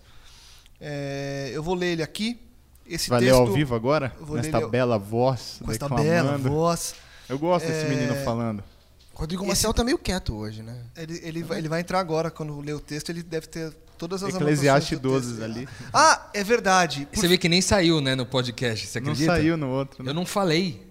É, 0.80 1.50
eu 1.52 1.62
vou 1.62 1.74
ler 1.74 1.92
ele 1.92 2.02
aqui. 2.02 2.40
Esse 2.86 3.10
Vai 3.10 3.20
ler 3.20 3.26
texto 3.26 3.40
ao 3.40 3.52
vivo 3.52 3.74
agora? 3.74 4.14
ler 4.20 4.36
Nesta 4.36 4.58
ele- 4.58 4.68
bela 4.68 4.98
voz, 4.98 5.56
com 5.62 5.70
declamando. 5.70 6.02
bela 6.08 6.38
voz. 6.38 6.94
Eu 7.28 7.38
gosto 7.38 7.66
desse 7.66 7.84
É, 7.84 7.88
menino 7.88 8.14
falando. 8.24 8.64
Rodrigo 9.12 9.42
Esse- 9.42 9.48
Marcel 9.48 9.74
tá 9.74 9.84
meio 9.84 9.98
quieto 9.98 10.34
hoje, 10.34 10.62
né? 10.62 10.80
Ele, 10.96 11.20
ele, 11.22 11.42
vai, 11.42 11.58
ele 11.58 11.68
vai 11.68 11.80
entrar 11.80 11.98
agora 11.98 12.30
quando 12.30 12.58
ler 12.60 12.74
o 12.74 12.80
texto. 12.80 13.10
Ele 13.10 13.22
deve 13.22 13.48
ter 13.48 13.72
todas 13.98 14.22
as 14.22 14.32
Eclesiastes 14.34 14.92
anotações 14.92 15.00
do 15.00 15.08
12 15.10 15.28
texto. 15.40 15.42
ali. 15.44 15.68
Ah, 15.92 16.30
é 16.32 16.42
verdade. 16.44 17.06
Por- 17.12 17.18
Você 17.20 17.28
vê 17.28 17.36
que 17.36 17.48
nem 17.48 17.60
saiu, 17.60 18.00
né, 18.00 18.14
no 18.14 18.24
podcast, 18.24 18.86
você 18.86 19.00
Não 19.00 19.08
acredita? 19.10 19.32
saiu 19.34 19.56
no 19.56 19.68
outro. 19.68 20.02
né? 20.04 20.10
Eu 20.10 20.14
não 20.14 20.24
falei. 20.24 20.87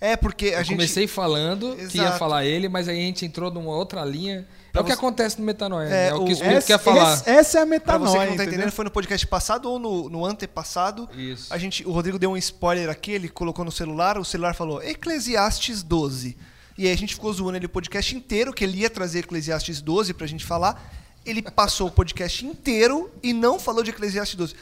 É 0.00 0.14
porque 0.16 0.46
a 0.48 0.58
eu 0.58 0.64
gente 0.64 0.72
comecei 0.76 1.06
falando 1.06 1.74
que 1.74 1.96
ia 1.96 2.04
Exato. 2.04 2.18
falar 2.18 2.44
ele, 2.44 2.68
mas 2.68 2.86
aí 2.88 2.98
a 2.98 3.02
gente 3.02 3.24
entrou 3.24 3.50
numa 3.50 3.70
outra 3.74 4.04
linha. 4.04 4.46
Pra 4.72 4.80
é 4.80 4.82
o 4.82 4.86
que 4.86 4.92
acontece 4.92 5.38
no 5.38 5.44
Metanoia. 5.46 5.88
É, 5.88 6.08
É, 6.08 6.14
o 6.14 6.24
que 6.24 6.30
o 6.30 6.32
Espírito 6.32 6.56
Essa, 6.58 6.66
quer 6.66 6.78
falar. 6.78 7.12
essa- 7.14 7.30
essa 7.30 7.58
é 7.58 7.60
a 7.62 7.64
Pra 7.64 7.70
metanoia, 7.70 7.98
você 8.10 8.12
que 8.12 8.18
não 8.18 8.26
tá 8.26 8.32
entendeu? 8.34 8.48
entendendo, 8.52 8.72
foi 8.72 8.84
no 8.84 8.90
podcast 8.90 9.26
passado 9.26 9.70
ou 9.70 9.78
no, 9.78 10.10
no 10.10 10.26
antepassado. 10.26 11.08
Isso. 11.16 11.52
A 11.52 11.56
gente, 11.56 11.86
o 11.86 11.92
Rodrigo 11.92 12.18
deu 12.18 12.30
um 12.30 12.36
spoiler 12.36 12.90
aqui, 12.90 13.12
ele 13.12 13.28
colocou 13.30 13.64
no 13.64 13.72
celular, 13.72 14.18
o 14.18 14.24
celular 14.24 14.54
falou 14.54 14.82
Eclesiastes 14.82 15.82
12. 15.82 16.36
E 16.76 16.86
aí 16.86 16.92
a 16.92 16.96
gente 16.96 17.14
ficou 17.14 17.32
zoando 17.32 17.56
ele 17.56 17.64
o 17.64 17.70
podcast 17.70 18.14
inteiro, 18.14 18.52
que 18.52 18.62
ele 18.64 18.78
ia 18.80 18.90
trazer 18.90 19.20
Eclesiastes 19.20 19.80
12 19.80 20.12
pra 20.12 20.26
gente 20.26 20.44
falar. 20.44 20.92
Ele 21.24 21.40
passou 21.40 21.88
o 21.88 21.90
podcast 21.90 22.44
inteiro 22.44 23.10
e 23.22 23.32
não 23.32 23.58
falou 23.58 23.82
de 23.82 23.90
Eclesiastes 23.90 24.36
12. 24.36 24.54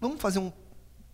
Vamos 0.00 0.18
fazer 0.22 0.38
um, 0.38 0.50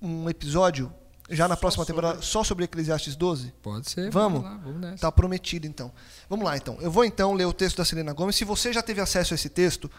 um 0.00 0.30
episódio 0.30 0.92
já 1.30 1.48
na 1.48 1.56
próxima 1.56 1.84
temporada 1.84 2.22
só 2.22 2.44
sobre 2.44 2.64
Eclesiastes 2.64 3.16
12? 3.16 3.52
Pode 3.62 3.90
ser. 3.90 4.10
Vamos? 4.10 4.42
lá, 4.42 4.56
vamos 4.62 4.80
nessa. 4.80 4.98
Tá 4.98 5.12
prometido, 5.12 5.66
então. 5.66 5.92
Vamos 6.28 6.44
lá, 6.44 6.56
então. 6.56 6.78
Eu 6.80 6.90
vou, 6.90 7.04
então, 7.04 7.32
ler 7.34 7.46
o 7.46 7.52
texto 7.52 7.76
da 7.78 7.84
Selena 7.84 8.12
Gomes. 8.12 8.36
Se 8.36 8.44
você 8.44 8.72
já 8.72 8.82
teve 8.82 9.00
acesso 9.00 9.34
a 9.34 9.36
esse 9.36 9.48
texto, 9.48 9.90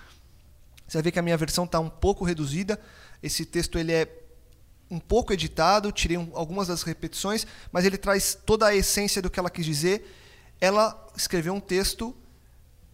você 0.87 0.97
vai 0.97 1.03
ver 1.03 1.11
que 1.11 1.19
a 1.19 1.21
minha 1.21 1.35
versão 1.37 1.65
está 1.65 1.79
um 1.79 1.89
pouco 1.89 2.23
reduzida. 2.23 2.79
Esse 3.21 3.45
texto 3.45 3.77
ele 3.77 3.91
é 3.91 4.07
um 4.89 4.99
pouco 4.99 5.33
editado, 5.33 5.91
tirei 5.91 6.17
um- 6.17 6.31
algumas 6.33 6.69
das 6.69 6.81
repetições, 6.83 7.45
mas 7.73 7.83
ele 7.83 7.97
traz 7.97 8.37
toda 8.45 8.67
a 8.67 8.75
essência 8.75 9.21
do 9.21 9.29
que 9.29 9.37
ela 9.39 9.49
quis 9.49 9.65
dizer. 9.65 10.09
Ela 10.61 11.07
escreveu 11.15 11.53
um 11.53 11.59
texto 11.59 12.15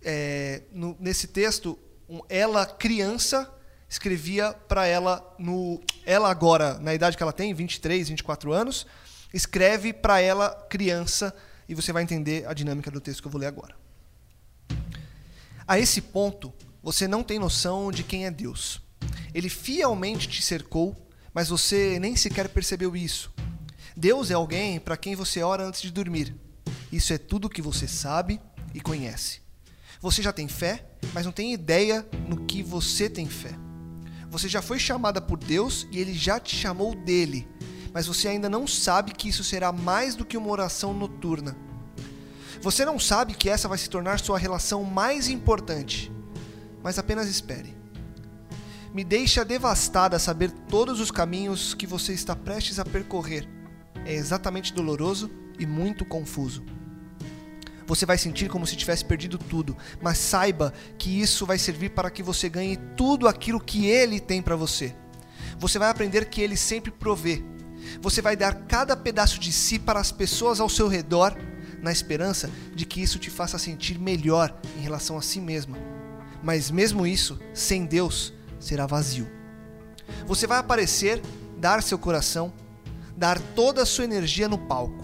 é, 0.05 0.63
no, 0.71 0.97
nesse 0.99 1.27
texto, 1.27 1.79
um, 2.09 2.19
ela, 2.27 2.65
criança, 2.65 3.49
escrevia 3.93 4.53
para 4.67 4.87
ela, 4.87 5.35
no, 5.37 5.79
ela 6.03 6.29
agora, 6.29 6.79
na 6.79 6.95
idade 6.95 7.15
que 7.15 7.21
ela 7.21 7.31
tem, 7.31 7.53
23, 7.53 8.09
24 8.09 8.51
anos, 8.51 8.87
escreve 9.31 9.93
para 9.93 10.19
ela, 10.19 10.49
criança, 10.67 11.33
e 11.69 11.75
você 11.75 11.93
vai 11.93 12.01
entender 12.01 12.47
a 12.47 12.53
dinâmica 12.53 12.89
do 12.89 12.99
texto 12.99 13.21
que 13.21 13.27
eu 13.27 13.31
vou 13.31 13.39
ler 13.39 13.45
agora. 13.45 13.75
A 15.67 15.77
esse 15.77 16.01
ponto, 16.01 16.51
você 16.81 17.07
não 17.07 17.23
tem 17.23 17.37
noção 17.37 17.91
de 17.91 18.03
quem 18.03 18.25
é 18.25 18.31
Deus. 18.31 18.81
Ele 19.31 19.47
fielmente 19.47 20.27
te 20.27 20.41
cercou, 20.41 20.95
mas 21.31 21.49
você 21.49 21.99
nem 21.99 22.15
sequer 22.15 22.49
percebeu 22.49 22.95
isso. 22.95 23.31
Deus 23.95 24.31
é 24.31 24.33
alguém 24.33 24.79
para 24.79 24.97
quem 24.97 25.15
você 25.15 25.43
ora 25.43 25.67
antes 25.67 25.83
de 25.83 25.91
dormir. 25.91 26.35
Isso 26.91 27.13
é 27.13 27.19
tudo 27.19 27.47
que 27.47 27.61
você 27.61 27.87
sabe 27.87 28.41
e 28.73 28.81
conhece. 28.81 29.41
Você 30.01 30.23
já 30.23 30.33
tem 30.33 30.47
fé, 30.47 30.83
mas 31.13 31.27
não 31.27 31.31
tem 31.31 31.53
ideia 31.53 32.03
no 32.27 32.43
que 32.45 32.63
você 32.63 33.07
tem 33.07 33.27
fé. 33.27 33.51
Você 34.33 34.49
já 34.49 34.63
foi 34.63 34.79
chamada 34.79 35.21
por 35.21 35.37
Deus 35.37 35.87
e 35.91 35.99
ele 35.99 36.11
já 36.11 36.39
te 36.39 36.55
chamou 36.55 36.95
dele, 36.95 37.47
mas 37.93 38.07
você 38.07 38.27
ainda 38.27 38.49
não 38.49 38.65
sabe 38.65 39.11
que 39.11 39.29
isso 39.29 39.43
será 39.43 39.71
mais 39.71 40.15
do 40.15 40.25
que 40.25 40.35
uma 40.35 40.49
oração 40.49 40.91
noturna. 40.91 41.55
Você 42.59 42.83
não 42.83 42.97
sabe 42.97 43.35
que 43.35 43.47
essa 43.47 43.67
vai 43.67 43.77
se 43.77 43.87
tornar 43.87 44.19
sua 44.19 44.39
relação 44.39 44.83
mais 44.83 45.29
importante, 45.29 46.11
mas 46.81 46.97
apenas 46.97 47.29
espere. 47.29 47.77
Me 48.91 49.03
deixa 49.03 49.45
devastada 49.45 50.17
saber 50.17 50.49
todos 50.67 50.99
os 50.99 51.11
caminhos 51.11 51.75
que 51.75 51.85
você 51.85 52.11
está 52.11 52.35
prestes 52.35 52.79
a 52.79 52.85
percorrer. 52.85 53.47
É 54.03 54.15
exatamente 54.15 54.73
doloroso 54.73 55.29
e 55.59 55.67
muito 55.67 56.03
confuso. 56.03 56.63
Você 57.85 58.05
vai 58.05 58.17
sentir 58.17 58.49
como 58.49 58.65
se 58.65 58.75
tivesse 58.75 59.03
perdido 59.03 59.37
tudo, 59.37 59.75
mas 60.01 60.17
saiba 60.17 60.73
que 60.97 61.21
isso 61.21 61.45
vai 61.45 61.57
servir 61.57 61.89
para 61.89 62.09
que 62.09 62.23
você 62.23 62.47
ganhe 62.47 62.77
tudo 62.95 63.27
aquilo 63.27 63.59
que 63.59 63.87
ele 63.87 64.19
tem 64.19 64.41
para 64.41 64.55
você. 64.55 64.95
Você 65.57 65.77
vai 65.77 65.89
aprender 65.89 66.25
que 66.25 66.41
ele 66.41 66.55
sempre 66.55 66.91
provê. 66.91 67.43
Você 68.01 68.21
vai 68.21 68.35
dar 68.35 68.65
cada 68.65 68.95
pedaço 68.95 69.39
de 69.39 69.51
si 69.51 69.77
para 69.77 69.99
as 69.99 70.11
pessoas 70.11 70.59
ao 70.59 70.69
seu 70.69 70.87
redor, 70.87 71.35
na 71.81 71.91
esperança 71.91 72.49
de 72.73 72.85
que 72.85 73.01
isso 73.01 73.19
te 73.19 73.29
faça 73.29 73.57
sentir 73.57 73.99
melhor 73.99 74.57
em 74.77 74.81
relação 74.81 75.17
a 75.17 75.21
si 75.21 75.41
mesma. 75.41 75.77
Mas 76.41 76.71
mesmo 76.71 77.05
isso, 77.05 77.39
sem 77.53 77.85
Deus, 77.85 78.33
será 78.59 78.85
vazio. 78.85 79.29
Você 80.25 80.47
vai 80.47 80.59
aparecer, 80.59 81.21
dar 81.57 81.83
seu 81.83 81.97
coração, 81.97 82.53
dar 83.15 83.39
toda 83.39 83.83
a 83.83 83.85
sua 83.85 84.05
energia 84.05 84.47
no 84.47 84.57
palco 84.57 85.02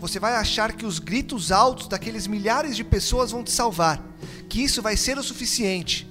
você 0.00 0.18
vai 0.18 0.34
achar 0.34 0.72
que 0.72 0.86
os 0.86 0.98
gritos 0.98 1.52
altos 1.52 1.86
daqueles 1.86 2.26
milhares 2.26 2.74
de 2.74 2.82
pessoas 2.82 3.32
vão 3.32 3.44
te 3.44 3.52
salvar, 3.52 4.02
que 4.48 4.62
isso 4.64 4.80
vai 4.80 4.96
ser 4.96 5.18
o 5.18 5.22
suficiente. 5.22 6.10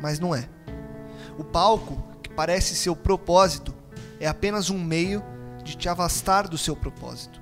Mas 0.00 0.18
não 0.18 0.34
é. 0.34 0.48
O 1.36 1.44
palco, 1.44 2.02
que 2.22 2.30
parece 2.30 2.74
seu 2.74 2.96
propósito, 2.96 3.74
é 4.18 4.26
apenas 4.26 4.70
um 4.70 4.82
meio 4.82 5.22
de 5.62 5.76
te 5.76 5.86
afastar 5.86 6.48
do 6.48 6.56
seu 6.56 6.74
propósito. 6.74 7.38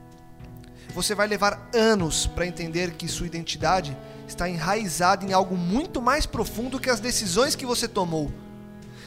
Você 0.94 1.14
vai 1.14 1.28
levar 1.28 1.70
anos 1.72 2.26
para 2.26 2.46
entender 2.46 2.94
que 2.94 3.06
sua 3.06 3.26
identidade 3.26 3.96
está 4.26 4.48
enraizada 4.48 5.24
em 5.24 5.32
algo 5.32 5.56
muito 5.56 6.02
mais 6.02 6.26
profundo 6.26 6.80
que 6.80 6.90
as 6.90 6.98
decisões 6.98 7.54
que 7.54 7.64
você 7.64 7.86
tomou. 7.86 8.32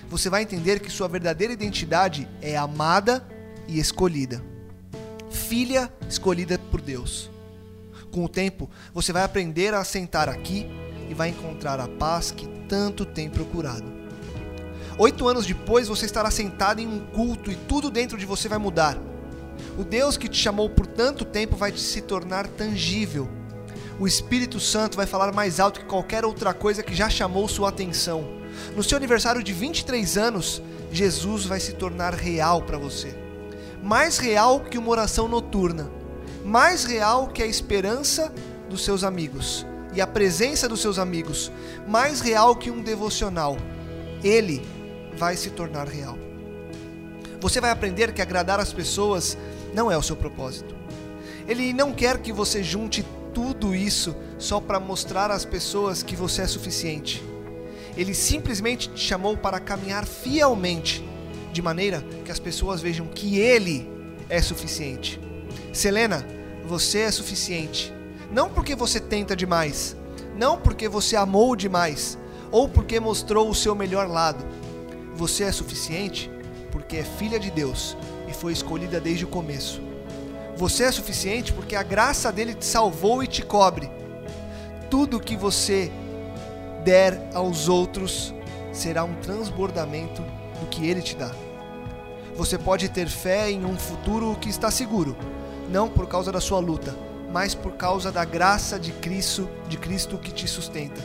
Você 0.10 0.30
vai 0.30 0.42
entender 0.42 0.80
que 0.80 0.90
sua 0.90 1.10
verdadeira 1.10 1.52
identidade 1.52 2.30
é 2.42 2.56
amada 2.56 3.28
e 3.68 3.78
escolhida 3.78 4.51
filha 5.32 5.92
escolhida 6.08 6.60
por 6.70 6.82
Deus. 6.82 7.32
Com 8.12 8.26
o 8.26 8.30
tempo, 8.30 8.70
você 8.94 9.14
vai 9.14 9.24
aprender 9.24 9.74
a 9.74 9.84
sentar 9.84 10.28
aqui 10.28 10.68
e 11.10 11.14
vai 11.14 11.30
encontrar 11.30 11.80
a 11.80 11.88
paz 11.88 12.32
que 12.32 12.48
tanto 12.68 13.06
tem 13.06 13.30
procurado. 13.30 13.86
Oito 14.98 15.28
anos 15.28 15.46
depois, 15.46 15.88
você 15.88 16.06
estará 16.06 16.30
sentado 16.30 16.82
em 16.82 16.88
um 16.88 17.00
culto 17.00 17.50
e 17.50 17.56
tudo 17.56 17.90
dentro 17.90 18.18
de 18.18 18.26
você 18.26 18.50
vai 18.50 18.58
mudar. 18.58 18.98
O 19.78 19.84
Deus 19.84 20.18
que 20.18 20.28
te 20.28 20.38
chamou 20.38 20.70
por 20.70 20.86
tanto 20.86 21.24
tempo 21.24 21.56
vai 21.56 21.76
se 21.76 22.02
tornar 22.02 22.48
tangível. 22.48 23.30
O 23.98 24.08
Espírito 24.08 24.60
Santo 24.60 24.98
vai 24.98 25.06
falar 25.06 25.32
mais 25.32 25.60
alto 25.60 25.80
que 25.80 25.86
qualquer 25.86 26.26
outra 26.26 26.54
coisa 26.54 26.84
que 26.84 26.94
já 26.94 27.10
chamou 27.10 27.48
sua 27.48 27.70
atenção. 27.70 28.28
No 28.76 28.84
seu 28.84 28.98
aniversário 28.98 29.42
de 29.42 29.54
23 29.54 30.18
anos, 30.18 30.62
Jesus 30.92 31.46
vai 31.46 31.60
se 31.60 31.74
tornar 31.74 32.14
real 32.14 32.62
para 32.64 32.78
você 32.78 33.21
mais 33.82 34.18
real 34.18 34.60
que 34.60 34.78
uma 34.78 34.90
oração 34.90 35.28
noturna, 35.28 35.90
mais 36.44 36.84
real 36.84 37.28
que 37.28 37.42
a 37.42 37.46
esperança 37.46 38.34
dos 38.70 38.84
seus 38.84 39.04
amigos 39.04 39.66
e 39.94 40.00
a 40.00 40.08
presença 40.08 40.70
dos 40.70 40.82
seus 40.82 40.98
amigos, 40.98 41.52
mais 41.88 42.22
real 42.22 42.56
que 42.56 42.72
um 42.72 42.82
devocional. 42.82 43.58
Ele 44.24 44.62
vai 45.18 45.36
se 45.36 45.50
tornar 45.50 45.88
real. 45.88 46.18
Você 47.40 47.60
vai 47.60 47.72
aprender 47.72 48.14
que 48.14 48.22
agradar 48.22 48.60
as 48.60 48.72
pessoas 48.72 49.38
não 49.74 49.92
é 49.92 49.98
o 49.98 50.04
seu 50.04 50.16
propósito. 50.16 50.76
Ele 51.48 51.74
não 51.74 51.92
quer 51.92 52.20
que 52.20 52.32
você 52.32 52.64
junte 52.64 53.06
tudo 53.34 53.74
isso 53.74 54.16
só 54.38 54.60
para 54.60 54.80
mostrar 54.80 55.32
às 55.32 55.44
pessoas 55.44 56.04
que 56.04 56.16
você 56.16 56.44
é 56.44 56.48
suficiente. 56.48 57.24
Ele 57.98 58.14
simplesmente 58.14 58.90
te 58.90 59.02
chamou 59.02 59.36
para 59.36 59.60
caminhar 59.60 60.06
fielmente 60.06 61.04
de 61.52 61.62
maneira 61.62 62.04
que 62.24 62.32
as 62.32 62.40
pessoas 62.40 62.82
vejam 62.82 63.08
que 63.08 63.38
Ele 63.38 63.90
é 64.30 64.42
suficiente. 64.42 65.20
Selena, 65.74 66.26
você 66.66 67.00
é 67.00 67.12
suficiente. 67.12 67.94
Não 68.32 68.50
porque 68.50 68.76
você 68.76 69.00
tenta 69.00 69.36
demais, 69.36 69.96
não 70.38 70.58
porque 70.58 70.88
você 70.88 71.16
amou 71.16 71.56
demais, 71.56 72.18
ou 72.52 72.68
porque 72.68 73.00
mostrou 73.00 73.50
o 73.50 73.56
seu 73.56 73.76
melhor 73.76 74.08
lado. 74.08 74.46
Você 75.16 75.44
é 75.44 75.52
suficiente 75.52 76.32
porque 76.72 76.98
é 76.98 77.04
filha 77.04 77.40
de 77.40 77.52
Deus 77.52 77.98
e 78.28 78.34
foi 78.34 78.54
escolhida 78.54 79.00
desde 79.00 79.26
o 79.26 79.28
começo. 79.28 79.82
Você 80.56 80.84
é 80.84 80.92
suficiente 80.92 81.52
porque 81.52 81.76
a 81.76 81.84
graça 81.84 82.32
dele 82.32 82.54
te 82.54 82.66
salvou 82.66 83.24
e 83.24 83.28
te 83.28 83.42
cobre. 83.42 83.90
Tudo 84.90 85.20
que 85.20 85.36
você 85.36 85.92
der 86.84 87.30
aos 87.34 87.68
outros 87.68 88.34
será 88.72 89.04
um 89.04 89.16
transbordamento 89.16 90.24
do 90.62 90.68
que 90.68 90.88
Ele 90.88 91.02
te 91.02 91.16
dá. 91.16 91.32
Você 92.36 92.58
pode 92.58 92.88
ter 92.88 93.10
fé 93.10 93.52
em 93.52 93.66
um 93.66 93.78
futuro 93.78 94.38
que 94.40 94.50
está 94.50 94.72
seguro, 94.72 95.18
não 95.70 95.90
por 95.90 96.08
causa 96.08 96.32
da 96.32 96.40
sua 96.40 96.60
luta, 96.60 96.96
mas 97.32 97.54
por 97.54 97.74
causa 97.74 98.12
da 98.12 98.24
graça 98.24 98.80
de 98.80 98.92
Cristo, 98.94 99.50
de 99.68 99.78
Cristo 99.78 100.18
que 100.18 100.32
te 100.32 100.48
sustenta. 100.48 101.02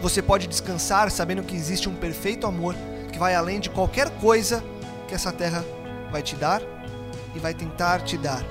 Você 0.00 0.22
pode 0.22 0.46
descansar 0.46 1.10
sabendo 1.10 1.42
que 1.42 1.56
existe 1.56 1.88
um 1.88 1.94
perfeito 1.94 2.46
amor 2.46 2.74
que 3.12 3.18
vai 3.18 3.34
além 3.34 3.58
de 3.58 3.68
qualquer 3.68 4.10
coisa 4.18 4.62
que 5.08 5.14
essa 5.14 5.32
terra 5.32 5.64
vai 6.10 6.22
te 6.22 6.36
dar 6.36 6.62
e 7.34 7.38
vai 7.38 7.52
tentar 7.52 8.00
te 8.00 8.16
dar. 8.16 8.42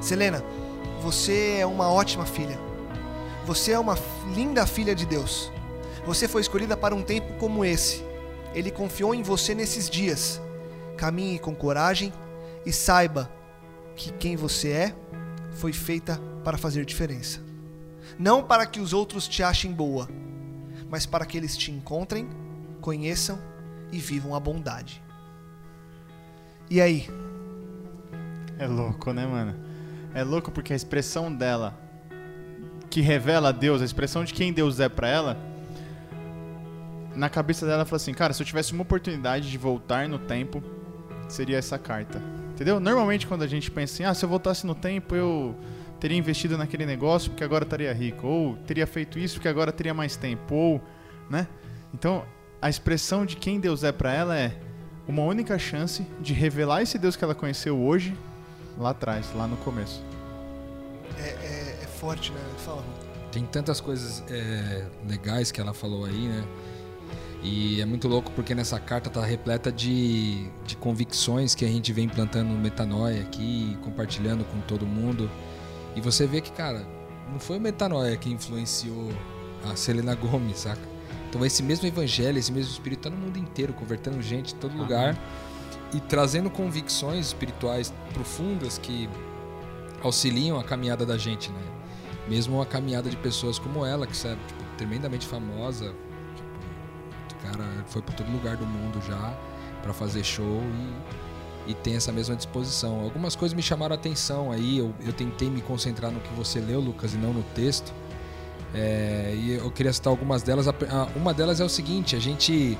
Selena, 0.00 0.42
você 1.02 1.58
é 1.60 1.66
uma 1.66 1.90
ótima 1.90 2.24
filha. 2.24 2.58
Você 3.44 3.72
é 3.72 3.78
uma 3.78 3.96
linda 4.34 4.66
filha 4.66 4.94
de 4.94 5.06
Deus. 5.06 5.52
Você 6.06 6.26
foi 6.26 6.40
escolhida 6.40 6.76
para 6.76 6.94
um 6.94 7.02
tempo 7.02 7.34
como 7.34 7.64
esse 7.64 8.11
ele 8.54 8.70
confiou 8.70 9.14
em 9.14 9.22
você 9.22 9.54
nesses 9.54 9.88
dias. 9.88 10.40
Caminhe 10.96 11.38
com 11.38 11.54
coragem 11.54 12.12
e 12.64 12.72
saiba 12.72 13.30
que 13.96 14.12
quem 14.12 14.36
você 14.36 14.70
é 14.70 14.94
foi 15.52 15.72
feita 15.72 16.20
para 16.44 16.58
fazer 16.58 16.84
diferença. 16.84 17.40
Não 18.18 18.42
para 18.42 18.66
que 18.66 18.80
os 18.80 18.92
outros 18.92 19.26
te 19.26 19.42
achem 19.42 19.72
boa, 19.72 20.08
mas 20.88 21.06
para 21.06 21.24
que 21.24 21.36
eles 21.36 21.56
te 21.56 21.70
encontrem, 21.70 22.28
conheçam 22.80 23.38
e 23.90 23.98
vivam 23.98 24.34
a 24.34 24.40
bondade. 24.40 25.02
E 26.68 26.80
aí? 26.80 27.08
É 28.58 28.66
louco, 28.66 29.12
né, 29.12 29.26
mano? 29.26 29.54
É 30.14 30.22
louco 30.22 30.50
porque 30.50 30.72
a 30.72 30.76
expressão 30.76 31.32
dela 31.32 31.78
que 32.90 33.00
revela 33.00 33.52
Deus, 33.52 33.80
a 33.80 33.84
expressão 33.84 34.22
de 34.22 34.34
quem 34.34 34.52
Deus 34.52 34.78
é 34.78 34.88
para 34.88 35.08
ela, 35.08 35.51
na 37.14 37.28
cabeça 37.28 37.64
dela, 37.64 37.78
ela 37.78 37.84
falou 37.84 37.96
assim: 37.96 38.14
Cara, 38.14 38.32
se 38.32 38.42
eu 38.42 38.46
tivesse 38.46 38.72
uma 38.72 38.82
oportunidade 38.82 39.50
de 39.50 39.58
voltar 39.58 40.08
no 40.08 40.18
tempo, 40.18 40.62
seria 41.28 41.58
essa 41.58 41.78
carta. 41.78 42.22
Entendeu? 42.52 42.78
Normalmente, 42.78 43.26
quando 43.26 43.42
a 43.42 43.46
gente 43.46 43.70
pensa 43.70 43.94
assim: 43.94 44.04
Ah, 44.04 44.14
se 44.14 44.24
eu 44.24 44.28
voltasse 44.28 44.66
no 44.66 44.74
tempo, 44.74 45.14
eu 45.14 45.56
teria 46.00 46.18
investido 46.18 46.58
naquele 46.58 46.84
negócio 46.84 47.30
porque 47.30 47.44
agora 47.44 47.64
estaria 47.64 47.92
rico. 47.92 48.26
Ou 48.26 48.56
teria 48.58 48.86
feito 48.86 49.18
isso 49.18 49.36
porque 49.36 49.48
agora 49.48 49.72
teria 49.72 49.94
mais 49.94 50.16
tempo. 50.16 50.54
Ou, 50.54 50.80
né? 51.30 51.46
Então, 51.94 52.24
a 52.60 52.68
expressão 52.68 53.26
de 53.26 53.36
quem 53.36 53.60
Deus 53.60 53.84
é 53.84 53.92
para 53.92 54.12
ela 54.12 54.36
é 54.36 54.56
uma 55.06 55.22
única 55.22 55.58
chance 55.58 56.06
de 56.20 56.32
revelar 56.32 56.82
esse 56.82 56.98
Deus 56.98 57.16
que 57.16 57.24
ela 57.24 57.34
conheceu 57.34 57.78
hoje, 57.78 58.16
lá 58.78 58.90
atrás, 58.90 59.26
lá 59.34 59.46
no 59.46 59.56
começo. 59.58 60.02
É, 61.18 61.28
é, 61.28 61.78
é 61.82 61.86
forte, 61.86 62.32
né? 62.32 62.40
Fala. 62.58 62.82
Tem 63.30 63.44
tantas 63.46 63.80
coisas 63.80 64.22
é, 64.28 64.86
legais 65.08 65.50
que 65.50 65.60
ela 65.60 65.72
falou 65.72 66.04
aí, 66.04 66.28
né? 66.28 66.44
E 67.42 67.80
é 67.80 67.84
muito 67.84 68.06
louco 68.06 68.30
porque 68.32 68.54
nessa 68.54 68.78
carta 68.78 69.10
tá 69.10 69.24
repleta 69.24 69.72
de, 69.72 70.48
de 70.64 70.76
convicções 70.76 71.54
que 71.56 71.64
a 71.64 71.68
gente 71.68 71.92
vem 71.92 72.08
plantando 72.08 72.48
no 72.48 72.58
Metanoia 72.58 73.20
aqui, 73.20 73.76
compartilhando 73.82 74.44
com 74.44 74.60
todo 74.60 74.86
mundo. 74.86 75.28
E 75.96 76.00
você 76.00 76.24
vê 76.24 76.40
que, 76.40 76.52
cara, 76.52 76.86
não 77.30 77.40
foi 77.40 77.58
o 77.58 77.60
Metanoia 77.60 78.16
que 78.16 78.30
influenciou 78.30 79.10
a 79.68 79.74
Selena 79.74 80.14
Gomes, 80.14 80.58
saca? 80.60 80.92
Então 81.28 81.44
esse 81.44 81.62
mesmo 81.62 81.88
evangelho, 81.88 82.38
esse 82.38 82.52
mesmo 82.52 82.70
espírito 82.70 83.02
tá 83.02 83.10
no 83.10 83.16
mundo 83.16 83.38
inteiro, 83.38 83.72
convertendo 83.72 84.22
gente 84.22 84.54
em 84.54 84.58
todo 84.58 84.76
lugar 84.76 85.18
e 85.92 86.00
trazendo 86.00 86.48
convicções 86.48 87.26
espirituais 87.26 87.92
profundas 88.12 88.78
que 88.78 89.08
auxiliam 90.02 90.58
a 90.58 90.64
caminhada 90.64 91.04
da 91.04 91.18
gente, 91.18 91.50
né? 91.50 91.62
Mesmo 92.28 92.60
a 92.62 92.66
caminhada 92.66 93.10
de 93.10 93.16
pessoas 93.16 93.58
como 93.58 93.84
ela, 93.84 94.06
que 94.06 94.14
é 94.26 94.30
tipo, 94.30 94.64
tremendamente 94.76 95.26
famosa, 95.26 95.92
cara 97.42 97.64
foi 97.86 98.02
para 98.02 98.14
todo 98.14 98.30
lugar 98.30 98.56
do 98.56 98.66
mundo 98.66 99.00
já 99.06 99.36
para 99.82 99.92
fazer 99.92 100.22
show 100.22 100.62
e, 101.66 101.72
e 101.72 101.74
tem 101.74 101.96
essa 101.96 102.12
mesma 102.12 102.36
disposição. 102.36 103.00
Algumas 103.00 103.34
coisas 103.34 103.54
me 103.54 103.62
chamaram 103.62 103.94
a 103.94 103.98
atenção 103.98 104.52
aí, 104.52 104.78
eu, 104.78 104.94
eu 105.04 105.12
tentei 105.12 105.50
me 105.50 105.60
concentrar 105.60 106.10
no 106.10 106.20
que 106.20 106.32
você 106.34 106.60
leu, 106.60 106.80
Lucas, 106.80 107.14
e 107.14 107.16
não 107.16 107.32
no 107.32 107.42
texto. 107.54 107.92
É, 108.74 109.34
e 109.36 109.52
eu 109.52 109.70
queria 109.70 109.92
citar 109.92 110.10
algumas 110.10 110.42
delas. 110.42 110.66
Uma 111.14 111.34
delas 111.34 111.60
é 111.60 111.64
o 111.64 111.68
seguinte: 111.68 112.16
a 112.16 112.20
gente 112.20 112.78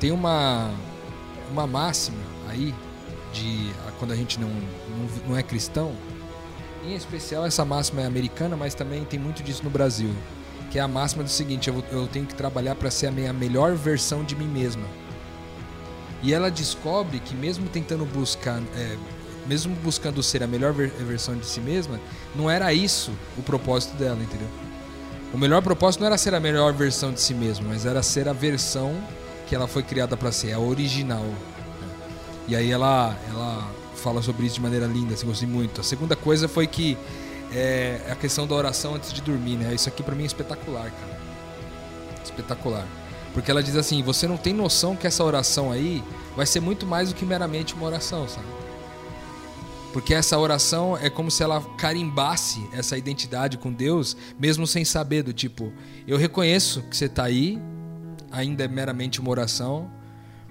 tem 0.00 0.10
uma, 0.10 0.70
uma 1.50 1.66
máxima 1.66 2.18
aí 2.48 2.74
de 3.32 3.72
quando 3.98 4.12
a 4.12 4.16
gente 4.16 4.40
não, 4.40 4.48
não, 4.48 5.28
não 5.28 5.36
é 5.36 5.42
cristão. 5.42 5.92
Em 6.84 6.94
especial, 6.96 7.46
essa 7.46 7.64
máxima 7.64 8.02
é 8.02 8.06
americana, 8.06 8.56
mas 8.56 8.74
também 8.74 9.04
tem 9.04 9.18
muito 9.18 9.42
disso 9.44 9.62
no 9.62 9.70
Brasil. 9.70 10.10
Que 10.72 10.78
é 10.78 10.82
a 10.82 10.88
máxima 10.88 11.22
do 11.22 11.28
seguinte: 11.28 11.68
eu, 11.68 11.84
eu 11.92 12.08
tenho 12.08 12.24
que 12.26 12.34
trabalhar 12.34 12.74
para 12.74 12.90
ser 12.90 13.08
a 13.08 13.10
minha 13.12 13.32
melhor 13.32 13.74
versão 13.74 14.24
de 14.24 14.34
mim 14.34 14.48
mesma. 14.48 14.86
E 16.22 16.32
ela 16.32 16.50
descobre 16.50 17.20
que, 17.20 17.34
mesmo 17.34 17.68
tentando 17.68 18.06
buscar, 18.06 18.60
é, 18.74 18.96
mesmo 19.46 19.74
buscando 19.76 20.22
ser 20.22 20.42
a 20.42 20.46
melhor 20.46 20.72
versão 20.72 21.36
de 21.36 21.44
si 21.44 21.60
mesma, 21.60 22.00
não 22.34 22.48
era 22.48 22.72
isso 22.72 23.10
o 23.36 23.42
propósito 23.42 23.96
dela, 23.96 24.18
entendeu? 24.20 24.48
O 25.34 25.38
melhor 25.38 25.60
propósito 25.62 26.00
não 26.00 26.06
era 26.06 26.16
ser 26.16 26.34
a 26.34 26.40
melhor 26.40 26.72
versão 26.72 27.12
de 27.12 27.20
si 27.20 27.34
mesma, 27.34 27.66
mas 27.68 27.84
era 27.84 28.02
ser 28.02 28.28
a 28.28 28.32
versão 28.32 28.96
que 29.46 29.54
ela 29.54 29.66
foi 29.66 29.82
criada 29.82 30.16
para 30.16 30.30
ser, 30.30 30.52
a 30.52 30.58
original. 30.58 31.26
E 32.46 32.56
aí 32.56 32.70
ela, 32.70 33.16
ela 33.28 33.70
fala 33.96 34.22
sobre 34.22 34.46
isso 34.46 34.56
de 34.56 34.60
maneira 34.62 34.86
linda, 34.86 35.14
assim, 35.14 35.26
gostei 35.26 35.48
muito. 35.48 35.80
A 35.80 35.84
segunda 35.84 36.14
coisa 36.14 36.48
foi 36.48 36.66
que 36.66 36.96
é 37.54 38.00
a 38.10 38.14
questão 38.14 38.46
da 38.46 38.54
oração 38.54 38.94
antes 38.94 39.12
de 39.12 39.20
dormir, 39.20 39.56
né? 39.56 39.74
Isso 39.74 39.88
aqui 39.88 40.02
para 40.02 40.14
mim 40.14 40.24
é 40.24 40.26
espetacular, 40.26 40.90
cara. 40.90 41.20
Espetacular. 42.24 42.86
Porque 43.32 43.50
ela 43.50 43.62
diz 43.62 43.76
assim: 43.76 44.02
você 44.02 44.26
não 44.26 44.36
tem 44.36 44.52
noção 44.52 44.96
que 44.96 45.06
essa 45.06 45.24
oração 45.24 45.70
aí 45.70 46.02
vai 46.36 46.46
ser 46.46 46.60
muito 46.60 46.86
mais 46.86 47.10
do 47.10 47.14
que 47.14 47.24
meramente 47.24 47.74
uma 47.74 47.86
oração, 47.86 48.28
sabe? 48.28 48.46
Porque 49.92 50.14
essa 50.14 50.38
oração 50.38 50.96
é 50.96 51.10
como 51.10 51.30
se 51.30 51.42
ela 51.42 51.60
carimbasse 51.76 52.66
essa 52.72 52.96
identidade 52.96 53.58
com 53.58 53.70
Deus, 53.70 54.16
mesmo 54.38 54.66
sem 54.66 54.84
saber 54.86 55.22
do 55.22 55.34
tipo, 55.34 55.70
eu 56.06 56.16
reconheço 56.16 56.80
que 56.82 56.96
você 56.96 57.04
está 57.04 57.24
aí, 57.24 57.60
ainda 58.30 58.64
é 58.64 58.68
meramente 58.68 59.20
uma 59.20 59.30
oração, 59.30 59.90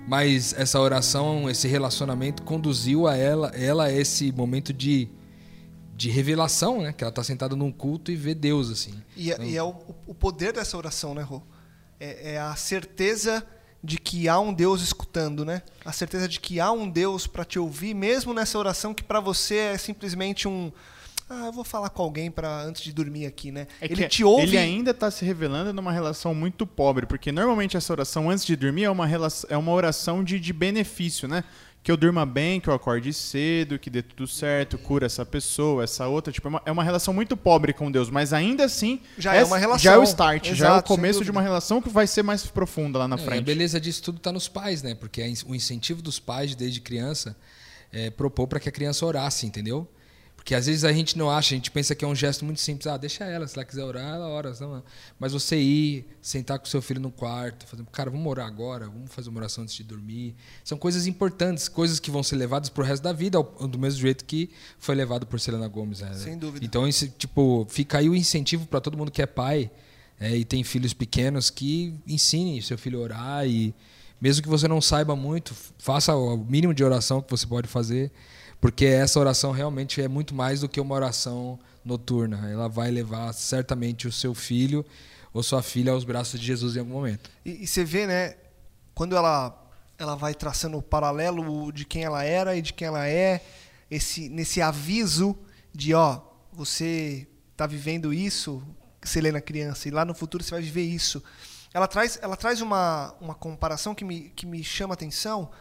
mas 0.07 0.53
essa 0.53 0.79
oração, 0.79 1.49
esse 1.49 1.67
relacionamento 1.67 2.43
conduziu 2.43 3.07
a 3.07 3.17
ela, 3.17 3.49
ela 3.55 3.85
a 3.85 3.91
esse 3.91 4.31
momento 4.31 4.71
de, 4.71 5.09
de 6.01 6.09
revelação, 6.09 6.81
né? 6.81 6.91
Que 6.91 7.03
ela 7.03 7.11
está 7.11 7.23
sentada 7.23 7.55
num 7.55 7.71
culto 7.71 8.11
e 8.11 8.15
vê 8.15 8.33
Deus 8.33 8.71
assim. 8.71 8.91
E, 9.15 9.31
é, 9.31 9.35
então... 9.35 9.45
e 9.45 9.55
é 9.55 9.61
o, 9.61 9.75
o, 10.07 10.15
poder 10.15 10.51
dessa 10.51 10.75
oração, 10.75 11.13
né, 11.13 11.21
Rô? 11.21 11.43
É, 11.99 12.33
é 12.33 12.39
a 12.39 12.55
certeza 12.55 13.45
de 13.83 13.99
que 13.99 14.27
há 14.27 14.39
um 14.39 14.51
Deus 14.51 14.81
escutando, 14.81 15.45
né? 15.45 15.61
A 15.85 15.91
certeza 15.91 16.27
de 16.27 16.39
que 16.39 16.59
há 16.59 16.71
um 16.71 16.89
Deus 16.89 17.27
para 17.27 17.45
te 17.45 17.59
ouvir, 17.59 17.93
mesmo 17.93 18.33
nessa 18.33 18.57
oração 18.57 18.95
que 18.95 19.03
para 19.03 19.19
você 19.19 19.55
é 19.55 19.77
simplesmente 19.77 20.47
um 20.47 20.71
ah, 21.33 21.45
eu 21.45 21.53
vou 21.53 21.63
falar 21.63 21.89
com 21.89 22.03
alguém 22.03 22.29
para 22.29 22.63
antes 22.63 22.81
de 22.81 22.91
dormir 22.91 23.25
aqui, 23.25 23.53
né? 23.53 23.65
É 23.79 23.85
ele 23.85 24.05
te 24.09 24.21
ouve. 24.21 24.43
Ele 24.43 24.57
ainda 24.57 24.91
está 24.91 25.09
se 25.09 25.23
revelando 25.23 25.71
numa 25.71 25.91
relação 25.91 26.35
muito 26.35 26.67
pobre, 26.67 27.05
porque 27.05 27.31
normalmente 27.31 27.77
essa 27.77 27.93
oração 27.93 28.29
antes 28.29 28.43
de 28.43 28.53
dormir 28.57 28.83
é 28.83 28.89
uma, 28.89 29.05
relação, 29.05 29.49
é 29.49 29.55
uma 29.55 29.71
oração 29.71 30.25
de, 30.25 30.37
de 30.41 30.51
benefício, 30.51 31.29
né? 31.29 31.45
Que 31.83 31.91
eu 31.91 31.97
durma 31.97 32.25
bem, 32.25 32.59
que 32.59 32.69
eu 32.69 32.73
acorde 32.73 33.11
cedo, 33.11 33.79
que 33.79 33.89
dê 33.89 34.03
tudo 34.03 34.27
certo, 34.27 34.77
cura 34.77 35.07
essa 35.07 35.25
pessoa, 35.25 35.83
essa 35.83 36.07
outra. 36.07 36.31
Tipo, 36.31 36.47
é 36.47 36.49
uma, 36.49 36.61
é 36.67 36.71
uma 36.71 36.83
relação 36.83 37.13
muito 37.13 37.35
pobre 37.35 37.73
com 37.73 37.91
Deus, 37.91 38.09
mas 38.09 38.33
ainda 38.33 38.65
assim. 38.65 39.01
Já 39.17 39.35
é, 39.35 39.39
é 39.39 39.43
uma 39.43 39.57
relação. 39.57 39.83
Já 39.83 39.93
é 39.93 39.97
o 39.97 40.03
start, 40.03 40.45
Exato, 40.45 40.57
já 40.57 40.75
é 40.75 40.79
o 40.79 40.83
começo 40.83 41.23
de 41.23 41.31
uma 41.31 41.41
relação 41.41 41.81
que 41.81 41.89
vai 41.89 42.05
ser 42.05 42.21
mais 42.21 42.45
profunda 42.45 42.99
lá 42.99 43.07
na 43.07 43.15
é, 43.15 43.19
frente. 43.19 43.39
A 43.39 43.41
beleza 43.41 43.79
disso 43.79 44.03
tudo 44.03 44.17
está 44.17 44.31
nos 44.31 44.47
pais, 44.47 44.83
né? 44.83 44.93
Porque 44.93 45.21
o 45.47 45.55
incentivo 45.55 46.01
dos 46.01 46.19
pais 46.19 46.53
desde 46.55 46.79
criança 46.79 47.35
é 47.91 48.11
propor 48.11 48.47
para 48.47 48.59
que 48.59 48.69
a 48.69 48.71
criança 48.71 49.05
orasse, 49.05 49.45
entendeu? 49.47 49.87
Porque 50.41 50.55
às 50.55 50.65
vezes 50.65 50.83
a 50.83 50.91
gente 50.91 51.15
não 51.19 51.29
acha, 51.29 51.53
a 51.53 51.55
gente 51.55 51.69
pensa 51.69 51.93
que 51.93 52.03
é 52.03 52.07
um 52.07 52.15
gesto 52.15 52.43
muito 52.43 52.59
simples. 52.59 52.87
Ah, 52.87 52.97
deixa 52.97 53.23
ela, 53.25 53.47
se 53.47 53.55
ela 53.55 53.63
quiser 53.63 53.83
orar, 53.83 54.15
ela 54.15 54.27
ora. 54.27 54.51
Não. 54.59 54.83
Mas 55.19 55.33
você 55.33 55.55
ir, 55.55 56.07
sentar 56.19 56.57
com 56.57 56.65
seu 56.65 56.81
filho 56.81 56.99
no 56.99 57.11
quarto, 57.11 57.67
fazer, 57.67 57.85
cara, 57.91 58.09
vamos 58.09 58.25
orar 58.25 58.47
agora, 58.47 58.87
vamos 58.87 59.13
fazer 59.13 59.29
uma 59.29 59.39
oração 59.39 59.63
antes 59.63 59.75
de 59.75 59.83
dormir. 59.83 60.35
São 60.63 60.79
coisas 60.79 61.05
importantes, 61.05 61.69
coisas 61.69 61.99
que 61.99 62.09
vão 62.09 62.23
ser 62.23 62.37
levadas 62.37 62.69
para 62.69 62.81
o 62.81 62.83
resto 62.83 63.03
da 63.03 63.13
vida, 63.13 63.37
do 63.39 63.77
mesmo 63.77 64.01
jeito 64.01 64.25
que 64.25 64.49
foi 64.79 64.95
levado 64.95 65.27
por 65.27 65.39
Selena 65.39 65.67
Gomes. 65.67 65.99
Né? 65.99 66.11
Sem 66.15 66.39
dúvida. 66.39 66.65
Então, 66.65 66.87
esse, 66.87 67.09
tipo, 67.09 67.67
fica 67.69 67.99
aí 67.99 68.09
o 68.09 68.15
incentivo 68.15 68.65
para 68.65 68.81
todo 68.81 68.97
mundo 68.97 69.11
que 69.11 69.21
é 69.21 69.27
pai 69.27 69.69
é, 70.19 70.35
e 70.35 70.43
tem 70.43 70.63
filhos 70.63 70.91
pequenos 70.91 71.51
que 71.51 71.93
ensine 72.07 72.63
seu 72.63 72.79
filho 72.79 72.97
a 72.97 73.03
orar 73.03 73.47
e 73.47 73.75
mesmo 74.19 74.41
que 74.41 74.49
você 74.49 74.67
não 74.67 74.81
saiba 74.81 75.15
muito, 75.15 75.55
faça 75.77 76.15
o 76.15 76.35
mínimo 76.35 76.73
de 76.73 76.83
oração 76.83 77.21
que 77.21 77.29
você 77.29 77.45
pode 77.45 77.67
fazer 77.67 78.11
porque 78.61 78.85
essa 78.85 79.19
oração 79.19 79.51
realmente 79.51 79.99
é 79.99 80.07
muito 80.07 80.35
mais 80.35 80.61
do 80.61 80.69
que 80.69 80.79
uma 80.79 80.93
oração 80.93 81.59
noturna. 81.83 82.47
Ela 82.49 82.69
vai 82.69 82.91
levar 82.91 83.33
certamente 83.33 84.07
o 84.07 84.11
seu 84.11 84.35
filho 84.35 84.85
ou 85.33 85.41
sua 85.41 85.63
filha 85.63 85.91
aos 85.91 86.03
braços 86.03 86.39
de 86.39 86.45
Jesus 86.45 86.75
em 86.75 86.79
algum 86.79 86.93
momento. 86.93 87.31
E, 87.43 87.63
e 87.63 87.67
você 87.67 87.83
vê, 87.83 88.05
né, 88.05 88.35
quando 88.93 89.15
ela 89.15 89.57
ela 89.97 90.15
vai 90.15 90.33
traçando 90.33 90.77
o 90.77 90.81
paralelo 90.81 91.71
de 91.71 91.85
quem 91.85 92.03
ela 92.03 92.23
era 92.23 92.55
e 92.55 92.61
de 92.61 92.73
quem 92.73 92.87
ela 92.87 93.07
é, 93.07 93.43
esse 93.89 94.29
nesse 94.29 94.59
aviso 94.59 95.37
de, 95.73 95.93
ó, 95.93 96.21
você 96.51 97.27
está 97.51 97.67
vivendo 97.67 98.13
isso, 98.13 98.63
Selena 99.03 99.41
criança, 99.41 99.87
e 99.87 99.91
lá 99.91 100.05
no 100.05 100.13
futuro 100.13 100.43
você 100.43 100.51
vai 100.51 100.61
viver 100.61 100.83
isso. 100.83 101.23
Ela 101.73 101.87
traz, 101.87 102.19
ela 102.21 102.35
traz 102.35 102.61
uma, 102.61 103.15
uma 103.19 103.33
comparação 103.33 103.95
que 103.95 104.03
me, 104.03 104.29
que 104.29 104.45
me 104.45 104.63
chama 104.63 104.93
a 104.93 104.95
atenção, 104.95 105.51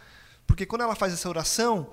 porque 0.45 0.65
quando 0.65 0.81
ela 0.81 0.95
faz 0.95 1.13
essa 1.13 1.29
oração, 1.29 1.89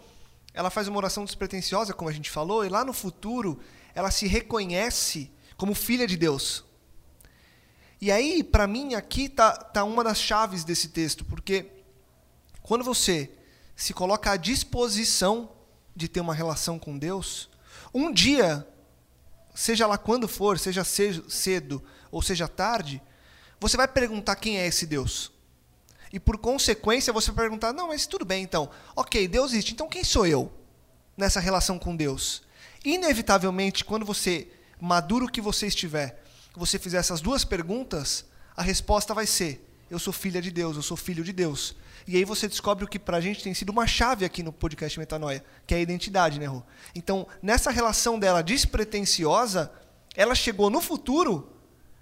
ela 0.59 0.71
faz 0.71 0.89
uma 0.89 0.97
oração 0.97 1.25
despretensiosa, 1.25 1.95
como 1.95 2.11
a 2.11 2.13
gente 2.13 2.29
falou, 2.29 2.65
e 2.65 2.69
lá 2.69 2.85
no 2.85 2.93
futuro 2.93 3.61
ela 3.95 4.11
se 4.11 4.27
reconhece 4.27 5.31
como 5.57 5.73
filha 5.73 6.05
de 6.05 6.17
Deus. 6.17 6.65
E 8.01 8.11
aí, 8.11 8.43
para 8.43 8.67
mim, 8.67 8.95
aqui 8.95 9.29
tá, 9.29 9.53
tá 9.53 9.85
uma 9.85 10.03
das 10.03 10.19
chaves 10.19 10.65
desse 10.65 10.89
texto, 10.89 11.25
porque 11.25 11.71
quando 12.61 12.83
você 12.83 13.31
se 13.77 13.95
coloca 13.95 14.33
à 14.33 14.37
disposição 14.37 15.53
de 15.95 16.09
ter 16.09 16.21
uma 16.21 16.35
relação 16.35 16.77
com 16.77 16.99
Deus, 16.99 17.49
um 17.95 18.13
dia, 18.13 18.67
seja 19.55 19.87
lá 19.87 19.97
quando 19.97 20.27
for, 20.27 20.59
seja 20.59 20.83
cedo 20.83 21.81
ou 22.11 22.21
seja 22.21 22.49
tarde, 22.49 23.01
você 23.61 23.77
vai 23.77 23.87
perguntar 23.87 24.35
quem 24.35 24.59
é 24.59 24.67
esse 24.67 24.87
Deus. 24.87 25.31
E 26.13 26.19
por 26.19 26.39
consequência 26.39 27.13
você 27.13 27.33
perguntar: 27.33 27.73
não, 27.73 27.89
mas 27.89 28.07
tudo 28.07 28.25
bem 28.25 28.43
então. 28.43 28.71
Ok, 28.97 29.27
Deus 29.29 29.53
existe, 29.53 29.73
então 29.73 29.89
quem 29.89 30.05
sou 30.05 30.27
eu 30.27 30.53
nessa 31.17 31.41
relação 31.41 31.79
com 31.79 31.95
Deus? 31.97 32.43
Inevitavelmente, 32.85 33.85
quando 33.85 34.07
você, 34.07 34.49
maduro 34.81 35.29
que 35.29 35.41
você 35.41 35.67
estiver, 35.67 36.23
você 36.55 36.79
fizer 36.79 36.99
essas 36.99 37.21
duas 37.21 37.45
perguntas, 37.45 38.25
a 38.57 38.63
resposta 38.63 39.15
vai 39.15 39.27
ser: 39.27 39.65
eu 39.91 39.99
sou 39.99 40.13
filha 40.13 40.41
de 40.41 40.51
Deus, 40.51 40.77
eu 40.77 40.83
sou 40.83 40.97
filho 40.97 41.25
de 41.25 41.33
Deus. 41.33 41.75
E 42.07 42.17
aí 42.17 42.25
você 42.25 42.49
descobre 42.49 42.85
o 42.85 42.89
que 42.89 42.99
para 42.99 43.19
a 43.19 43.21
gente 43.21 43.43
tem 43.43 43.53
sido 43.53 43.69
uma 43.69 43.87
chave 43.87 44.25
aqui 44.25 44.43
no 44.43 44.51
podcast 44.51 44.99
Metanoia, 44.99 45.45
que 45.67 45.75
é 45.75 45.77
a 45.77 45.81
identidade, 45.81 46.41
né, 46.41 46.47
Rô? 46.47 46.63
Então, 46.95 47.27
nessa 47.43 47.71
relação 47.71 48.19
dela 48.19 48.43
despretensiosa, 48.43 49.71
ela 50.17 50.35
chegou 50.35 50.71
no 50.71 50.81
futuro 50.81 51.53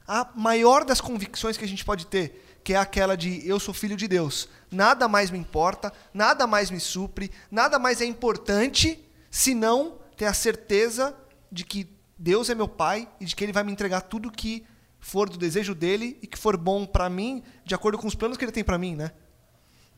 a 0.06 0.30
maior 0.36 0.84
das 0.84 1.00
convicções 1.00 1.56
que 1.56 1.64
a 1.64 1.68
gente 1.68 1.84
pode 1.84 2.06
ter, 2.06 2.45
que 2.66 2.74
é 2.74 2.76
aquela 2.76 3.16
de 3.16 3.48
eu 3.48 3.60
sou 3.60 3.72
filho 3.72 3.96
de 3.96 4.08
Deus. 4.08 4.48
Nada 4.72 5.06
mais 5.06 5.30
me 5.30 5.38
importa, 5.38 5.92
nada 6.12 6.48
mais 6.48 6.68
me 6.68 6.80
supre, 6.80 7.30
nada 7.48 7.78
mais 7.78 8.00
é 8.00 8.04
importante 8.04 8.98
senão 9.30 10.00
ter 10.16 10.24
a 10.24 10.34
certeza 10.34 11.16
de 11.50 11.64
que 11.64 11.88
Deus 12.18 12.50
é 12.50 12.56
meu 12.56 12.66
pai 12.66 13.08
e 13.20 13.24
de 13.24 13.36
que 13.36 13.44
ele 13.44 13.52
vai 13.52 13.62
me 13.62 13.70
entregar 13.70 14.00
tudo 14.00 14.32
que 14.32 14.66
for 14.98 15.30
do 15.30 15.38
desejo 15.38 15.76
dele 15.76 16.18
e 16.20 16.26
que 16.26 16.36
for 16.36 16.56
bom 16.56 16.84
para 16.84 17.08
mim, 17.08 17.40
de 17.64 17.72
acordo 17.72 17.98
com 17.98 18.08
os 18.08 18.16
planos 18.16 18.36
que 18.36 18.44
ele 18.44 18.50
tem 18.50 18.64
para 18.64 18.76
mim, 18.76 18.96
né? 18.96 19.12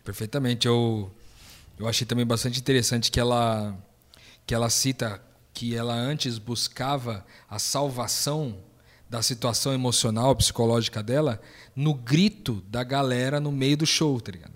Perfeitamente. 0.05 0.69
Eu 0.69 1.11
eu 1.79 1.89
achei 1.89 2.07
também 2.07 2.27
bastante 2.27 2.61
interessante 2.61 3.11
que 3.11 3.19
ela 3.19 3.75
que 4.47 4.55
ela 4.55 4.69
cita 4.69 5.23
que 5.55 5.75
ela 5.75 5.95
antes 5.95 6.37
buscava 6.37 7.25
a 7.49 7.59
salvação 7.59 8.63
da 9.09 9.23
situação 9.23 9.73
emocional, 9.73 10.37
psicológica 10.37 11.03
dela, 11.03 11.41
no 11.75 11.95
grito 11.95 12.63
da 12.69 12.85
galera 12.85 13.41
no 13.41 13.51
meio 13.51 13.77
do 13.77 13.87
show, 13.87 14.21
tá 14.21 14.33
ligado? 14.33 14.53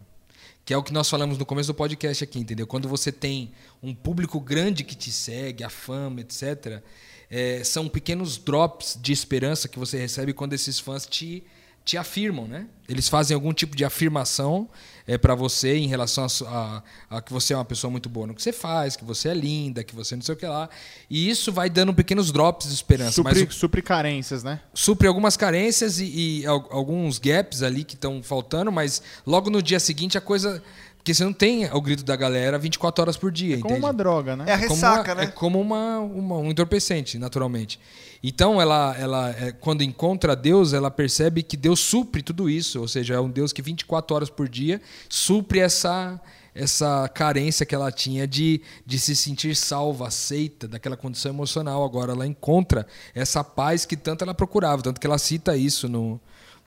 Que 0.65 0.75
é 0.75 0.77
o 0.77 0.83
que 0.83 0.93
nós 0.93 1.09
falamos 1.09 1.39
no 1.39 1.47
começo 1.47 1.69
do 1.73 1.75
podcast 1.75 2.23
aqui, 2.23 2.39
entendeu? 2.39 2.67
Quando 2.67 2.89
você 2.89 3.11
tem 3.11 3.51
um 3.83 3.95
público 3.95 4.39
grande 4.39 4.85
que 4.85 4.95
te 4.95 5.11
segue, 5.11 5.65
a 5.65 5.71
fama, 5.71 6.21
etc., 6.21 6.83
é, 7.31 7.65
são 7.65 7.89
pequenos 7.89 8.37
drops 8.37 8.99
de 9.01 9.11
esperança 9.11 9.67
que 9.67 9.79
você 9.79 9.99
recebe 9.99 10.35
quando 10.35 10.53
esses 10.53 10.79
fãs 10.79 11.07
te, 11.07 11.43
te 11.85 11.97
afirmam, 11.97 12.47
né? 12.47 12.67
Eles 12.89 13.09
fazem 13.09 13.35
algum 13.35 13.53
tipo 13.53 13.75
de 13.75 13.85
afirmação 13.85 14.69
é, 15.07 15.19
para 15.19 15.35
você 15.35 15.77
em 15.77 15.87
relação 15.87 16.27
a, 16.47 16.83
a, 17.11 17.17
a, 17.17 17.23
que 17.23 17.33
você 17.33 17.55
é 17.55 17.57
uma 17.57 17.65
pessoa 17.65 17.91
muito 17.91 18.09
boa 18.09 18.27
no 18.27 18.35
que 18.35 18.43
você 18.43 18.53
faz, 18.53 18.97
que 18.97 19.05
você 19.05 19.31
é 19.31 19.35
linda, 19.35 19.83
que 19.83 19.95
você 19.95 20.15
não 20.15 20.23
sei 20.23 20.35
o 20.35 20.39
que 20.39 20.47
lá. 20.47 20.69
E 21.11 21.29
isso 21.29 21.53
vai 21.53 21.69
dando 21.69 21.93
pequenos 21.93 22.31
drops 22.31 22.69
de 22.69 22.75
esperança. 22.75 23.13
Supre, 23.13 23.45
mas, 23.45 23.55
supre 23.55 23.83
carências, 23.83 24.45
né? 24.45 24.61
Supre 24.75 25.09
algumas 25.09 25.37
carências 25.37 25.99
e, 25.99 26.43
e 26.43 26.47
alguns 26.47 27.19
gaps 27.19 27.63
ali 27.63 27.83
que 27.83 27.95
estão 27.95 28.23
faltando, 28.23 28.71
mas 28.71 29.03
logo 29.27 29.51
no 29.51 29.63
dia 29.63 29.81
seguinte 29.81 30.17
a 30.17 30.21
coisa 30.21 30.63
porque 31.03 31.13
você 31.13 31.25
não 31.25 31.33
tem 31.33 31.69
o 31.73 31.81
grito 31.81 32.05
da 32.05 32.15
galera 32.15 32.57
24 32.57 33.03
horas 33.03 33.17
por 33.17 33.33
dia, 33.33 33.57
é 33.57 33.59
como 33.59 33.71
entende? 33.71 33.85
uma 33.85 33.93
droga, 33.93 34.37
né? 34.37 34.45
É 34.47 34.53
a 34.53 34.57
ressaca, 34.57 35.11
é 35.11 35.15
né? 35.17 35.25
É 35.25 35.27
como 35.27 35.61
uma, 35.61 35.99
uma, 35.99 36.37
um 36.37 36.49
entorpecente, 36.49 37.19
naturalmente. 37.19 37.81
Então, 38.23 38.63
ela, 38.63 38.97
ela 38.97 39.31
é, 39.31 39.51
quando 39.51 39.83
encontra 39.83 40.37
Deus, 40.37 40.73
ela 40.73 40.93
percebe 40.93 41.43
que 41.43 41.57
Deus 41.57 41.81
supre 41.81 42.23
tudo 42.23 42.49
isso. 42.49 42.81
Ou 42.81 42.87
seja, 42.87 43.15
é 43.15 43.21
um 43.21 43.29
Deus 43.29 43.53
que 43.53 43.61
24 43.61 44.15
horas 44.15 44.31
por 44.31 44.49
dia 44.49 44.81
supre 45.09 45.59
essa, 45.59 46.21
essa 46.55 47.09
carência 47.09 47.67
que 47.67 47.75
ela 47.75 47.91
tinha 47.91 48.25
de, 48.25 48.63
de 48.87 48.97
se 48.97 49.17
sentir 49.17 49.57
salva, 49.57 50.07
aceita 50.07 50.69
daquela 50.69 50.97
condição 50.97 51.33
emocional. 51.33 51.83
Agora 51.83 52.13
ela 52.13 52.29
encontra 52.29 52.87
essa 53.13 53.43
paz 53.43 53.85
que 53.85 53.97
tanto 53.97 54.23
ela 54.23 54.35
procurava, 54.35 54.81
tanto 54.83 55.01
que 55.01 55.07
ela 55.09 55.19
cita 55.19 55.57
isso 55.57 55.89
no, 55.89 56.21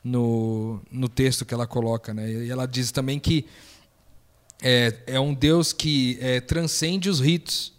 no, 0.04 0.82
no 0.92 1.08
texto 1.08 1.46
que 1.46 1.54
ela 1.54 1.66
coloca. 1.66 2.14
Né? 2.14 2.30
E 2.30 2.52
ela 2.52 2.66
diz 2.66 2.92
também 2.92 3.18
que 3.18 3.46
é, 4.68 4.96
é 5.06 5.20
um 5.20 5.32
Deus 5.32 5.72
que 5.72 6.18
é, 6.20 6.42
transcende 6.42 7.08
os 7.08 7.20
ritos. 7.20 7.72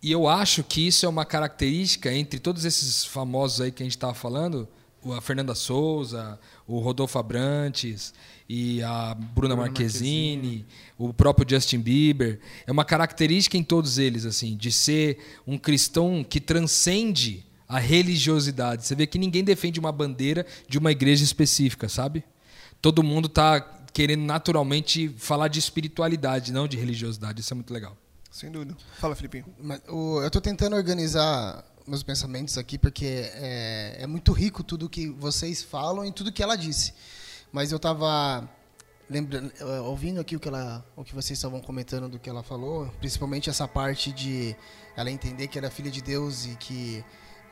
E 0.00 0.12
eu 0.12 0.28
acho 0.28 0.62
que 0.62 0.86
isso 0.86 1.04
é 1.04 1.08
uma 1.08 1.24
característica 1.24 2.12
entre 2.12 2.38
todos 2.38 2.64
esses 2.64 3.04
famosos 3.04 3.60
aí 3.60 3.72
que 3.72 3.82
a 3.82 3.86
gente 3.86 3.96
estava 3.96 4.14
falando, 4.14 4.68
a 5.12 5.20
Fernanda 5.20 5.56
Souza, 5.56 6.38
o 6.68 6.78
Rodolfo 6.78 7.18
Abrantes 7.18 8.14
e 8.48 8.80
a 8.84 9.12
Bruna, 9.12 9.32
Bruna 9.34 9.56
Marquezine, 9.56 10.36
Marquezine, 10.36 10.66
o 10.96 11.12
próprio 11.12 11.50
Justin 11.50 11.80
Bieber. 11.80 12.38
É 12.64 12.70
uma 12.70 12.84
característica 12.84 13.56
em 13.56 13.64
todos 13.64 13.98
eles, 13.98 14.24
assim, 14.24 14.56
de 14.56 14.70
ser 14.70 15.18
um 15.44 15.58
cristão 15.58 16.22
que 16.22 16.40
transcende 16.40 17.44
a 17.68 17.80
religiosidade. 17.80 18.86
Você 18.86 18.94
vê 18.94 19.04
que 19.04 19.18
ninguém 19.18 19.42
defende 19.42 19.80
uma 19.80 19.90
bandeira 19.90 20.46
de 20.68 20.78
uma 20.78 20.92
igreja 20.92 21.24
específica, 21.24 21.88
sabe? 21.88 22.22
Todo 22.80 23.02
mundo 23.02 23.26
está 23.26 23.73
querendo 23.94 24.24
naturalmente 24.24 25.08
falar 25.16 25.46
de 25.46 25.60
espiritualidade, 25.60 26.52
não 26.52 26.66
de 26.66 26.76
religiosidade. 26.76 27.40
Isso 27.40 27.54
é 27.54 27.56
muito 27.56 27.72
legal. 27.72 27.96
Sem 28.30 28.50
dúvida. 28.50 28.76
Fala, 28.98 29.14
Felipe. 29.14 29.44
eu 29.86 30.26
estou 30.26 30.42
tentando 30.42 30.74
organizar 30.74 31.64
meus 31.86 32.02
pensamentos 32.02 32.58
aqui 32.58 32.76
porque 32.76 33.30
é, 33.34 33.98
é, 34.00 34.06
muito 34.06 34.32
rico 34.32 34.64
tudo 34.64 34.88
que 34.88 35.08
vocês 35.10 35.62
falam 35.62 36.04
e 36.04 36.10
tudo 36.10 36.32
que 36.32 36.42
ela 36.42 36.56
disse. 36.56 36.92
Mas 37.52 37.70
eu 37.70 37.76
estava 37.76 38.50
lembrando, 39.08 39.52
ouvindo 39.84 40.20
aqui 40.20 40.34
o 40.34 40.40
que 40.40 40.48
ela, 40.48 40.84
o 40.96 41.04
que 41.04 41.14
vocês 41.14 41.38
estavam 41.38 41.60
comentando 41.60 42.08
do 42.08 42.18
que 42.18 42.28
ela 42.28 42.42
falou, 42.42 42.92
principalmente 42.98 43.48
essa 43.48 43.68
parte 43.68 44.10
de 44.10 44.56
ela 44.96 45.08
entender 45.08 45.46
que 45.46 45.56
ela 45.56 45.68
é 45.68 45.70
filha 45.70 45.90
de 45.90 46.02
Deus 46.02 46.46
e 46.46 46.56
que 46.56 47.04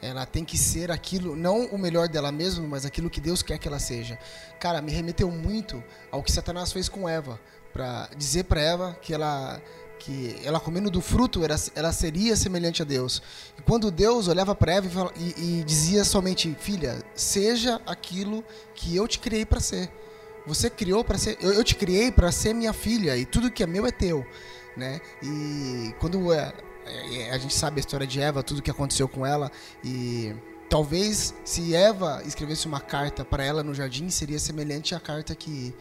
ela 0.03 0.27
tem 0.27 0.45
que 0.45 0.59
ser 0.59 0.91
aquilo, 0.91 1.37
não 1.37 1.67
o 1.67 1.79
melhor 1.79 2.09
dela 2.09 2.33
mesma, 2.33 2.67
mas 2.67 2.85
aquilo 2.85 3.09
que 3.09 3.21
Deus 3.21 3.41
quer 3.41 3.57
que 3.57 3.69
ela 3.69 3.79
seja. 3.79 4.19
Cara, 4.59 4.83
me 4.83 4.91
remeteu 4.91 5.31
muito 5.31 5.83
ao 6.11 6.23
que 6.25 6.33
Satanás 6.33 6.73
fez 6.73 6.89
com 6.89 7.09
Eva, 7.09 7.41
para 7.73 8.11
dizer 8.17 8.45
para 8.45 8.61
Eva 8.61 8.99
que 9.01 9.15
ela 9.15 9.63
que 10.01 10.37
ela 10.43 10.59
comendo 10.59 10.91
do 10.91 11.01
fruto 11.01 11.45
ela, 11.45 11.55
ela 11.77 11.93
seria 11.93 12.35
semelhante 12.35 12.83
a 12.83 12.85
Deus. 12.85 13.23
E 13.57 13.63
quando 13.63 13.89
Deus 13.89 14.27
olhava 14.27 14.53
para 14.53 14.75
Eva 14.75 15.13
e, 15.17 15.61
e, 15.61 15.65
dizia 15.65 16.05
somente, 16.05 16.53
filha, 16.59 16.99
seja 17.15 17.81
aquilo 17.87 18.45
que 18.75 18.97
eu 18.97 19.07
te 19.07 19.21
criei 19.21 19.47
para 19.47 19.61
ser. 19.61 19.89
Você 20.45 20.69
criou 20.69 21.05
para 21.05 21.17
ser, 21.17 21.39
eu, 21.41 21.53
eu 21.53 21.63
te 21.63 21.77
criei 21.77 22.11
para 22.11 22.33
ser 22.33 22.53
minha 22.53 22.73
filha 22.73 23.17
e 23.17 23.25
tudo 23.25 23.49
que 23.49 23.63
é 23.63 23.67
meu 23.67 23.87
é 23.87 23.93
teu, 23.93 24.27
né? 24.77 25.01
E 25.23 25.95
quando 26.01 26.33
é, 26.33 26.53
a 27.31 27.39
gente 27.39 27.55
sabe 27.55 27.79
a 27.79 27.81
história 27.81 28.07
de 28.07 28.21
Eva, 28.21 28.43
tudo 28.43 28.63
que 28.63 28.71
aconteceu 28.71 29.09
com 29.09 29.25
ela 29.25 29.51
e 29.85 30.35
talvez 30.69 31.35
se 31.45 31.75
Eva 31.75 32.23
escrevesse 32.25 32.67
uma 32.67 32.81
carta 32.81 33.25
para 33.25 33.45
ela 33.45 33.63
no 33.63 33.75
jardim 33.75 34.09
seria 34.11 34.39
semelhante 34.39 34.95
à 34.95 35.01
carta 35.01 35.35
que 35.35 35.75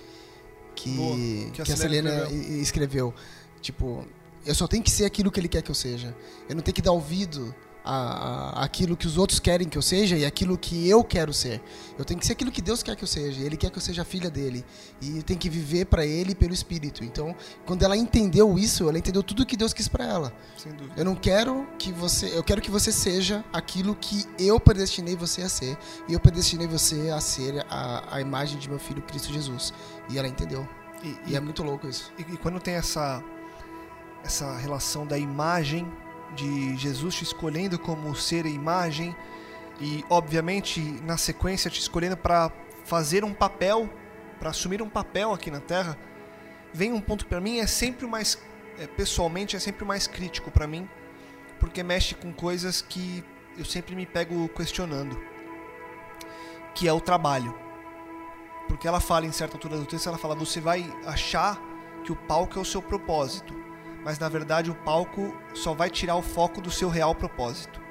que, 0.75 0.89
Boa, 0.95 1.15
que, 1.15 1.51
que 1.65 1.71
a 1.71 1.75
Selena 1.75 2.09
escreveu. 2.09 2.61
escreveu. 2.61 3.13
Tipo, 3.61 4.05
eu 4.45 4.55
só 4.55 4.67
tenho 4.67 4.83
que 4.83 4.89
ser 4.89 5.05
aquilo 5.05 5.31
que 5.31 5.39
ele 5.39 5.47
quer 5.47 5.61
que 5.61 5.69
eu 5.69 5.75
seja. 5.75 6.15
Eu 6.49 6.55
não 6.55 6.63
tenho 6.63 6.73
que 6.73 6.81
dar 6.81 6.91
ouvido 6.91 7.53
a, 7.83 8.59
a, 8.59 8.63
aquilo 8.63 8.95
que 8.95 9.07
os 9.07 9.17
outros 9.17 9.39
querem 9.39 9.67
que 9.67 9.77
eu 9.77 9.81
seja 9.81 10.17
e 10.17 10.25
aquilo 10.25 10.57
que 10.57 10.87
eu 10.87 11.03
quero 11.03 11.33
ser. 11.33 11.61
Eu 11.97 12.05
tenho 12.05 12.19
que 12.19 12.25
ser 12.25 12.33
aquilo 12.33 12.51
que 12.51 12.61
Deus 12.61 12.83
quer 12.83 12.95
que 12.95 13.03
eu 13.03 13.07
seja. 13.07 13.41
Ele 13.41 13.57
quer 13.57 13.69
que 13.69 13.77
eu 13.77 13.81
seja 13.81 14.03
filha 14.03 14.29
dele. 14.29 14.65
E 15.01 15.21
tenho 15.23 15.39
que 15.39 15.49
viver 15.49 15.85
para 15.85 16.05
ele 16.05 16.35
pelo 16.35 16.53
Espírito. 16.53 17.03
Então, 17.03 17.35
quando 17.65 17.83
ela 17.83 17.97
entendeu 17.97 18.57
isso, 18.57 18.87
ela 18.87 18.97
entendeu 18.97 19.23
tudo 19.23 19.45
que 19.45 19.57
Deus 19.57 19.73
quis 19.73 19.87
para 19.87 20.05
ela. 20.05 20.33
Sem 20.57 20.71
dúvida. 20.73 20.93
Eu 20.97 21.05
não 21.05 21.15
quero 21.15 21.67
que 21.77 21.91
você, 21.91 22.37
eu 22.37 22.43
quero 22.43 22.61
que 22.61 22.71
você 22.71 22.91
seja 22.91 23.43
aquilo 23.51 23.95
que 23.95 24.25
eu 24.37 24.59
predestinei 24.59 25.15
você 25.15 25.41
a 25.41 25.49
ser. 25.49 25.77
E 26.07 26.13
eu 26.13 26.19
predestinei 26.19 26.67
você 26.67 27.09
a 27.09 27.19
ser 27.19 27.65
a, 27.69 28.15
a 28.15 28.21
imagem 28.21 28.59
de 28.59 28.69
meu 28.69 28.79
filho 28.79 29.01
Cristo 29.01 29.33
Jesus. 29.33 29.73
E 30.09 30.17
ela 30.17 30.27
entendeu. 30.27 30.67
E, 31.03 31.07
e, 31.07 31.31
e 31.31 31.35
é 31.35 31.39
muito 31.39 31.63
louco 31.63 31.87
isso. 31.87 32.11
E, 32.17 32.33
e 32.33 32.37
quando 32.37 32.59
tem 32.59 32.75
essa 32.75 33.23
essa 34.23 34.55
relação 34.57 35.05
da 35.05 35.17
imagem 35.17 35.91
de 36.35 36.75
Jesus 36.77 37.15
te 37.15 37.23
escolhendo 37.23 37.77
como 37.77 38.15
ser 38.15 38.45
e 38.45 38.53
imagem 38.53 39.15
e 39.79 40.05
obviamente 40.09 40.79
na 41.03 41.17
sequência 41.17 41.69
te 41.69 41.79
escolhendo 41.79 42.15
para 42.15 42.51
fazer 42.83 43.23
um 43.23 43.33
papel, 43.33 43.89
para 44.39 44.49
assumir 44.49 44.81
um 44.81 44.89
papel 44.89 45.33
aqui 45.33 45.49
na 45.49 45.59
Terra, 45.59 45.97
vem 46.73 46.93
um 46.93 47.01
ponto 47.01 47.25
para 47.25 47.41
mim 47.41 47.59
é 47.59 47.67
sempre 47.67 48.07
mais 48.07 48.41
é, 48.79 48.87
pessoalmente 48.87 49.55
é 49.55 49.59
sempre 49.59 49.85
mais 49.85 50.07
crítico 50.07 50.49
para 50.49 50.67
mim, 50.67 50.87
porque 51.59 51.83
mexe 51.83 52.15
com 52.15 52.31
coisas 52.31 52.81
que 52.81 53.23
eu 53.57 53.65
sempre 53.65 53.95
me 53.95 54.05
pego 54.05 54.47
questionando, 54.49 55.19
que 56.73 56.87
é 56.87 56.93
o 56.93 57.01
trabalho. 57.01 57.53
Porque 58.67 58.87
ela 58.87 59.01
fala 59.01 59.25
em 59.25 59.31
certa 59.31 59.57
altura 59.57 59.77
do 59.77 59.85
texto, 59.85 60.07
ela 60.07 60.17
fala: 60.17 60.33
"Você 60.35 60.61
vai 60.61 60.91
achar 61.05 61.61
que 62.03 62.11
o 62.11 62.15
palco 62.15 62.57
é 62.57 62.61
o 62.61 62.65
seu 62.65 62.81
propósito, 62.81 63.53
mas 64.03 64.19
na 64.19 64.29
verdade 64.29 64.71
o 64.71 64.75
palco 64.75 65.35
só 65.53 65.73
vai 65.73 65.89
tirar 65.89 66.15
o 66.15 66.21
foco 66.21 66.61
do 66.61 66.71
seu 66.71 66.89
real 66.89 67.13
propósito. 67.13 67.81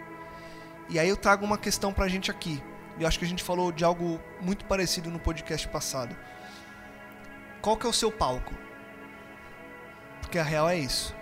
E 0.89 0.99
aí 0.99 1.09
eu 1.09 1.17
trago 1.17 1.45
uma 1.45 1.59
questão 1.59 1.93
pra 1.93 2.09
gente 2.09 2.31
aqui. 2.31 2.63
Eu 2.99 3.07
acho 3.07 3.19
que 3.19 3.25
a 3.25 3.29
gente 3.29 3.43
falou 3.43 3.71
de 3.71 3.85
algo 3.85 4.21
muito 4.41 4.65
parecido 4.65 5.11
no 5.11 5.19
podcast 5.19 5.69
passado. 5.69 6.17
Qual 7.63 7.77
que 7.77 7.87
é 7.87 7.89
o 7.89 7.93
seu 7.93 8.11
palco? 8.11 8.53
Porque 10.21 10.39
a 10.39 10.43
real 10.43 10.69
é 10.69 10.79
isso. 10.79 11.15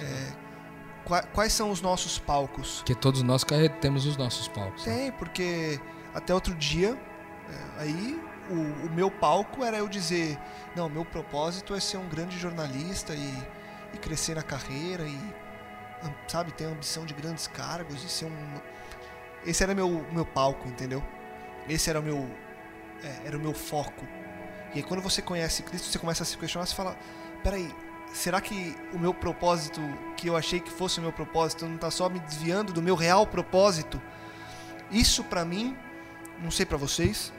É, 0.00 1.24
quais 1.32 1.52
são 1.52 1.70
os 1.70 1.80
nossos 1.80 2.18
palcos? 2.18 2.78
Porque 2.78 2.94
todos 2.94 3.22
nós 3.22 3.44
temos 3.80 4.06
os 4.06 4.16
nossos 4.16 4.48
palcos. 4.48 4.84
Né? 4.86 4.94
Tem, 4.94 5.04
né? 5.06 5.12
porque 5.12 5.80
até 6.14 6.34
outro 6.34 6.54
dia, 6.54 6.98
é, 7.48 7.82
aí 7.82 8.20
o, 8.50 8.86
o, 8.86 8.90
meu 8.90 9.10
palco 9.10 9.64
era 9.64 9.78
eu 9.78 9.88
dizer: 9.88 10.38
não, 10.74 10.88
meu 10.88 11.04
propósito 11.04 11.74
é 11.74 11.80
ser 11.80 11.96
um 11.96 12.08
grande 12.08 12.38
jornalista 12.38 13.14
e 13.14 13.34
e 13.92 13.98
crescer 13.98 14.34
na 14.34 14.42
carreira 14.42 15.04
e 15.04 15.18
sabe 16.26 16.52
ter 16.52 16.64
a 16.64 16.68
ambição 16.68 17.04
de 17.04 17.14
grandes 17.14 17.46
cargos 17.46 18.02
e 18.02 18.08
ser 18.08 18.26
um 18.26 18.60
esse 19.44 19.62
era 19.62 19.74
meu 19.74 20.06
meu 20.12 20.26
palco 20.26 20.68
entendeu? 20.68 21.02
Esse 21.68 21.90
era 21.90 22.00
o 22.00 22.02
meu 22.02 22.28
é, 23.02 23.26
era 23.26 23.36
o 23.36 23.40
meu 23.40 23.54
foco. 23.54 24.06
E 24.74 24.78
aí 24.78 24.82
quando 24.82 25.00
você 25.00 25.22
conhece 25.22 25.62
Cristo 25.62 25.88
você 25.88 25.98
começa 25.98 26.22
a 26.22 26.26
se 26.26 26.36
questionar 26.36 26.66
você 26.66 26.74
fala 26.74 26.96
peraí 27.42 27.74
será 28.12 28.40
que 28.40 28.76
o 28.92 28.98
meu 28.98 29.14
propósito 29.14 29.80
que 30.16 30.28
eu 30.28 30.36
achei 30.36 30.60
que 30.60 30.70
fosse 30.70 30.98
o 30.98 31.02
meu 31.02 31.12
propósito 31.12 31.66
não 31.66 31.76
está 31.76 31.90
só 31.90 32.08
me 32.08 32.18
desviando 32.20 32.72
do 32.72 32.82
meu 32.82 32.94
real 32.94 33.26
propósito? 33.26 34.00
Isso 34.90 35.24
para 35.24 35.44
mim 35.44 35.76
não 36.38 36.50
sei 36.50 36.66
para 36.66 36.76
vocês 36.76 37.32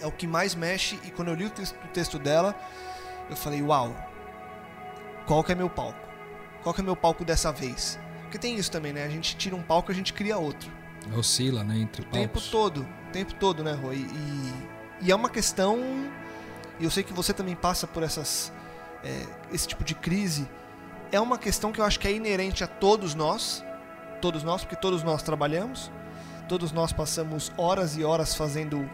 é 0.00 0.06
o 0.06 0.12
que 0.12 0.26
mais 0.26 0.54
mexe 0.54 0.98
e 1.04 1.10
quando 1.10 1.28
eu 1.28 1.34
li 1.34 1.44
o 1.44 1.50
texto, 1.92 2.18
dela 2.18 2.58
eu 3.28 3.36
falei 3.36 3.62
uau 3.62 3.94
qual 5.30 5.44
que 5.44 5.52
é 5.52 5.54
meu 5.54 5.70
palco? 5.70 6.08
Qual 6.60 6.74
que 6.74 6.80
é 6.80 6.84
meu 6.84 6.96
palco 6.96 7.24
dessa 7.24 7.52
vez? 7.52 7.96
Porque 8.22 8.36
tem 8.36 8.56
isso 8.56 8.68
também, 8.68 8.92
né? 8.92 9.04
A 9.04 9.08
gente 9.08 9.36
tira 9.36 9.54
um 9.54 9.62
palco, 9.62 9.92
a 9.92 9.94
gente 9.94 10.12
cria 10.12 10.36
outro. 10.36 10.68
Oscila, 11.16 11.62
né? 11.62 11.78
Entre 11.78 12.02
o 12.02 12.04
palcos. 12.04 12.20
tempo 12.20 12.40
todo, 12.50 12.82
o 12.82 13.12
tempo 13.12 13.34
todo, 13.34 13.62
né, 13.62 13.72
Rui? 13.72 13.98
E, 13.98 15.06
e 15.06 15.12
é 15.12 15.14
uma 15.14 15.30
questão. 15.30 15.78
E 16.80 16.84
eu 16.84 16.90
sei 16.90 17.04
que 17.04 17.12
você 17.12 17.32
também 17.32 17.54
passa 17.54 17.86
por 17.86 18.02
essas, 18.02 18.52
é, 19.04 19.24
esse 19.52 19.68
tipo 19.68 19.84
de 19.84 19.94
crise. 19.94 20.48
É 21.12 21.20
uma 21.20 21.38
questão 21.38 21.70
que 21.70 21.80
eu 21.80 21.84
acho 21.84 22.00
que 22.00 22.08
é 22.08 22.12
inerente 22.12 22.64
a 22.64 22.66
todos 22.66 23.14
nós, 23.14 23.64
todos 24.20 24.42
nós, 24.42 24.62
porque 24.62 24.74
todos 24.74 25.04
nós 25.04 25.22
trabalhamos, 25.22 25.92
todos 26.48 26.72
nós 26.72 26.92
passamos 26.92 27.52
horas 27.56 27.96
e 27.96 28.02
horas 28.02 28.34
fazendo 28.34 28.90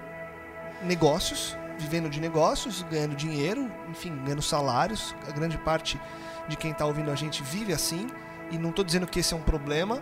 negócios, 0.83 1.57
vivendo 1.79 2.09
de 2.09 2.21
negócios, 2.21 2.83
ganhando 2.91 3.15
dinheiro, 3.15 3.71
enfim, 3.89 4.17
ganhando 4.25 4.43
salários. 4.43 5.15
A 5.29 5.33
grande 5.33 5.59
parte 5.59 6.01
de 6.49 6.57
quem 6.57 6.71
está 6.71 6.85
ouvindo 6.85 7.11
a 7.11 7.15
gente 7.15 7.43
vive 7.43 7.73
assim. 7.73 8.07
E 8.51 8.59
não 8.59 8.71
estou 8.71 8.85
dizendo 8.85 9.07
que 9.07 9.21
esse 9.21 9.35
é 9.35 9.37
um 9.37 9.43
problema. 9.43 10.01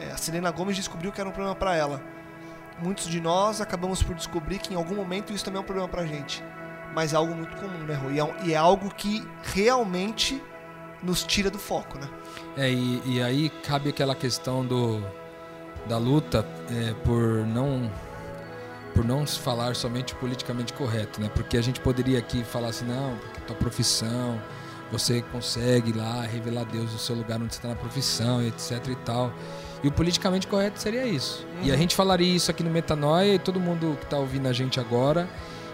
É, 0.00 0.10
a 0.12 0.16
Selena 0.16 0.50
Gomes 0.50 0.76
descobriu 0.76 1.12
que 1.12 1.20
era 1.20 1.28
um 1.28 1.32
problema 1.32 1.54
para 1.54 1.74
ela. 1.74 2.02
Muitos 2.82 3.06
de 3.06 3.20
nós 3.20 3.60
acabamos 3.60 4.02
por 4.02 4.14
descobrir 4.14 4.58
que 4.58 4.74
em 4.74 4.76
algum 4.76 4.96
momento 4.96 5.32
isso 5.32 5.44
também 5.44 5.58
é 5.58 5.62
um 5.62 5.66
problema 5.66 5.88
para 5.88 6.02
a 6.02 6.06
gente. 6.06 6.42
Mas 6.94 7.12
é 7.12 7.16
algo 7.16 7.34
muito 7.34 7.56
comum, 7.56 7.84
né, 7.84 7.94
Rui? 7.94 8.14
E 8.14 8.50
é, 8.50 8.54
é 8.54 8.56
algo 8.56 8.92
que 8.94 9.26
realmente 9.42 10.42
nos 11.02 11.22
tira 11.24 11.50
do 11.50 11.58
foco, 11.58 11.98
né? 11.98 12.08
É, 12.56 12.70
e, 12.70 13.02
e 13.04 13.22
aí 13.22 13.50
cabe 13.50 13.90
aquela 13.90 14.14
questão 14.14 14.64
do, 14.64 15.02
da 15.86 15.98
luta 15.98 16.46
é, 16.70 16.94
por 17.04 17.46
não 17.46 17.90
por 18.94 19.04
não 19.04 19.26
se 19.26 19.38
falar 19.40 19.74
somente 19.74 20.14
politicamente 20.14 20.72
correto, 20.72 21.20
né? 21.20 21.30
Porque 21.34 21.56
a 21.56 21.62
gente 21.62 21.80
poderia 21.80 22.18
aqui 22.18 22.44
falar 22.44 22.68
assim, 22.68 22.84
não, 22.84 23.16
porque 23.16 23.40
tua 23.40 23.56
profissão, 23.56 24.40
você 24.90 25.22
consegue 25.32 25.92
lá 25.92 26.22
revelar 26.22 26.64
Deus 26.64 26.92
no 26.92 26.98
seu 26.98 27.16
lugar 27.16 27.40
onde 27.40 27.52
você 27.52 27.58
está 27.58 27.68
na 27.68 27.74
profissão, 27.74 28.40
etc 28.42 28.88
e 28.88 28.94
tal. 28.96 29.32
E 29.82 29.88
o 29.88 29.92
politicamente 29.92 30.46
correto 30.46 30.80
seria 30.80 31.04
isso. 31.04 31.44
Uhum. 31.44 31.64
E 31.64 31.70
a 31.70 31.74
uhum. 31.74 31.80
gente 31.80 31.94
falaria 31.94 32.34
isso 32.34 32.50
aqui 32.50 32.62
no 32.62 32.70
Metanoia 32.70 33.34
e 33.34 33.38
todo 33.38 33.58
mundo 33.58 33.96
que 33.98 34.04
está 34.04 34.16
ouvindo 34.16 34.46
a 34.46 34.52
gente 34.52 34.78
agora 34.78 35.28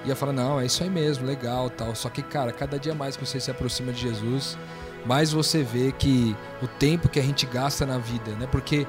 ia 0.04 0.16
falar, 0.16 0.32
não, 0.32 0.58
é 0.58 0.66
isso 0.66 0.82
aí 0.82 0.90
mesmo, 0.90 1.26
legal 1.26 1.68
tal. 1.68 1.94
Só 1.94 2.08
que, 2.08 2.22
cara, 2.22 2.52
cada 2.52 2.78
dia 2.78 2.94
mais 2.94 3.16
que 3.16 3.26
você 3.26 3.38
se 3.38 3.50
aproxima 3.50 3.92
de 3.92 4.00
Jesus, 4.00 4.56
mais 5.04 5.32
você 5.32 5.62
vê 5.62 5.92
que 5.92 6.34
o 6.62 6.66
tempo 6.66 7.08
que 7.08 7.20
a 7.20 7.22
gente 7.22 7.46
gasta 7.46 7.84
na 7.84 7.98
vida, 7.98 8.32
né? 8.32 8.48
Porque 8.50 8.86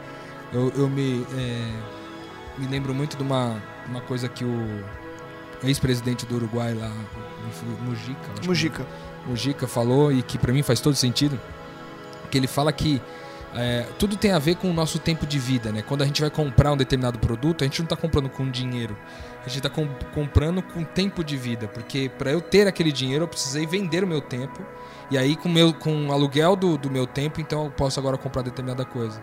eu, 0.54 0.72
eu 0.76 0.90
me, 0.90 1.26
é, 1.38 1.72
me 2.58 2.68
lembro 2.68 2.94
muito 2.94 3.18
de 3.18 3.24
uma, 3.24 3.62
uma 3.88 4.02
coisa 4.02 4.28
que 4.28 4.44
o 4.44 4.84
ex-presidente 5.64 6.26
do 6.26 6.36
Uruguai 6.36 6.74
lá, 6.74 6.92
Mujica, 7.82 8.46
Mujica. 8.46 8.88
Mujica 9.26 9.68
falou 9.68 10.12
e 10.12 10.24
que 10.24 10.38
para 10.38 10.52
mim 10.52 10.64
faz 10.64 10.80
todo 10.80 10.96
sentido, 10.96 11.40
que 12.30 12.38
ele 12.38 12.48
fala 12.48 12.72
que 12.72 13.02
é, 13.54 13.86
tudo 14.00 14.16
tem 14.16 14.32
a 14.32 14.40
ver 14.40 14.56
com 14.56 14.70
o 14.70 14.74
nosso 14.74 14.98
tempo 14.98 15.26
de 15.26 15.38
vida, 15.38 15.72
né? 15.72 15.84
Quando 15.86 16.02
a 16.02 16.06
gente 16.06 16.22
vai 16.22 16.30
comprar 16.30 16.72
um 16.72 16.78
determinado 16.78 17.20
produto, 17.20 17.64
a 17.64 17.68
gente 17.68 17.80
não 17.80 17.86
está 17.86 17.98
comprando 17.98 18.30
com 18.30 18.50
dinheiro, 18.50 18.96
a 19.46 19.50
gente 19.50 19.58
está 19.58 19.70
com, 19.70 19.88
comprando 20.14 20.62
com 20.62 20.84
tempo 20.84 21.24
de 21.24 21.36
vida, 21.36 21.68
porque 21.68 22.10
para 22.18 22.32
eu 22.32 22.42
ter 22.42 22.66
aquele 22.66 22.92
dinheiro 22.92 23.26
eu 23.26 23.28
precisei 23.28 23.66
vender 23.66 24.04
o 24.04 24.08
meu 24.08 24.22
tempo 24.22 24.66
e 25.10 25.18
aí 25.18 25.36
com, 25.36 25.50
meu, 25.50 25.74
com 25.74 26.08
o 26.08 26.12
aluguel 26.14 26.56
do, 26.56 26.78
do 26.78 26.90
meu 26.90 27.06
tempo, 27.06 27.42
então 27.42 27.66
eu 27.66 27.72
posso 27.72 28.00
agora 28.00 28.18
comprar 28.18 28.42
determinada 28.42 28.86
coisa. 28.86 29.22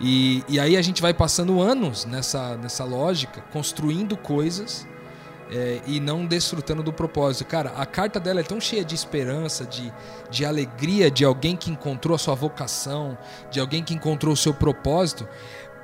E, 0.00 0.42
e 0.48 0.58
aí 0.58 0.76
a 0.76 0.82
gente 0.82 1.00
vai 1.00 1.14
passando 1.14 1.60
anos 1.60 2.04
nessa, 2.04 2.56
nessa 2.56 2.84
lógica, 2.84 3.40
construindo 3.52 4.16
coisas 4.16 4.86
é, 5.50 5.80
e 5.86 6.00
não 6.00 6.26
desfrutando 6.26 6.82
do 6.82 6.92
propósito. 6.92 7.46
Cara, 7.46 7.70
a 7.76 7.86
carta 7.86 8.18
dela 8.18 8.40
é 8.40 8.42
tão 8.42 8.60
cheia 8.60 8.84
de 8.84 8.94
esperança, 8.94 9.64
de, 9.64 9.92
de 10.30 10.44
alegria, 10.44 11.10
de 11.10 11.24
alguém 11.24 11.56
que 11.56 11.70
encontrou 11.70 12.14
a 12.14 12.18
sua 12.18 12.34
vocação, 12.34 13.16
de 13.50 13.60
alguém 13.60 13.82
que 13.82 13.94
encontrou 13.94 14.34
o 14.34 14.36
seu 14.36 14.52
propósito. 14.52 15.28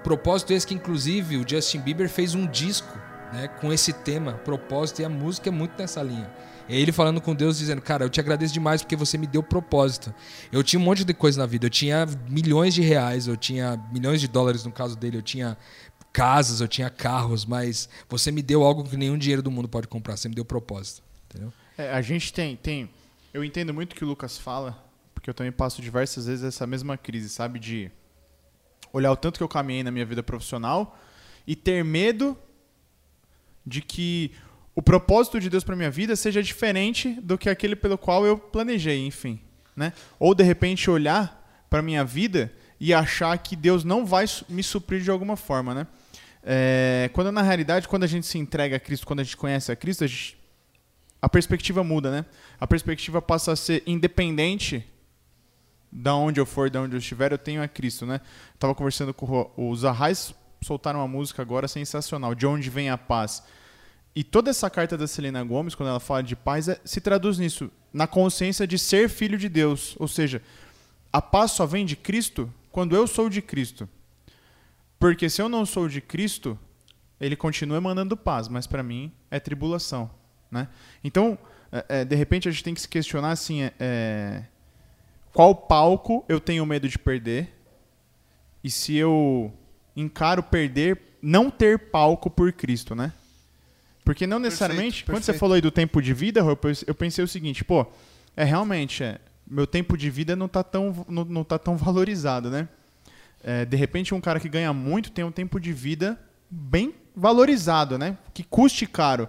Propósito 0.02 0.52
esse 0.52 0.66
que, 0.66 0.74
inclusive, 0.74 1.36
o 1.36 1.48
Justin 1.48 1.80
Bieber 1.80 2.08
fez 2.08 2.34
um 2.34 2.46
disco 2.46 2.98
né, 3.32 3.48
com 3.60 3.72
esse 3.72 3.92
tema, 3.92 4.32
propósito, 4.44 5.02
e 5.02 5.04
a 5.04 5.08
música 5.08 5.50
é 5.50 5.52
muito 5.52 5.78
nessa 5.78 6.02
linha. 6.02 6.30
É 6.70 6.76
ele 6.76 6.92
falando 6.92 7.20
com 7.20 7.34
Deus, 7.34 7.58
dizendo: 7.58 7.82
Cara, 7.82 8.04
eu 8.04 8.08
te 8.08 8.20
agradeço 8.20 8.54
demais 8.54 8.80
porque 8.80 8.94
você 8.94 9.18
me 9.18 9.26
deu 9.26 9.42
propósito. 9.42 10.14
Eu 10.52 10.62
tinha 10.62 10.78
um 10.78 10.84
monte 10.84 11.04
de 11.04 11.12
coisa 11.12 11.40
na 11.40 11.44
vida. 11.44 11.66
Eu 11.66 11.70
tinha 11.70 12.06
milhões 12.28 12.72
de 12.72 12.80
reais, 12.80 13.26
eu 13.26 13.36
tinha 13.36 13.76
milhões 13.92 14.20
de 14.20 14.28
dólares 14.28 14.64
no 14.64 14.70
caso 14.70 14.96
dele, 14.96 15.16
eu 15.16 15.22
tinha 15.22 15.58
casas, 16.12 16.60
eu 16.60 16.68
tinha 16.68 16.88
carros, 16.88 17.44
mas 17.44 17.88
você 18.08 18.30
me 18.30 18.40
deu 18.40 18.62
algo 18.62 18.84
que 18.84 18.96
nenhum 18.96 19.18
dinheiro 19.18 19.42
do 19.42 19.50
mundo 19.50 19.68
pode 19.68 19.88
comprar. 19.88 20.16
Você 20.16 20.28
me 20.28 20.34
deu 20.34 20.44
propósito. 20.44 21.02
Entendeu? 21.28 21.52
É, 21.76 21.90
a 21.90 22.00
gente 22.00 22.32
tem, 22.32 22.54
tem. 22.54 22.88
Eu 23.34 23.42
entendo 23.42 23.74
muito 23.74 23.92
o 23.92 23.96
que 23.96 24.04
o 24.04 24.08
Lucas 24.08 24.38
fala, 24.38 24.80
porque 25.12 25.28
eu 25.28 25.34
também 25.34 25.50
passo 25.50 25.82
diversas 25.82 26.26
vezes 26.26 26.44
essa 26.44 26.68
mesma 26.68 26.96
crise, 26.96 27.28
sabe? 27.28 27.58
De 27.58 27.90
olhar 28.92 29.10
o 29.10 29.16
tanto 29.16 29.38
que 29.38 29.42
eu 29.42 29.48
caminhei 29.48 29.82
na 29.82 29.90
minha 29.90 30.06
vida 30.06 30.22
profissional 30.22 30.96
e 31.46 31.56
ter 31.56 31.84
medo 31.84 32.38
de 33.66 33.82
que 33.82 34.32
o 34.74 34.82
propósito 34.82 35.40
de 35.40 35.50
Deus 35.50 35.64
para 35.64 35.76
minha 35.76 35.90
vida 35.90 36.14
seja 36.16 36.42
diferente 36.42 37.12
do 37.20 37.36
que 37.36 37.48
aquele 37.48 37.74
pelo 37.74 37.98
qual 37.98 38.24
eu 38.24 38.38
planejei, 38.38 39.04
enfim, 39.06 39.40
né? 39.74 39.92
Ou 40.18 40.34
de 40.34 40.44
repente 40.44 40.90
olhar 40.90 41.66
para 41.68 41.82
minha 41.82 42.04
vida 42.04 42.52
e 42.78 42.94
achar 42.94 43.36
que 43.38 43.54
Deus 43.54 43.84
não 43.84 44.06
vai 44.06 44.24
me 44.48 44.62
suprir 44.62 45.02
de 45.02 45.10
alguma 45.10 45.36
forma, 45.36 45.74
né? 45.74 45.86
É, 46.42 47.10
quando 47.12 47.30
na 47.30 47.42
realidade, 47.42 47.86
quando 47.86 48.04
a 48.04 48.06
gente 48.06 48.26
se 48.26 48.38
entrega 48.38 48.76
a 48.76 48.80
Cristo, 48.80 49.06
quando 49.06 49.20
a 49.20 49.22
gente 49.22 49.36
conhece 49.36 49.70
a 49.70 49.76
Cristo, 49.76 50.04
a, 50.04 50.06
gente, 50.06 50.38
a 51.20 51.28
perspectiva 51.28 51.84
muda, 51.84 52.10
né? 52.10 52.24
A 52.58 52.66
perspectiva 52.66 53.20
passa 53.20 53.52
a 53.52 53.56
ser 53.56 53.82
independente 53.86 54.86
da 55.92 56.14
onde 56.14 56.40
eu 56.40 56.46
for, 56.46 56.70
da 56.70 56.80
onde 56.80 56.94
eu 56.94 56.98
estiver, 56.98 57.32
eu 57.32 57.38
tenho 57.38 57.62
a 57.62 57.68
Cristo, 57.68 58.06
né? 58.06 58.20
Tava 58.58 58.74
conversando 58.74 59.12
com 59.12 59.50
os 59.56 59.84
Arrais, 59.84 60.34
soltaram 60.62 61.00
uma 61.00 61.08
música 61.08 61.42
agora 61.42 61.66
sensacional, 61.66 62.34
de 62.34 62.46
onde 62.46 62.70
vem 62.70 62.88
a 62.88 62.96
paz. 62.96 63.42
E 64.14 64.24
toda 64.24 64.50
essa 64.50 64.68
carta 64.68 64.98
da 64.98 65.06
Selena 65.06 65.42
Gomes, 65.44 65.74
quando 65.74 65.88
ela 65.88 66.00
fala 66.00 66.22
de 66.22 66.34
paz, 66.34 66.68
é, 66.68 66.80
se 66.84 67.00
traduz 67.00 67.38
nisso, 67.38 67.70
na 67.92 68.06
consciência 68.06 68.66
de 68.66 68.78
ser 68.78 69.08
filho 69.08 69.38
de 69.38 69.48
Deus, 69.48 69.94
ou 69.98 70.08
seja, 70.08 70.42
a 71.12 71.22
paz 71.22 71.52
só 71.52 71.66
vem 71.66 71.86
de 71.86 71.96
Cristo 71.96 72.52
quando 72.72 72.94
eu 72.94 73.06
sou 73.06 73.28
de 73.28 73.40
Cristo. 73.40 73.88
Porque 74.98 75.30
se 75.30 75.40
eu 75.40 75.48
não 75.48 75.64
sou 75.64 75.88
de 75.88 76.00
Cristo, 76.00 76.58
ele 77.20 77.36
continua 77.36 77.76
emanando 77.76 78.16
paz, 78.16 78.48
mas 78.48 78.66
para 78.66 78.82
mim 78.82 79.12
é 79.30 79.38
tribulação. 79.38 80.10
Né? 80.50 80.68
Então, 81.02 81.38
é, 81.70 82.00
é, 82.00 82.04
de 82.04 82.16
repente, 82.16 82.48
a 82.48 82.50
gente 82.50 82.64
tem 82.64 82.74
que 82.74 82.80
se 82.80 82.88
questionar 82.88 83.30
assim: 83.30 83.62
é, 83.62 83.72
é, 83.78 84.44
qual 85.32 85.54
palco 85.54 86.24
eu 86.28 86.40
tenho 86.40 86.66
medo 86.66 86.88
de 86.88 86.98
perder? 86.98 87.56
E 88.62 88.70
se 88.70 88.94
eu 88.96 89.52
encaro 89.96 90.42
perder, 90.42 91.00
não 91.22 91.50
ter 91.50 91.90
palco 91.90 92.28
por 92.28 92.52
Cristo, 92.52 92.94
né? 92.94 93.12
Porque 94.10 94.26
não 94.26 94.40
necessariamente, 94.40 95.04
perfeito, 95.04 95.06
perfeito. 95.06 95.16
quando 95.18 95.22
você 95.22 95.38
falou 95.38 95.54
aí 95.54 95.60
do 95.60 95.70
tempo 95.70 96.02
de 96.02 96.12
vida, 96.12 96.40
eu 96.84 96.94
pensei 96.96 97.22
o 97.24 97.28
seguinte, 97.28 97.62
pô, 97.62 97.86
é 98.36 98.42
realmente, 98.42 99.04
é, 99.04 99.20
meu 99.46 99.68
tempo 99.68 99.96
de 99.96 100.10
vida 100.10 100.34
não 100.34 100.46
está 100.46 100.64
tão, 100.64 101.06
não, 101.08 101.24
não 101.24 101.44
tá 101.44 101.56
tão 101.60 101.76
valorizado, 101.76 102.50
né? 102.50 102.68
É, 103.40 103.64
de 103.64 103.76
repente, 103.76 104.12
um 104.12 104.20
cara 104.20 104.40
que 104.40 104.48
ganha 104.48 104.72
muito 104.72 105.12
tem 105.12 105.24
um 105.24 105.30
tempo 105.30 105.60
de 105.60 105.72
vida 105.72 106.20
bem 106.50 106.92
valorizado, 107.14 107.96
né? 107.96 108.18
Que 108.34 108.42
custe 108.42 108.84
caro. 108.84 109.28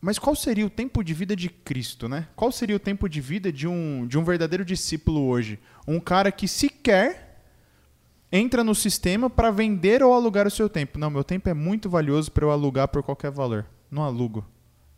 Mas 0.00 0.16
qual 0.16 0.36
seria 0.36 0.64
o 0.64 0.70
tempo 0.70 1.02
de 1.02 1.12
vida 1.12 1.34
de 1.34 1.48
Cristo, 1.48 2.08
né? 2.08 2.28
Qual 2.36 2.52
seria 2.52 2.76
o 2.76 2.78
tempo 2.78 3.08
de 3.08 3.20
vida 3.20 3.50
de 3.50 3.66
um, 3.66 4.06
de 4.06 4.16
um 4.16 4.22
verdadeiro 4.22 4.64
discípulo 4.64 5.26
hoje? 5.26 5.58
Um 5.88 5.98
cara 5.98 6.30
que 6.30 6.46
sequer 6.46 7.25
entra 8.30 8.64
no 8.64 8.74
sistema 8.74 9.30
para 9.30 9.50
vender 9.50 10.02
ou 10.02 10.12
alugar 10.14 10.46
o 10.46 10.50
seu 10.50 10.68
tempo. 10.68 10.98
Não, 10.98 11.10
meu 11.10 11.24
tempo 11.24 11.48
é 11.48 11.54
muito 11.54 11.88
valioso 11.88 12.30
para 12.30 12.44
eu 12.44 12.50
alugar 12.50 12.88
por 12.88 13.02
qualquer 13.02 13.30
valor. 13.30 13.66
Não 13.90 14.02
alugo, 14.02 14.44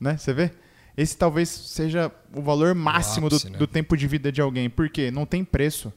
né? 0.00 0.16
Você 0.16 0.32
vê? 0.32 0.50
esse 0.98 1.16
talvez 1.16 1.48
seja 1.48 2.10
o 2.34 2.42
valor 2.42 2.74
máximo 2.74 3.26
o 3.26 3.28
ápice, 3.28 3.46
do, 3.46 3.52
né? 3.52 3.58
do, 3.58 3.68
tempo 3.68 3.96
de 3.96 4.04
vida 4.08 4.32
de 4.32 4.40
alguém. 4.40 4.68
Porque 4.68 5.12
não 5.12 5.24
tem 5.24 5.44
preço. 5.44 5.92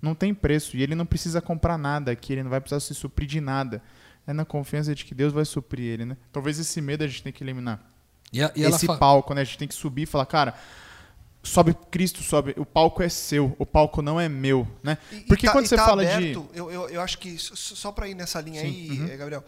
Não 0.00 0.14
tem 0.14 0.34
preço. 0.34 0.76
E 0.76 0.82
ele 0.82 0.94
não 0.94 1.06
precisa 1.06 1.40
comprar 1.40 1.78
nada 1.78 2.12
aqui, 2.12 2.34
ele 2.34 2.42
não 2.42 2.50
vai 2.50 2.60
precisar 2.60 2.80
se 2.80 2.94
suprir 2.94 3.26
de 3.26 3.40
nada. 3.40 3.82
É 4.26 4.32
na 4.34 4.44
confiança 4.44 4.94
de 4.94 5.06
que 5.06 5.14
Deus 5.14 5.32
vai 5.32 5.46
suprir 5.46 5.86
ele, 5.86 6.04
né? 6.04 6.18
Talvez 6.30 6.58
esse 6.58 6.82
medo 6.82 7.02
a 7.02 7.06
gente 7.06 7.22
tem 7.22 7.32
que 7.32 7.42
eliminar. 7.42 7.80
E 8.30 8.42
a, 8.42 8.52
e 8.54 8.62
esse 8.62 8.86
palco, 8.86 9.32
né? 9.32 9.40
A 9.40 9.44
gente 9.44 9.56
tem 9.56 9.66
que 9.66 9.74
subir 9.74 10.02
e 10.02 10.06
falar, 10.06 10.26
cara, 10.26 10.54
sobe 11.42 11.74
Cristo, 11.90 12.22
sobe. 12.22 12.54
O 12.56 12.64
palco 12.64 13.02
é 13.02 13.08
seu, 13.08 13.54
o 13.58 13.66
palco 13.66 14.00
não 14.00 14.20
é 14.20 14.28
meu, 14.28 14.66
né? 14.82 14.96
Porque 15.26 15.46
tá, 15.46 15.52
quando 15.52 15.66
você 15.66 15.76
tá 15.76 15.84
fala 15.84 16.02
aberto, 16.02 16.48
de. 16.52 16.58
Eu, 16.58 16.70
eu, 16.70 16.88
eu, 16.88 17.00
acho 17.00 17.18
que, 17.18 17.36
só 17.38 17.90
para 17.90 18.08
ir 18.08 18.14
nessa 18.14 18.40
linha 18.40 18.60
Sim, 18.60 18.66
aí, 18.66 19.00
uhum. 19.00 19.16
Gabriel, 19.16 19.44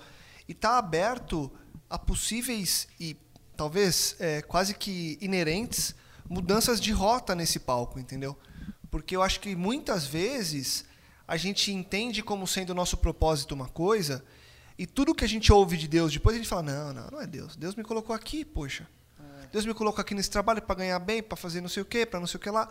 e 0.48 0.54
tá 0.54 0.76
aberto 0.78 1.50
a 1.88 1.98
possíveis 1.98 2.88
e 2.98 3.16
talvez 3.56 4.16
é, 4.18 4.42
quase 4.42 4.74
que 4.74 5.16
inerentes 5.20 5.94
mudanças 6.28 6.80
de 6.80 6.90
rota 6.90 7.34
nesse 7.34 7.60
palco, 7.60 7.98
entendeu? 7.98 8.36
Porque 8.90 9.14
eu 9.14 9.22
acho 9.22 9.40
que 9.40 9.54
muitas 9.54 10.06
vezes 10.06 10.84
a 11.26 11.36
gente 11.36 11.72
entende 11.72 12.22
como 12.22 12.46
sendo 12.46 12.70
o 12.70 12.74
nosso 12.74 12.96
propósito 12.96 13.52
uma 13.52 13.68
coisa 13.68 14.24
e 14.78 14.86
tudo 14.86 15.14
que 15.14 15.24
a 15.24 15.28
gente 15.28 15.52
ouve 15.52 15.76
de 15.76 15.86
Deus 15.86 16.12
depois 16.12 16.34
a 16.34 16.38
gente 16.38 16.48
fala 16.48 16.62
não, 16.62 16.92
não, 16.92 17.10
não 17.12 17.20
é 17.20 17.26
Deus. 17.26 17.56
Deus 17.56 17.74
me 17.74 17.84
colocou 17.84 18.14
aqui, 18.14 18.44
poxa. 18.44 18.86
Deus 19.54 19.64
me 19.64 19.72
colocou 19.72 20.00
aqui 20.00 20.16
nesse 20.16 20.28
trabalho 20.28 20.60
para 20.60 20.74
ganhar 20.74 20.98
bem, 20.98 21.22
para 21.22 21.36
fazer 21.36 21.60
não 21.60 21.68
sei 21.68 21.84
o 21.84 21.86
quê, 21.86 22.04
para 22.04 22.18
não 22.18 22.26
sei 22.26 22.38
o 22.38 22.40
que 22.40 22.50
lá. 22.50 22.68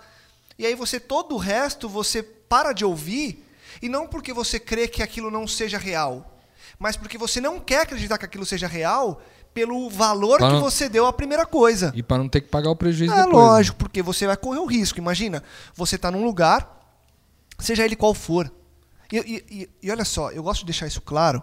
E 0.59 0.65
aí 0.65 0.75
você 0.75 0.99
todo 0.99 1.33
o 1.33 1.37
resto 1.37 1.87
você 1.87 2.21
para 2.21 2.73
de 2.73 2.83
ouvir 2.83 3.41
e 3.81 3.87
não 3.87 4.05
porque 4.05 4.33
você 4.33 4.59
crê 4.59 4.85
que 4.85 5.01
aquilo 5.01 5.31
não 5.31 5.47
seja 5.47 5.77
real, 5.77 6.37
mas 6.77 6.97
porque 6.97 7.17
você 7.17 7.39
não 7.39 7.57
quer 7.57 7.83
acreditar 7.83 8.17
que 8.17 8.25
aquilo 8.25 8.45
seja 8.45 8.67
real 8.67 9.21
pelo 9.53 9.89
valor 9.89 10.39
pra 10.39 10.47
que 10.47 10.53
não... 10.55 10.61
você 10.61 10.89
deu 10.89 11.05
à 11.05 11.13
primeira 11.13 11.45
coisa. 11.45 11.93
E 11.95 12.03
para 12.03 12.17
não 12.17 12.27
ter 12.27 12.41
que 12.41 12.49
pagar 12.49 12.69
o 12.69 12.75
prejuízo 12.75 13.13
é, 13.13 13.23
depois. 13.23 13.33
É 13.33 13.37
lógico, 13.37 13.75
né? 13.75 13.79
porque 13.79 14.01
você 14.01 14.27
vai 14.27 14.35
correr 14.35 14.59
o 14.59 14.65
risco. 14.65 14.99
Imagina, 14.99 15.41
você 15.73 15.95
está 15.95 16.11
num 16.11 16.25
lugar, 16.25 16.85
seja 17.59 17.85
ele 17.85 17.95
qual 17.95 18.13
for. 18.13 18.51
E, 19.09 19.17
e, 19.49 19.69
e, 19.81 19.89
olha 19.89 20.03
só, 20.03 20.31
eu 20.31 20.43
gosto 20.43 20.59
de 20.59 20.65
deixar 20.65 20.85
isso 20.85 20.99
claro, 20.99 21.41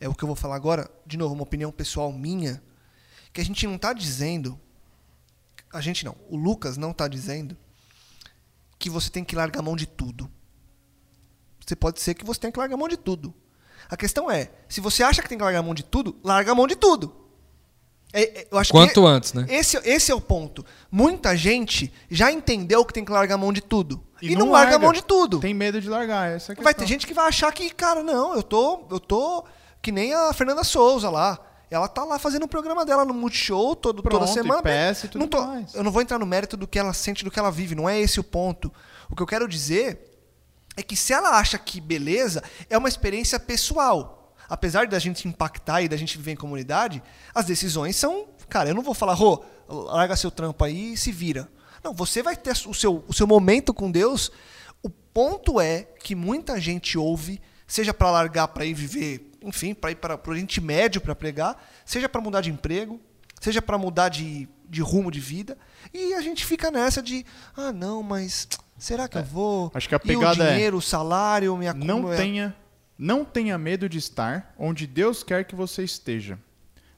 é 0.00 0.08
o 0.08 0.14
que 0.14 0.22
eu 0.22 0.28
vou 0.28 0.36
falar 0.36 0.54
agora, 0.54 0.88
de 1.04 1.16
novo, 1.16 1.34
uma 1.34 1.42
opinião 1.42 1.72
pessoal 1.72 2.12
minha. 2.12 2.62
que 3.32 3.40
a 3.40 3.44
gente 3.44 3.66
não 3.66 3.74
está 3.74 3.92
dizendo, 3.92 4.56
a 5.72 5.80
gente 5.80 6.04
não, 6.04 6.16
o 6.28 6.36
Lucas 6.36 6.76
não 6.76 6.90
está 6.90 7.08
dizendo 7.08 7.56
que 8.78 8.88
você 8.88 9.10
tem 9.10 9.24
que 9.24 9.36
largar 9.36 9.60
a 9.60 9.62
mão 9.62 9.76
de 9.76 9.86
tudo. 9.86 10.30
Você 11.66 11.76
pode 11.76 12.00
ser 12.00 12.14
que 12.14 12.24
você 12.24 12.40
tenha 12.40 12.52
que 12.52 12.58
largar 12.58 12.74
a 12.74 12.78
mão 12.78 12.88
de 12.88 12.96
tudo. 12.96 13.34
A 13.90 13.96
questão 13.96 14.30
é, 14.30 14.50
se 14.68 14.80
você 14.80 15.02
acha 15.02 15.20
que 15.20 15.28
tem 15.28 15.36
que 15.36 15.44
largar 15.44 15.60
a 15.60 15.62
mão 15.62 15.74
de 15.74 15.82
tudo, 15.82 16.18
larga 16.22 16.52
a 16.52 16.54
mão 16.54 16.66
de 16.66 16.76
tudo. 16.76 17.14
É, 18.12 18.40
é, 18.40 18.46
Quanto 18.70 19.06
antes, 19.06 19.34
né? 19.34 19.46
Esse, 19.50 19.76
esse 19.84 20.10
é 20.10 20.14
o 20.14 20.20
ponto. 20.20 20.64
Muita 20.90 21.36
gente 21.36 21.92
já 22.10 22.32
entendeu 22.32 22.84
que 22.84 22.92
tem 22.92 23.04
que 23.04 23.12
largar 23.12 23.34
a 23.34 23.38
mão 23.38 23.52
de 23.52 23.60
tudo. 23.60 24.02
E, 24.22 24.32
e 24.32 24.34
não, 24.34 24.46
não 24.46 24.52
larga. 24.52 24.76
a 24.76 24.78
mão 24.78 24.92
de 24.92 25.02
tudo. 25.02 25.40
Tem 25.40 25.52
medo 25.52 25.80
de 25.80 25.88
largar, 25.88 26.30
essa 26.30 26.52
é 26.52 26.56
Vai 26.56 26.74
ter 26.74 26.86
gente 26.86 27.06
que 27.06 27.12
vai 27.12 27.28
achar 27.28 27.52
que, 27.52 27.68
cara, 27.70 28.02
não, 28.02 28.34
eu 28.34 28.42
tô, 28.42 28.86
eu 28.90 28.98
tô 28.98 29.44
que 29.82 29.92
nem 29.92 30.14
a 30.14 30.32
Fernanda 30.32 30.64
Souza 30.64 31.10
lá. 31.10 31.38
Ela 31.70 31.86
tá 31.86 32.04
lá 32.04 32.18
fazendo 32.18 32.44
o 32.44 32.48
programa 32.48 32.84
dela 32.84 33.04
no 33.04 33.12
Multishow 33.12 33.76
todo, 33.76 34.02
Pronto, 34.02 34.20
toda 34.20 34.32
semana. 34.32 34.62
Tudo 35.10 35.18
não 35.18 35.28
tô, 35.28 35.44
mais. 35.44 35.74
Eu 35.74 35.84
não 35.84 35.90
vou 35.90 36.00
entrar 36.00 36.18
no 36.18 36.26
mérito 36.26 36.56
do 36.56 36.66
que 36.66 36.78
ela 36.78 36.92
sente, 36.92 37.24
do 37.24 37.30
que 37.30 37.38
ela 37.38 37.50
vive. 37.50 37.74
Não 37.74 37.88
é 37.88 38.00
esse 38.00 38.18
o 38.18 38.24
ponto. 38.24 38.72
O 39.10 39.14
que 39.14 39.22
eu 39.22 39.26
quero 39.26 39.46
dizer 39.46 40.08
é 40.76 40.82
que 40.82 40.96
se 40.96 41.12
ela 41.12 41.38
acha 41.38 41.58
que 41.58 41.80
beleza 41.80 42.42
é 42.70 42.78
uma 42.78 42.88
experiência 42.88 43.38
pessoal. 43.38 44.34
Apesar 44.48 44.86
da 44.86 44.98
gente 44.98 45.28
impactar 45.28 45.82
e 45.82 45.88
da 45.88 45.96
gente 45.96 46.16
viver 46.16 46.32
em 46.32 46.36
comunidade, 46.36 47.02
as 47.34 47.44
decisões 47.44 47.96
são. 47.96 48.28
Cara, 48.48 48.70
eu 48.70 48.74
não 48.74 48.82
vou 48.82 48.94
falar, 48.94 49.12
Rô, 49.12 49.44
larga 49.68 50.16
seu 50.16 50.30
trampo 50.30 50.64
aí 50.64 50.94
e 50.94 50.96
se 50.96 51.12
vira. 51.12 51.50
Não, 51.84 51.92
você 51.92 52.22
vai 52.22 52.34
ter 52.34 52.52
o 52.52 52.72
seu, 52.72 53.04
o 53.06 53.12
seu 53.12 53.26
momento 53.26 53.74
com 53.74 53.90
Deus. 53.90 54.32
O 54.82 54.88
ponto 54.88 55.60
é 55.60 55.82
que 55.82 56.14
muita 56.14 56.58
gente 56.60 56.96
ouve, 56.96 57.42
seja 57.66 57.92
para 57.92 58.10
largar 58.10 58.48
para 58.48 58.64
ir 58.64 58.72
viver, 58.72 59.27
enfim, 59.42 59.74
para 59.74 59.90
ir 59.90 59.96
para 59.96 60.16
o 60.16 60.30
Oriente 60.30 60.60
Médio 60.60 61.00
para 61.00 61.14
pregar, 61.14 61.62
seja 61.84 62.08
para 62.08 62.20
mudar 62.20 62.40
de 62.40 62.50
emprego, 62.50 63.00
seja 63.40 63.62
para 63.62 63.78
mudar 63.78 64.08
de, 64.08 64.48
de 64.68 64.80
rumo 64.80 65.10
de 65.10 65.20
vida. 65.20 65.56
E 65.92 66.14
a 66.14 66.20
gente 66.20 66.44
fica 66.44 66.70
nessa 66.70 67.02
de, 67.02 67.24
ah, 67.56 67.72
não, 67.72 68.02
mas 68.02 68.48
será 68.78 69.08
que 69.08 69.18
é, 69.18 69.20
eu 69.20 69.24
vou? 69.24 69.70
Acho 69.74 69.88
que 69.88 69.94
a 69.94 70.00
pegada 70.00 70.44
e 70.44 70.46
o 70.46 70.50
dinheiro, 70.50 70.76
é, 70.76 70.78
o 70.78 70.82
salário, 70.82 71.56
minha 71.56 71.72
Não 71.72 72.14
tenha, 72.16 72.56
não 72.98 73.24
tenha 73.24 73.56
medo 73.56 73.88
de 73.88 73.98
estar 73.98 74.54
onde 74.58 74.86
Deus 74.86 75.22
quer 75.22 75.44
que 75.44 75.54
você 75.54 75.82
esteja. 75.84 76.38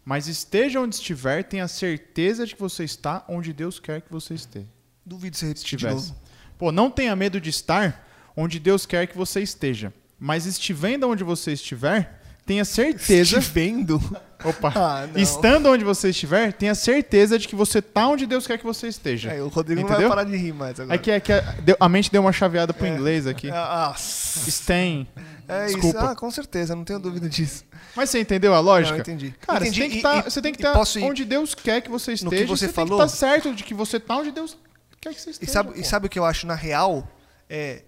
Mas 0.05 0.27
esteja 0.27 0.81
onde 0.81 0.95
estiver, 0.95 1.45
tenha 1.45 1.69
certeza 1.69 2.47
de 2.47 2.55
que 2.55 2.61
você 2.61 2.85
está 2.85 3.25
onde 3.29 3.53
Deus 3.53 3.79
quer 3.79 4.01
que 4.01 4.11
você 4.11 4.35
esteja. 4.35 4.67
Duvido 5.05 5.37
se 5.37 5.47
repetir 5.47 5.79
de 5.79 5.87
novo. 5.87 6.17
Pô, 6.59 6.73
não 6.73 6.91
tenha 6.91 7.15
medo 7.15 7.41
de 7.41 7.51
estar 7.51 8.07
onde 8.37 8.59
Deus 8.59 8.87
quer 8.87 9.07
que 9.07 9.17
você 9.17 9.41
esteja. 9.41 9.93
Mas 10.19 10.47
estivendo 10.47 11.09
onde 11.09 11.25
você 11.25 11.53
estiver, 11.53 12.20
tenha 12.51 12.65
certeza. 12.65 13.39
Estivendo? 13.39 14.01
Opa. 14.45 14.73
Ah, 14.75 15.09
Estando 15.15 15.71
onde 15.71 15.85
você 15.85 16.11
estiver, 16.11 16.53
tenha 16.53 16.75
certeza 16.75 17.39
de 17.39 17.47
que 17.47 17.55
você 17.55 17.79
está 17.79 18.09
onde 18.09 18.27
Deus 18.27 18.45
quer 18.45 18.59
que 18.59 18.65
você 18.65 18.89
esteja. 18.89 19.31
É, 19.31 19.41
o 19.41 19.47
Rodrigo 19.47 19.83
Entendeu? 19.83 20.01
não 20.01 20.09
vai 20.09 20.17
parar 20.17 20.29
de 20.29 20.37
rir 20.37 20.53
mais 20.53 20.81
agora. 20.81 20.97
É 20.97 20.99
que, 20.99 21.11
é 21.13 21.21
que 21.21 21.33
a, 21.33 21.45
a 21.79 21.89
mente 21.89 22.11
deu 22.11 22.23
uma 22.23 22.33
chaveada 22.33 22.75
pro 22.75 22.87
é. 22.87 22.89
inglês 22.89 23.27
aqui. 23.27 23.51
Ah, 23.53 23.95
Stem. 23.97 25.07
É 25.47 25.67
Desculpa. 25.67 25.99
isso. 25.99 25.99
Ah, 25.99 26.17
com 26.17 26.31
certeza, 26.31 26.75
não 26.75 26.85
tenho 26.85 26.99
dúvida 26.99 27.29
disso. 27.29 27.65
Mas 27.95 28.11
você 28.11 28.19
entendeu 28.19 28.53
a 28.53 28.61
lógica? 28.61 28.95
Não, 28.95 29.01
entendi. 29.01 29.33
Cara, 29.41 29.65
entendi. 29.65 30.01
você 30.25 30.43
tem 30.43 30.53
que 30.53 30.63
tá, 30.63 30.83
estar 30.83 31.01
onde 31.03 31.25
Deus 31.25 31.55
quer 31.55 31.81
que 31.83 31.91
você 31.91 32.15
esteja. 32.15 32.25
No 32.25 32.31
que 32.31 32.47
você, 32.47 32.67
você 32.67 32.73
falou, 32.73 32.99
tem 32.99 33.07
que 33.07 33.15
estar 33.15 33.27
tá 33.27 33.33
certo 33.33 33.55
de 33.55 33.63
que 33.63 33.75
você 33.75 33.99
está 33.99 34.17
onde 34.17 34.33
Deus 34.33 34.57
quer 35.01 35.15
que 35.15 35.21
você 35.21 35.31
esteja. 35.31 35.51
E 35.51 35.53
sabe, 35.53 35.81
e 35.81 35.85
sabe 35.85 36.07
o 36.07 36.09
que 36.09 36.19
eu 36.19 36.25
acho 36.25 36.47
na 36.49 36.55
real? 36.55 37.07
É, 37.49 37.83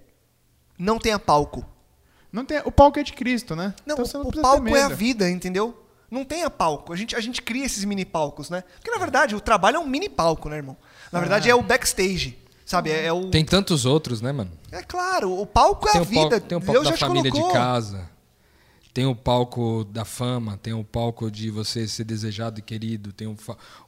não 0.79 0.99
tenha 0.99 1.19
palco. 1.19 1.67
Não 2.33 2.45
tem, 2.45 2.61
o 2.65 2.73
palco 2.73 2.99
é 2.99 3.03
de 3.03 3.13
Cristo, 3.13 3.55
né? 3.55 3.75
Não, 3.85 3.97
então, 3.99 4.23
o, 4.23 4.29
o 4.29 4.33
palco 4.33 4.75
é 4.75 4.83
a 4.83 4.89
vida, 4.89 5.29
entendeu? 5.29 5.79
Não 6.11 6.25
tenha 6.25 6.49
palco. 6.49 6.93
A 6.93 6.97
gente, 6.97 7.15
a 7.15 7.21
gente 7.21 7.43
cria 7.43 7.65
esses 7.65 7.85
mini 7.85 8.05
palcos, 8.05 8.49
né? 8.51 8.65
Porque 8.77 8.91
na 8.91 8.99
verdade 8.99 9.35
o 9.35 9.41
trabalho 9.41 9.77
é 9.77 9.79
um 9.79 9.87
mini 9.87 10.09
palco, 10.09 10.49
né, 10.49 10.57
irmão? 10.57 10.77
Na 11.11 11.21
verdade 11.21 11.49
ah. 11.49 11.53
é 11.53 11.55
o 11.55 11.63
backstage. 11.63 12.39
Sabe? 12.65 12.91
É, 12.91 13.07
é, 13.07 13.13
o... 13.13 13.29
Tem 13.29 13.45
tantos 13.45 13.85
outros, 13.85 14.23
né, 14.23 14.33
mano? 14.33 14.51
É 14.71 14.83
claro, 14.83 15.39
o 15.39 15.47
palco 15.47 15.89
é 15.89 15.93
tem 15.93 16.01
a 16.01 16.05
vida. 16.05 16.31
Palco, 16.31 16.47
tem 16.47 16.59
o 16.59 16.61
palco 16.61 16.73
Deus 16.73 16.91
da 16.91 16.97
família 16.97 17.31
colocou. 17.31 17.53
de 17.53 17.59
casa. 17.59 18.11
Tem 18.95 19.07
o 19.07 19.15
palco 19.15 19.85
da 19.85 20.05
fama, 20.05 20.59
tem 20.59 20.73
o 20.73 20.85
palco 20.85 21.31
de 21.31 21.51
você 21.51 21.89
ser 21.89 22.05
desejado 22.05 22.61
e 22.61 22.63
querido, 22.63 23.13
tem 23.13 23.27
o, 23.27 23.37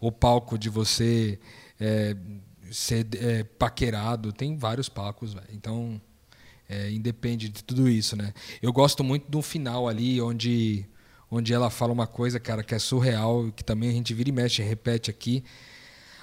o 0.01 0.11
palco 0.11 0.59
de 0.59 0.71
você 0.71 1.39
é, 1.79 2.17
ser 2.71 3.07
é, 3.15 3.45
paquerado, 3.45 4.33
tem 4.33 4.57
vários 4.57 4.89
palcos, 4.89 5.35
véio. 5.35 5.47
então 5.53 6.01
é, 6.75 6.91
independe 6.91 7.49
de 7.49 7.63
tudo 7.63 7.89
isso, 7.89 8.17
né? 8.17 8.35
Eu 8.61 8.73
gosto 8.73 9.05
muito 9.05 9.31
do 9.31 9.41
final 9.41 9.89
ali, 9.89 10.21
onde, 10.21 10.85
onde 11.31 11.53
ela 11.53 11.71
fala 11.71 11.93
uma 11.93 12.07
coisa, 12.07 12.41
cara, 12.41 12.65
que 12.65 12.75
é 12.75 12.79
surreal, 12.79 13.53
que 13.55 13.63
também 13.63 13.91
a 13.91 13.93
gente 13.93 14.13
vira 14.13 14.29
e 14.29 14.33
mexe, 14.33 14.63
repete 14.63 15.11
aqui. 15.11 15.45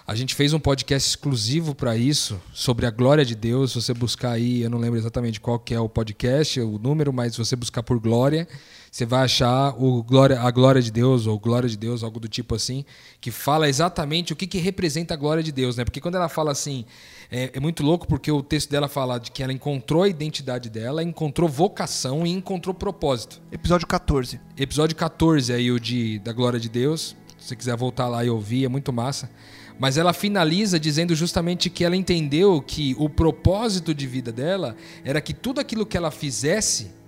A 0.06 0.14
gente 0.14 0.36
fez 0.36 0.52
um 0.52 0.60
podcast 0.60 1.08
exclusivo 1.08 1.74
para 1.74 1.96
isso, 1.96 2.42
sobre 2.54 2.86
a 2.86 2.92
glória 2.92 3.24
de 3.24 3.36
Deus. 3.36 3.72
Se 3.72 3.82
você 3.82 3.94
buscar 3.94 4.32
aí, 4.32 4.62
eu 4.62 4.70
não 4.70 4.78
lembro 4.78 5.00
exatamente 5.00 5.40
qual 5.40 5.58
que 5.58 5.74
é 5.74 5.80
o 5.80 5.88
podcast, 5.88 6.60
o 6.60 6.78
número, 6.78 7.14
mas 7.14 7.34
se 7.34 7.38
você 7.38 7.56
buscar 7.56 7.82
por 7.82 7.98
glória, 7.98 8.46
você 8.92 9.06
vai 9.06 9.24
achar 9.24 9.74
o 9.82 10.04
glória, 10.04 10.42
a 10.42 10.52
glória 10.52 10.82
de 10.82 10.92
Deus, 10.92 11.26
ou 11.26 11.40
glória 11.40 11.70
de 11.70 11.78
Deus, 11.78 12.04
algo 12.04 12.20
do 12.20 12.28
tipo 12.28 12.56
assim, 12.56 12.84
que 13.22 13.32
fala 13.32 13.70
exatamente 13.70 14.34
o 14.34 14.36
que, 14.36 14.46
que 14.46 14.58
representa 14.58 15.14
a 15.14 15.18
glória 15.18 15.42
de 15.42 15.50
Deus. 15.50 15.78
Né? 15.78 15.86
Porque 15.86 16.02
quando 16.02 16.16
ela 16.16 16.28
fala 16.28 16.52
assim, 16.52 16.84
é, 17.32 17.52
é, 17.54 17.60
muito 17.62 17.84
louco 17.84 18.06
porque 18.06 18.30
o 18.30 18.44
texto 18.44 18.70
dela 18.70 18.90
fala 18.90 19.18
de 19.18 19.32
que 19.32 19.42
ela 19.42 19.54
encontrou 19.54 20.04
a 20.04 20.10
identidade 20.10 20.70
dela, 20.70 21.02
encontrou 21.02 21.48
vocação 21.48 22.28
e 22.28 22.32
encontrou 22.32 22.76
propósito. 22.76 23.42
Episódio 23.50 23.88
14. 23.88 24.42
Episódio 24.58 24.94
14 24.98 25.54
aí, 25.54 25.72
o 25.72 25.80
de, 25.80 26.20
da 26.20 26.34
glória 26.34 26.60
de 26.60 26.68
Deus. 26.68 27.16
Se 27.38 27.48
você 27.48 27.56
quiser 27.56 27.78
voltar 27.78 28.10
lá 28.10 28.26
e 28.26 28.30
ouvir, 28.30 28.66
é 28.66 28.68
muito 28.68 28.92
massa. 28.92 29.32
Mas 29.80 29.98
ela 29.98 30.12
finaliza 30.12 30.78
dizendo 30.78 31.16
justamente 31.16 31.70
que 31.70 31.86
ela 31.86 31.96
entendeu 31.96 32.62
que 32.62 32.94
o 33.00 33.10
propósito 33.10 33.96
de 33.96 34.06
vida 34.06 34.34
dela 34.34 34.76
era 35.02 35.22
que 35.22 35.34
tudo 35.34 35.62
aquilo 35.62 35.86
que 35.86 35.96
ela 35.96 36.12
fizesse 36.12 37.00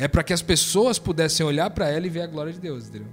é 0.00 0.08
para 0.08 0.24
que 0.24 0.32
as 0.32 0.40
pessoas 0.40 0.98
pudessem 0.98 1.44
olhar 1.44 1.68
para 1.68 1.86
ela 1.86 2.06
e 2.06 2.08
ver 2.08 2.22
a 2.22 2.26
glória 2.26 2.50
de 2.50 2.58
Deus, 2.58 2.88
entendeu? 2.88 3.08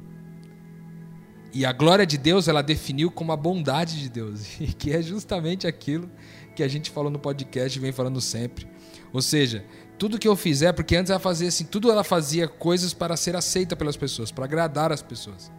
E 1.54 1.66
a 1.66 1.74
glória 1.74 2.06
de 2.06 2.18
Deus 2.18 2.48
ela 2.48 2.62
definiu 2.64 3.12
como 3.12 3.34
a 3.34 3.36
bondade 3.36 4.00
de 4.00 4.08
Deus, 4.08 4.44
que 4.80 4.94
é 4.94 5.02
justamente 5.02 5.68
aquilo 5.68 6.10
que 6.56 6.64
a 6.64 6.68
gente 6.68 6.90
falou 6.90 7.12
no 7.12 7.20
podcast 7.20 7.78
e 7.78 7.82
vem 7.82 7.92
falando 7.92 8.22
sempre. 8.22 8.66
Ou 9.12 9.22
seja, 9.22 9.66
tudo 10.00 10.18
que 10.18 10.30
eu 10.30 10.36
fizer, 10.38 10.72
porque 10.72 10.96
antes 10.96 11.10
ela 11.10 11.20
fazia 11.20 11.50
assim, 11.50 11.66
tudo 11.66 11.92
ela 11.92 12.06
fazia 12.06 12.48
coisas 12.48 12.94
para 12.94 13.18
ser 13.18 13.36
aceita 13.36 13.76
pelas 13.76 13.98
pessoas, 13.98 14.32
para 14.32 14.46
agradar 14.46 14.90
as 14.94 15.02
pessoas. 15.02 15.52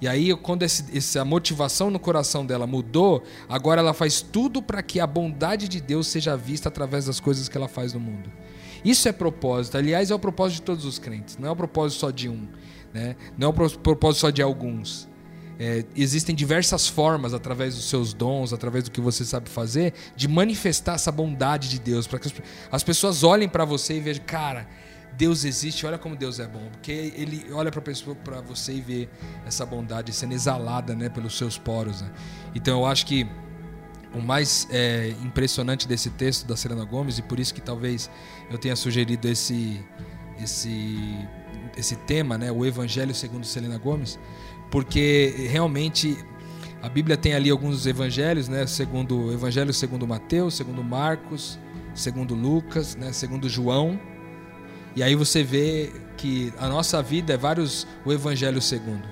E 0.00 0.08
aí, 0.08 0.34
quando 0.34 0.62
esse, 0.62 0.96
essa 0.96 1.26
motivação 1.26 1.90
no 1.90 1.98
coração 1.98 2.44
dela 2.44 2.66
mudou, 2.66 3.22
agora 3.50 3.82
ela 3.82 3.92
faz 3.92 4.22
tudo 4.22 4.62
para 4.62 4.82
que 4.82 4.98
a 4.98 5.06
bondade 5.06 5.68
de 5.68 5.78
Deus 5.78 6.06
seja 6.06 6.38
vista 6.38 6.70
através 6.70 7.04
das 7.04 7.20
coisas 7.20 7.50
que 7.50 7.56
ela 7.56 7.68
faz 7.68 7.92
no 7.92 8.00
mundo. 8.00 8.32
Isso 8.84 9.08
é 9.08 9.12
propósito. 9.12 9.78
Aliás, 9.78 10.10
é 10.10 10.14
o 10.14 10.18
propósito 10.18 10.56
de 10.56 10.62
todos 10.62 10.84
os 10.84 10.98
crentes. 10.98 11.38
Não 11.38 11.48
é 11.48 11.50
o 11.50 11.56
propósito 11.56 12.00
só 12.00 12.10
de 12.10 12.28
um. 12.28 12.46
Né? 12.92 13.16
Não 13.36 13.48
é 13.48 13.50
o 13.50 13.78
propósito 13.78 14.20
só 14.20 14.30
de 14.30 14.42
alguns. 14.42 15.08
É, 15.58 15.84
existem 15.94 16.34
diversas 16.34 16.88
formas, 16.88 17.32
através 17.32 17.76
dos 17.76 17.88
seus 17.88 18.12
dons, 18.12 18.52
através 18.52 18.84
do 18.84 18.90
que 18.90 19.00
você 19.00 19.24
sabe 19.24 19.48
fazer, 19.48 19.94
de 20.16 20.26
manifestar 20.26 20.94
essa 20.94 21.12
bondade 21.12 21.68
de 21.68 21.78
Deus, 21.78 22.06
para 22.06 22.18
que 22.18 22.26
as, 22.26 22.34
as 22.72 22.82
pessoas 22.82 23.22
olhem 23.22 23.48
para 23.48 23.64
você 23.64 23.96
e 23.96 24.00
vejam, 24.00 24.24
cara, 24.26 24.66
Deus 25.16 25.44
existe, 25.44 25.86
olha 25.86 25.96
como 25.96 26.16
Deus 26.16 26.40
é 26.40 26.46
bom, 26.46 26.68
porque 26.72 27.12
Ele 27.16 27.46
olha 27.52 27.70
para 27.70 28.40
você 28.40 28.72
e 28.72 28.80
vê 28.80 29.08
essa 29.46 29.64
bondade 29.64 30.12
sendo 30.12 30.34
exalada 30.34 30.94
né, 30.94 31.08
pelos 31.08 31.38
seus 31.38 31.56
poros. 31.56 32.02
Né? 32.02 32.10
Então 32.54 32.80
eu 32.80 32.86
acho 32.86 33.06
que 33.06 33.26
o 34.12 34.20
mais 34.20 34.66
é, 34.70 35.14
impressionante 35.22 35.88
desse 35.88 36.10
texto 36.10 36.46
da 36.46 36.56
Serena 36.56 36.84
Gomes, 36.84 37.18
e 37.18 37.22
por 37.22 37.38
isso 37.40 37.52
que 37.52 37.60
talvez 37.60 38.10
eu 38.50 38.58
tenha 38.58 38.76
sugerido 38.76 39.28
esse, 39.28 39.80
esse, 40.42 41.18
esse 41.76 41.96
tema, 41.96 42.36
né, 42.38 42.50
o 42.52 42.64
Evangelho 42.64 43.14
segundo 43.14 43.44
Selena 43.46 43.78
Gomes, 43.78 44.18
porque 44.70 45.48
realmente 45.50 46.16
a 46.82 46.88
Bíblia 46.88 47.16
tem 47.16 47.32
ali 47.32 47.48
alguns 47.48 47.86
evangelhos, 47.86 48.46
né, 48.46 48.66
segundo 48.66 49.32
Evangelho 49.32 49.72
segundo 49.72 50.06
Mateus, 50.06 50.54
segundo 50.54 50.84
Marcos, 50.84 51.58
segundo 51.94 52.34
Lucas, 52.34 52.94
né, 52.94 53.10
segundo 53.10 53.48
João. 53.48 53.98
E 54.94 55.02
aí 55.02 55.14
você 55.14 55.42
vê 55.42 55.90
que 56.16 56.52
a 56.58 56.68
nossa 56.68 57.02
vida 57.02 57.32
é 57.32 57.36
vários 57.36 57.86
o 58.04 58.12
Evangelho 58.12 58.60
segundo. 58.60 59.02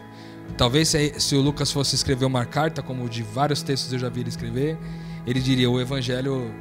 Talvez 0.56 0.88
se, 0.88 1.18
se, 1.18 1.34
o 1.34 1.40
Lucas 1.40 1.72
fosse 1.72 1.94
escrever 1.94 2.26
uma 2.26 2.44
carta, 2.44 2.82
como 2.82 3.08
de 3.08 3.22
vários 3.22 3.62
textos 3.62 3.92
eu 3.92 3.98
já 3.98 4.08
vi 4.08 4.20
ele 4.20 4.28
escrever, 4.28 4.76
ele 5.26 5.40
diria 5.40 5.70
o 5.70 5.80
Evangelho. 5.80 6.52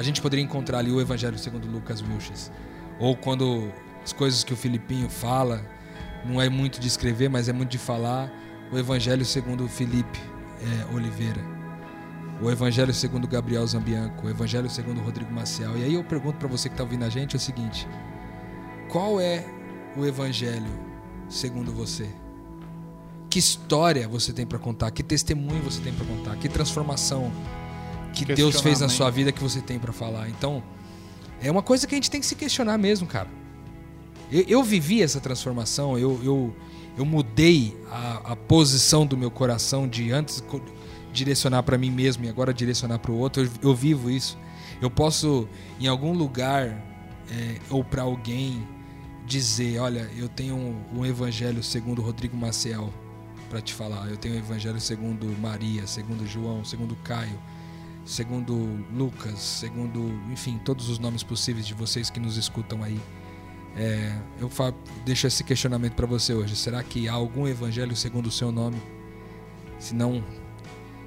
A 0.00 0.02
gente 0.02 0.22
poderia 0.22 0.42
encontrar 0.42 0.78
ali 0.78 0.90
o 0.90 0.98
Evangelho 0.98 1.38
segundo 1.38 1.70
Lucas 1.70 2.00
Wilches. 2.00 2.50
Ou 2.98 3.14
quando 3.14 3.70
as 4.02 4.14
coisas 4.14 4.42
que 4.42 4.54
o 4.54 4.56
Filipinho 4.56 5.10
fala, 5.10 5.62
não 6.24 6.40
é 6.40 6.48
muito 6.48 6.80
de 6.80 6.88
escrever, 6.88 7.28
mas 7.28 7.50
é 7.50 7.52
muito 7.52 7.68
de 7.68 7.76
falar, 7.76 8.32
o 8.72 8.78
Evangelho 8.78 9.26
segundo 9.26 9.68
Felipe 9.68 10.18
é, 10.62 10.94
Oliveira. 10.94 11.42
O 12.40 12.50
Evangelho 12.50 12.94
segundo 12.94 13.28
Gabriel 13.28 13.66
Zambianco, 13.66 14.26
o 14.26 14.30
Evangelho 14.30 14.70
segundo 14.70 15.02
Rodrigo 15.02 15.30
Maciel. 15.30 15.76
E 15.76 15.84
aí 15.84 15.92
eu 15.92 16.02
pergunto 16.02 16.38
para 16.38 16.48
você 16.48 16.70
que 16.70 16.72
está 16.72 16.82
ouvindo 16.82 17.04
a 17.04 17.10
gente 17.10 17.36
é 17.36 17.36
o 17.36 17.40
seguinte: 17.40 17.86
qual 18.88 19.20
é 19.20 19.44
o 19.98 20.06
Evangelho 20.06 20.80
segundo 21.28 21.74
você? 21.74 22.08
que 23.30 23.38
história 23.38 24.08
você 24.08 24.32
tem 24.32 24.44
para 24.44 24.58
contar, 24.58 24.90
que 24.90 25.04
testemunho 25.04 25.62
você 25.62 25.80
tem 25.80 25.92
para 25.92 26.04
contar, 26.04 26.34
que 26.36 26.48
transformação 26.48 27.30
que 28.12 28.24
Deus 28.24 28.60
fez 28.60 28.80
na 28.80 28.88
sua 28.88 29.10
vida 29.10 29.32
que 29.32 29.42
você 29.42 29.60
tem 29.60 29.78
para 29.78 29.92
falar. 29.92 30.28
Então, 30.28 30.62
é 31.42 31.50
uma 31.50 31.62
coisa 31.62 31.86
que 31.86 31.94
a 31.94 31.96
gente 31.96 32.10
tem 32.10 32.20
que 32.20 32.26
se 32.26 32.34
questionar 32.34 32.76
mesmo, 32.78 33.06
cara. 33.06 33.28
Eu, 34.30 34.44
eu 34.46 34.62
vivi 34.62 35.02
essa 35.02 35.20
transformação, 35.20 35.98
eu, 35.98 36.20
eu, 36.22 36.56
eu 36.96 37.04
mudei 37.04 37.76
a, 37.90 38.32
a, 38.32 38.36
posição 38.36 39.06
do 39.06 39.16
meu 39.16 39.30
coração 39.30 39.88
de 39.88 40.12
antes 40.12 40.42
direcionar 41.12 41.62
para 41.62 41.76
mim 41.76 41.90
mesmo 41.90 42.24
e 42.24 42.28
agora 42.28 42.54
direcionar 42.54 42.98
para 42.98 43.10
o 43.10 43.18
outro. 43.18 43.42
Eu, 43.42 43.70
eu, 43.70 43.74
vivo 43.74 44.10
isso. 44.10 44.38
Eu 44.80 44.90
posso, 44.90 45.48
em 45.80 45.88
algum 45.88 46.12
lugar 46.12 46.66
é, 47.30 47.56
ou 47.70 47.82
para 47.82 48.02
alguém, 48.02 48.66
dizer: 49.26 49.80
Olha, 49.80 50.08
eu 50.16 50.28
tenho 50.28 50.54
um, 50.54 51.00
um 51.00 51.06
evangelho 51.06 51.62
segundo 51.62 52.02
Rodrigo 52.02 52.36
Maciel 52.36 52.92
para 53.48 53.60
te 53.60 53.74
falar. 53.74 54.08
Eu 54.08 54.16
tenho 54.16 54.34
o 54.34 54.38
evangelho 54.38 54.80
segundo 54.80 55.26
Maria, 55.40 55.86
segundo 55.86 56.26
João, 56.26 56.64
segundo 56.64 56.94
Caio 56.96 57.38
segundo 58.10 58.84
Lucas, 58.92 59.38
segundo, 59.38 60.00
enfim, 60.32 60.60
todos 60.64 60.88
os 60.88 60.98
nomes 60.98 61.22
possíveis 61.22 61.64
de 61.64 61.74
vocês 61.74 62.10
que 62.10 62.18
nos 62.18 62.36
escutam 62.36 62.82
aí. 62.82 63.00
É, 63.76 64.18
eu 64.40 64.50
deixo 65.04 65.28
esse 65.28 65.44
questionamento 65.44 65.94
para 65.94 66.06
você 66.06 66.34
hoje. 66.34 66.56
Será 66.56 66.82
que 66.82 67.08
há 67.08 67.12
algum 67.12 67.46
evangelho 67.46 67.94
segundo 67.94 68.26
o 68.26 68.30
seu 68.30 68.50
nome? 68.50 68.82
Se 69.78 69.94
não, 69.94 70.24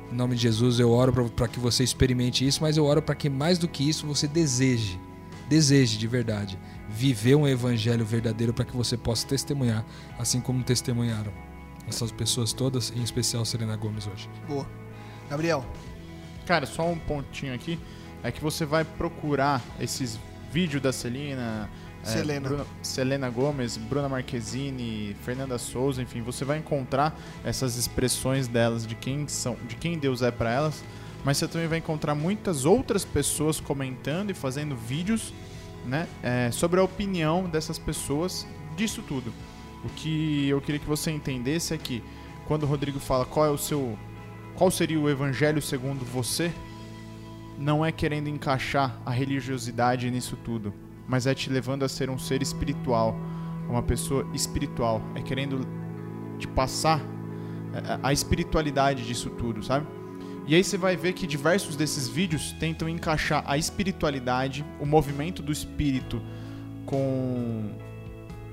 em 0.10 0.16
nome 0.16 0.36
de 0.36 0.44
Jesus, 0.44 0.80
eu 0.80 0.92
oro 0.92 1.30
para 1.30 1.50
que 1.50 1.60
você 1.60 1.84
experimente 1.84 2.48
isso, 2.48 2.62
mas 2.62 2.78
eu 2.78 2.86
oro 2.86 3.02
para 3.02 3.16
que 3.16 3.30
mais 3.30 3.58
do 3.58 3.68
que 3.68 3.88
isso 3.88 4.08
você 4.08 4.26
deseje, 4.26 4.98
deseje 5.50 5.98
de 5.98 6.08
verdade, 6.08 6.58
viver 6.90 7.36
um 7.36 7.46
evangelho 7.46 8.06
verdadeiro 8.06 8.54
para 8.54 8.64
que 8.64 8.78
você 8.78 8.96
possa 8.96 9.28
testemunhar, 9.28 9.86
assim 10.18 10.40
como 10.40 10.64
testemunharam 10.64 11.34
essas 11.86 12.14
pessoas 12.14 12.54
todas, 12.54 12.94
em 12.96 13.04
especial 13.04 13.44
Serena 13.44 13.76
Gomes 13.76 14.08
hoje. 14.08 14.30
Boa. 14.48 14.66
Gabriel, 15.30 15.66
Cara, 16.46 16.66
só 16.66 16.88
um 16.88 16.98
pontinho 16.98 17.54
aqui. 17.54 17.80
É 18.24 18.32
que 18.32 18.42
você 18.42 18.66
vai 18.66 18.86
procurar 18.86 19.62
esses 19.80 20.20
vídeos 20.52 20.82
da 20.82 20.94
Celina, 20.94 21.70
é, 22.04 22.06
Selena. 22.06 22.46
É, 22.46 22.50
Bruna, 22.50 22.66
Selena 22.82 23.30
Gomes, 23.30 23.78
Bruna 23.78 24.08
Marquezine, 24.08 25.16
Fernanda 25.24 25.58
Souza, 25.58 26.02
enfim, 26.02 26.22
você 26.22 26.46
vai 26.46 26.60
encontrar 26.60 27.20
essas 27.44 27.76
expressões 27.76 28.48
delas, 28.48 28.86
de 28.86 28.96
quem 28.96 29.28
são, 29.28 29.58
de 29.68 29.76
quem 29.76 29.98
Deus 29.98 30.22
é 30.22 30.30
para 30.30 30.52
elas, 30.52 30.84
mas 31.26 31.38
você 31.38 31.48
também 31.48 31.68
vai 31.68 31.80
encontrar 31.80 32.14
muitas 32.14 32.66
outras 32.66 33.04
pessoas 33.04 33.60
comentando 33.60 34.30
e 34.30 34.34
fazendo 34.34 34.76
vídeos, 34.76 35.34
né, 35.86 36.08
é, 36.22 36.50
sobre 36.52 36.80
a 36.80 36.84
opinião 36.84 37.50
dessas 37.50 37.80
pessoas 37.80 38.46
disso 38.78 39.02
tudo. 39.02 39.34
O 39.84 39.90
que 39.90 40.48
eu 40.48 40.62
queria 40.62 40.80
que 40.80 40.88
você 40.88 41.12
entendesse 41.12 41.74
é 41.74 41.78
que 41.78 42.02
quando 42.48 42.64
o 42.64 42.66
Rodrigo 42.66 43.00
fala 43.00 43.26
qual 43.26 43.46
é 43.46 43.50
o 43.50 43.58
seu 43.58 43.98
qual 44.56 44.70
seria 44.70 45.00
o 45.00 45.10
evangelho 45.10 45.62
segundo 45.62 46.06
você? 46.06 46.52
Não 47.58 47.86
é 47.86 47.92
querendo 47.92 48.28
encaixar 48.28 49.00
a 49.06 49.12
religiosidade 49.12 50.10
nisso 50.10 50.38
tudo, 50.38 50.74
mas 51.08 51.28
é 51.28 51.34
te 51.34 51.50
levando 51.50 51.84
a 51.84 51.90
ser 51.90 52.10
um 52.10 52.20
ser 52.20 52.42
espiritual, 52.42 53.16
uma 53.68 53.82
pessoa 53.82 54.28
espiritual. 54.34 55.02
É 55.16 55.22
querendo 55.22 55.68
te 56.38 56.48
passar 56.48 57.00
é, 57.74 57.94
é, 57.94 58.00
a 58.04 58.14
espiritualidade 58.14 59.06
disso 59.06 59.30
tudo, 59.32 59.64
sabe? 59.64 59.88
E 60.46 60.56
aí 60.56 60.64
você 60.64 60.78
vai 60.78 60.96
ver 60.96 61.14
que 61.14 61.26
diversos 61.26 61.76
desses 61.76 62.08
vídeos 62.08 62.52
tentam 62.60 62.88
encaixar 62.90 63.44
a 63.48 63.58
espiritualidade, 63.58 64.66
o 64.80 64.86
movimento 64.86 65.42
do 65.42 65.52
espírito 65.52 66.22
com 66.86 67.72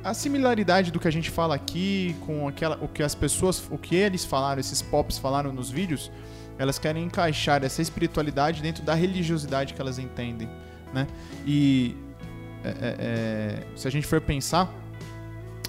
a 0.02 0.14
similaridade 0.14 0.90
do 0.90 0.98
que 0.98 1.06
a 1.06 1.10
gente 1.10 1.30
fala 1.30 1.54
aqui 1.54 2.16
com 2.24 2.48
aquela, 2.48 2.76
o 2.82 2.88
que 2.88 3.02
as 3.02 3.14
pessoas, 3.14 3.62
o 3.70 3.76
que 3.76 3.94
eles 3.94 4.24
falaram, 4.24 4.60
esses 4.60 4.80
pops 4.80 5.18
falaram 5.18 5.52
nos 5.52 5.70
vídeos, 5.70 6.10
elas 6.58 6.78
querem 6.78 7.04
encaixar 7.04 7.62
essa 7.64 7.82
espiritualidade 7.82 8.62
dentro 8.62 8.82
da 8.82 8.94
religiosidade 8.94 9.74
que 9.74 9.80
elas 9.80 9.98
entendem, 9.98 10.48
né? 10.92 11.06
E 11.46 11.96
é, 12.64 12.68
é, 12.68 12.96
é 12.98 13.66
se 13.76 13.86
a 13.88 13.90
gente 13.90 14.06
for 14.06 14.20
pensar, 14.20 14.72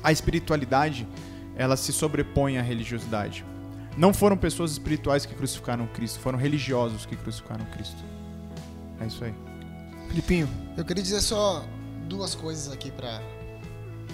a 0.04 0.12
espiritualidade 0.12 1.08
ela 1.56 1.78
se 1.78 1.94
sobrepõe 1.94 2.58
à 2.58 2.62
religiosidade. 2.62 3.46
Não 3.98 4.14
foram 4.14 4.38
pessoas 4.38 4.72
espirituais 4.72 5.26
que 5.26 5.36
crucificaram 5.36 5.86
Cristo, 5.88 6.20
foram 6.20 6.40
religiosos 6.40 7.06
que 7.06 7.16
crucificaram 7.16 7.66
Cristo. 7.66 8.02
É 9.00 9.06
isso 9.06 9.24
aí. 9.24 9.34
Filipinho, 10.08 10.50
eu 10.78 10.86
queria 10.86 11.04
dizer 11.04 11.22
só 11.22 11.66
duas 12.08 12.34
coisas 12.34 12.72
aqui 12.72 12.90
para 12.92 13.22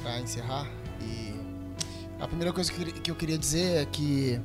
para 0.08 0.22
encerrar. 0.22 0.66
E 1.02 1.36
a 2.18 2.28
primeira 2.28 2.54
coisa 2.54 2.72
que 2.72 3.12
eu 3.12 3.16
queria 3.16 3.38
dizer 3.38 3.82
é 3.82 3.86
que 3.86 4.40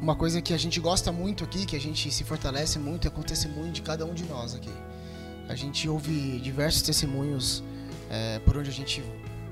uma 0.00 0.14
coisa 0.14 0.42
que 0.42 0.52
a 0.52 0.58
gente 0.58 0.78
gosta 0.78 1.10
muito 1.10 1.42
aqui, 1.42 1.64
que 1.64 1.74
a 1.74 1.80
gente 1.80 2.10
se 2.10 2.22
fortalece 2.24 2.78
muito, 2.78 3.08
é 3.08 3.10
com 3.10 3.22
o 3.22 3.24
testemunho 3.24 3.72
de 3.72 3.80
cada 3.80 4.04
um 4.04 4.12
de 4.12 4.24
nós 4.24 4.54
aqui. 4.54 4.72
A 5.48 5.54
gente 5.54 5.88
ouve 5.88 6.38
diversos 6.40 6.82
testemunhos 6.82 7.64
é, 8.10 8.38
por 8.40 8.58
onde 8.58 8.68
a 8.68 8.72
gente 8.72 9.02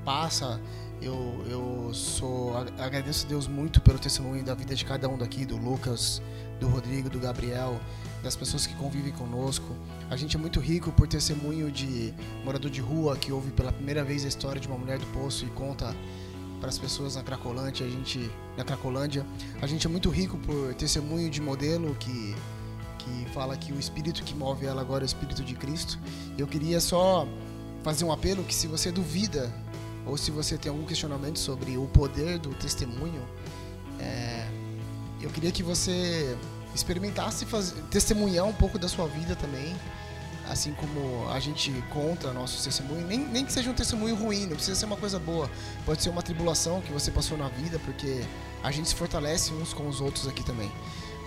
passa. 0.05 0.61
Eu, 1.01 1.43
eu 1.49 1.91
sou 1.93 2.55
agradeço 2.77 3.25
a 3.25 3.29
Deus 3.29 3.47
muito 3.47 3.81
pelo 3.81 3.97
testemunho 3.97 4.43
da 4.43 4.53
vida 4.53 4.75
de 4.75 4.85
cada 4.85 5.09
um 5.09 5.17
daqui, 5.17 5.43
do 5.43 5.57
Lucas, 5.57 6.21
do 6.59 6.67
Rodrigo, 6.67 7.09
do 7.09 7.19
Gabriel, 7.19 7.79
das 8.23 8.35
pessoas 8.35 8.65
que 8.65 8.75
convivem 8.75 9.11
conosco. 9.13 9.75
A 10.09 10.15
gente 10.15 10.35
é 10.35 10.39
muito 10.39 10.59
rico 10.59 10.91
por 10.91 11.07
testemunho 11.07 11.71
de 11.71 12.13
morador 12.43 12.69
de 12.69 12.81
rua 12.81 13.15
que 13.15 13.31
ouve 13.31 13.51
pela 13.51 13.71
primeira 13.71 14.03
vez 14.03 14.25
a 14.25 14.27
história 14.27 14.59
de 14.59 14.67
uma 14.67 14.77
mulher 14.77 14.99
do 14.99 15.05
poço 15.07 15.45
e 15.45 15.49
conta 15.49 15.95
para 16.59 16.69
as 16.69 16.77
pessoas 16.77 17.15
na 17.15 17.23
Cracolândia, 17.23 17.85
a 17.85 17.89
gente 17.89 18.31
na 18.57 18.63
Cracolândia. 18.63 19.25
A 19.61 19.67
gente 19.67 19.85
é 19.85 19.89
muito 19.89 20.09
rico 20.09 20.37
por 20.39 20.73
testemunho 20.73 21.29
de 21.29 21.41
modelo 21.41 21.95
que 21.95 22.35
que 22.97 23.25
fala 23.31 23.55
que 23.55 23.71
o 23.71 23.79
espírito 23.79 24.21
que 24.23 24.35
move 24.35 24.65
ela 24.65 24.81
agora 24.81 25.03
é 25.03 25.05
o 25.05 25.07
espírito 25.07 25.41
de 25.43 25.55
Cristo. 25.55 25.97
Eu 26.37 26.45
queria 26.45 26.81
só 26.81 27.25
fazer 27.83 28.03
um 28.03 28.11
apelo 28.11 28.43
que 28.43 28.53
se 28.53 28.67
você 28.67 28.91
duvida 28.91 29.53
ou 30.05 30.17
se 30.17 30.29
você 30.29 30.57
tem 30.57 30.69
algum 30.69 30.85
questionamento 30.85 31.39
sobre 31.39 31.77
o 31.77 31.85
poder 31.85 32.37
do 32.37 32.53
testemunho, 32.55 33.21
é, 33.99 34.47
eu 35.21 35.29
queria 35.29 35.51
que 35.51 35.63
você 35.63 36.37
experimentasse 36.77 37.45
fazer, 37.45 37.81
testemunhar 37.89 38.45
um 38.45 38.53
pouco 38.53 38.79
da 38.79 38.87
sua 38.87 39.07
vida 39.07 39.35
também, 39.35 39.75
assim 40.49 40.73
como 40.73 41.29
a 41.29 41.39
gente 41.39 41.71
conta 41.89 42.31
nossos 42.31 42.63
testemunhos, 42.63 43.07
nem, 43.07 43.19
nem 43.19 43.45
que 43.45 43.51
seja 43.51 43.69
um 43.69 43.73
testemunho 43.73 44.15
ruim, 44.15 44.45
não 44.45 44.55
precisa 44.55 44.75
ser 44.75 44.85
uma 44.85 44.95
coisa 44.95 45.19
boa, 45.19 45.49
pode 45.85 46.01
ser 46.01 46.09
uma 46.09 46.21
tribulação 46.21 46.81
que 46.81 46.91
você 46.91 47.11
passou 47.11 47.37
na 47.37 47.49
vida, 47.49 47.79
porque 47.79 48.23
a 48.63 48.71
gente 48.71 48.87
se 48.87 48.95
fortalece 48.95 49.53
uns 49.53 49.73
com 49.73 49.87
os 49.87 49.99
outros 49.99 50.27
aqui 50.27 50.43
também. 50.43 50.71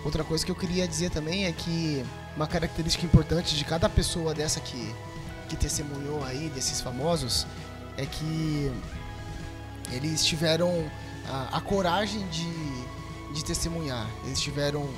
Outra 0.05 0.25
coisa 0.25 0.45
que 0.45 0.51
eu 0.51 0.57
queria 0.57 0.89
dizer 0.89 1.11
também 1.11 1.45
é 1.45 1.53
que 1.53 2.05
uma 2.35 2.47
característica 2.47 3.05
importante 3.05 3.55
de 3.55 3.65
cada 3.65 3.89
pessoa 3.89 4.33
dessa 4.33 4.59
que, 4.61 4.95
que 5.49 5.57
testemunhou 5.57 6.25
aí, 6.25 6.49
desses 6.55 6.81
famosos, 6.81 7.47
é 7.99 8.07
que 8.07 8.73
eles 9.93 10.25
tiveram 10.25 10.91
a, 11.29 11.59
a 11.59 11.61
coragem 11.61 12.27
de, 12.29 13.35
de 13.35 13.45
testemunhar. 13.45 14.09
Eles 14.25 14.41
tiveram 14.41 14.89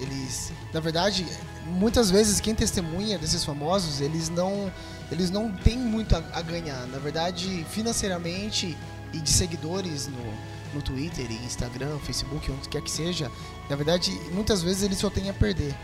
eles, 0.00 0.52
na 0.72 0.80
verdade, 0.80 1.26
muitas 1.66 2.10
vezes 2.10 2.40
quem 2.40 2.54
testemunha 2.54 3.18
desses 3.18 3.44
famosos, 3.44 4.00
eles 4.00 4.28
não, 4.28 4.72
eles 5.10 5.30
não 5.30 5.52
têm 5.52 5.78
muito 5.78 6.14
a, 6.16 6.22
a 6.32 6.42
ganhar. 6.42 6.86
Na 6.88 6.98
verdade, 6.98 7.64
financeiramente 7.70 8.76
e 9.12 9.18
de 9.18 9.30
seguidores 9.30 10.08
no, 10.08 10.74
no 10.74 10.82
Twitter, 10.82 11.30
Instagram, 11.44 11.98
Facebook, 12.00 12.50
onde 12.50 12.68
quer 12.68 12.82
que 12.82 12.90
seja, 12.90 13.30
na 13.68 13.76
verdade, 13.76 14.10
muitas 14.32 14.62
vezes 14.62 14.82
eles 14.82 14.98
só 14.98 15.10
têm 15.10 15.28
a 15.28 15.34
perder, 15.34 15.74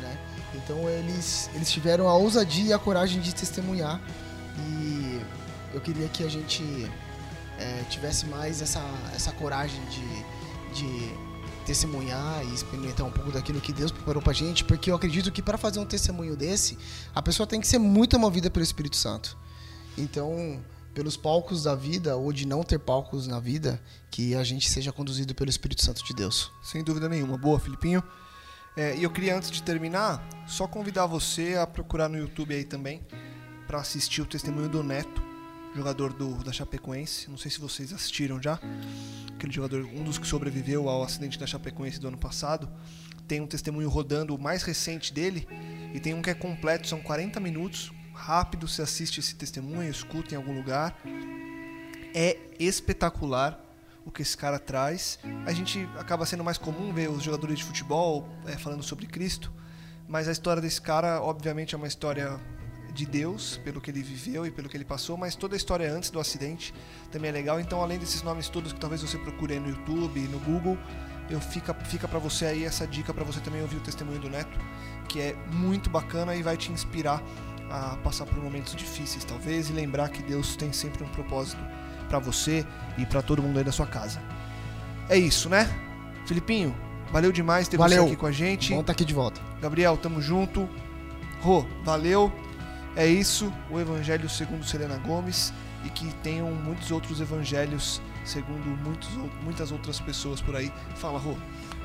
né? 0.00 0.18
Então 0.54 0.88
eles, 0.88 1.50
eles 1.54 1.70
tiveram 1.70 2.08
a 2.08 2.14
ousadia 2.14 2.70
e 2.70 2.72
a 2.72 2.78
coragem 2.78 3.20
de 3.20 3.34
testemunhar 3.34 4.00
e 4.58 5.20
eu 5.74 5.80
queria 5.80 6.08
que 6.08 6.24
a 6.24 6.30
gente 6.30 6.62
é, 7.58 7.82
tivesse 7.90 8.26
mais 8.26 8.62
essa, 8.62 8.82
essa 9.14 9.32
coragem 9.32 9.80
de, 9.90 10.80
de 10.80 11.12
testemunhar 11.66 12.46
e 12.46 12.54
experimentar 12.54 13.04
um 13.04 13.10
pouco 13.10 13.32
daquilo 13.32 13.60
que 13.60 13.72
Deus 13.72 13.90
preparou 13.90 14.22
pra 14.22 14.32
gente, 14.32 14.64
porque 14.64 14.90
eu 14.90 14.94
acredito 14.94 15.32
que 15.32 15.42
para 15.42 15.58
fazer 15.58 15.80
um 15.80 15.84
testemunho 15.84 16.36
desse, 16.36 16.78
a 17.12 17.20
pessoa 17.20 17.46
tem 17.46 17.60
que 17.60 17.66
ser 17.66 17.78
muito 17.78 18.18
movida 18.18 18.48
pelo 18.48 18.62
Espírito 18.62 18.96
Santo. 18.96 19.36
Então, 19.98 20.62
pelos 20.94 21.16
palcos 21.16 21.64
da 21.64 21.74
vida 21.74 22.16
ou 22.16 22.32
de 22.32 22.46
não 22.46 22.62
ter 22.62 22.78
palcos 22.78 23.26
na 23.26 23.40
vida, 23.40 23.82
que 24.10 24.34
a 24.36 24.44
gente 24.44 24.70
seja 24.70 24.92
conduzido 24.92 25.34
pelo 25.34 25.50
Espírito 25.50 25.84
Santo 25.84 26.04
de 26.04 26.14
Deus. 26.14 26.52
Sem 26.62 26.84
dúvida 26.84 27.08
nenhuma. 27.08 27.36
Boa, 27.36 27.58
Filipinho. 27.58 28.02
É, 28.76 28.96
e 28.96 29.02
eu 29.02 29.10
queria, 29.10 29.36
antes 29.36 29.50
de 29.50 29.62
terminar, 29.62 30.26
só 30.46 30.68
convidar 30.68 31.06
você 31.06 31.56
a 31.56 31.66
procurar 31.66 32.08
no 32.08 32.16
YouTube 32.16 32.54
aí 32.54 32.64
também 32.64 33.04
para 33.66 33.80
assistir 33.80 34.22
o 34.22 34.26
testemunho 34.26 34.68
do 34.68 34.82
Neto 34.82 35.25
jogador 35.76 36.12
do, 36.12 36.42
da 36.42 36.52
Chapecoense. 36.52 37.30
Não 37.30 37.36
sei 37.36 37.50
se 37.50 37.60
vocês 37.60 37.92
assistiram 37.92 38.42
já. 38.42 38.58
Aquele 39.34 39.52
jogador, 39.52 39.84
um 39.84 40.02
dos 40.02 40.18
que 40.18 40.26
sobreviveu 40.26 40.88
ao 40.88 41.02
acidente 41.02 41.38
da 41.38 41.46
Chapecoense 41.46 42.00
do 42.00 42.08
ano 42.08 42.18
passado. 42.18 42.68
Tem 43.28 43.40
um 43.40 43.46
testemunho 43.46 43.88
rodando 43.88 44.34
o 44.34 44.38
mais 44.38 44.62
recente 44.62 45.12
dele. 45.12 45.46
E 45.94 46.00
tem 46.00 46.14
um 46.14 46.22
que 46.22 46.30
é 46.30 46.34
completo, 46.34 46.88
são 46.88 47.00
40 47.00 47.38
minutos. 47.40 47.92
Rápido, 48.14 48.66
você 48.66 48.82
assiste 48.82 49.20
esse 49.20 49.34
testemunho, 49.34 49.90
escuta 49.90 50.34
em 50.34 50.36
algum 50.36 50.56
lugar. 50.56 50.98
É 52.14 52.38
espetacular 52.58 53.60
o 54.06 54.10
que 54.10 54.22
esse 54.22 54.36
cara 54.36 54.58
traz. 54.58 55.18
A 55.44 55.52
gente 55.52 55.86
acaba 55.98 56.24
sendo 56.24 56.42
mais 56.42 56.56
comum 56.56 56.92
ver 56.92 57.10
os 57.10 57.22
jogadores 57.22 57.58
de 57.58 57.64
futebol 57.64 58.26
é, 58.46 58.52
falando 58.56 58.82
sobre 58.82 59.06
Cristo, 59.06 59.52
mas 60.08 60.28
a 60.28 60.32
história 60.32 60.62
desse 60.62 60.80
cara, 60.80 61.20
obviamente, 61.20 61.74
é 61.74 61.78
uma 61.78 61.88
história 61.88 62.40
de 62.96 63.06
Deus, 63.06 63.60
pelo 63.62 63.80
que 63.80 63.90
ele 63.90 64.02
viveu 64.02 64.46
e 64.46 64.50
pelo 64.50 64.68
que 64.68 64.76
ele 64.76 64.84
passou, 64.84 65.16
mas 65.16 65.36
toda 65.36 65.54
a 65.54 65.58
história 65.58 65.92
antes 65.92 66.10
do 66.10 66.18
acidente 66.18 66.74
também 67.12 67.28
é 67.28 67.32
legal. 67.32 67.60
Então, 67.60 67.80
além 67.82 67.98
desses 67.98 68.22
nomes 68.22 68.48
todos 68.48 68.72
que 68.72 68.80
talvez 68.80 69.02
você 69.02 69.18
procure 69.18 69.54
aí 69.54 69.60
no 69.60 69.68
YouTube, 69.68 70.18
no 70.22 70.40
Google, 70.40 70.78
eu 71.28 71.40
fica 71.40 71.74
fica 71.74 72.08
para 72.08 72.18
você 72.18 72.46
aí 72.46 72.64
essa 72.64 72.86
dica 72.86 73.12
para 73.12 73.22
você 73.22 73.38
também 73.40 73.60
ouvir 73.60 73.76
o 73.76 73.80
testemunho 73.80 74.18
do 74.18 74.30
Neto, 74.30 74.58
que 75.08 75.20
é 75.20 75.36
muito 75.52 75.90
bacana 75.90 76.34
e 76.34 76.42
vai 76.42 76.56
te 76.56 76.72
inspirar 76.72 77.22
a 77.70 77.96
passar 77.98 78.24
por 78.24 78.38
momentos 78.42 78.74
difíceis, 78.74 79.24
talvez, 79.24 79.68
e 79.68 79.72
lembrar 79.72 80.08
que 80.08 80.22
Deus 80.22 80.56
tem 80.56 80.72
sempre 80.72 81.04
um 81.04 81.08
propósito 81.08 81.60
para 82.08 82.18
você 82.18 82.64
e 82.96 83.04
para 83.04 83.20
todo 83.20 83.42
mundo 83.42 83.58
aí 83.58 83.64
da 83.64 83.72
sua 83.72 83.86
casa. 83.86 84.22
É 85.08 85.18
isso, 85.18 85.48
né? 85.48 85.68
Filipinho, 86.24 86.74
valeu 87.12 87.30
demais 87.30 87.68
ter 87.68 87.76
valeu. 87.76 88.04
você 88.04 88.08
aqui 88.08 88.16
com 88.16 88.26
a 88.26 88.32
gente. 88.32 88.72
Bom 88.72 88.80
estar 88.80 88.86
tá 88.86 88.92
aqui 88.92 89.04
de 89.04 89.12
volta. 89.12 89.40
Gabriel, 89.60 89.96
tamo 89.96 90.20
junto. 90.20 90.68
Rô, 91.40 91.66
valeu. 91.84 92.32
É 92.96 93.06
isso, 93.06 93.52
o 93.70 93.78
Evangelho 93.78 94.28
segundo 94.28 94.64
Selena 94.64 94.96
Gomes 94.98 95.52
e 95.84 95.90
que 95.90 96.12
tenham 96.22 96.50
muitos 96.50 96.90
outros 96.90 97.20
evangelhos 97.20 98.00
segundo 98.24 98.66
muitos, 98.82 99.08
muitas 99.42 99.70
outras 99.70 100.00
pessoas 100.00 100.40
por 100.40 100.56
aí. 100.56 100.72
Fala, 100.96 101.18
Rô. 101.18 101.36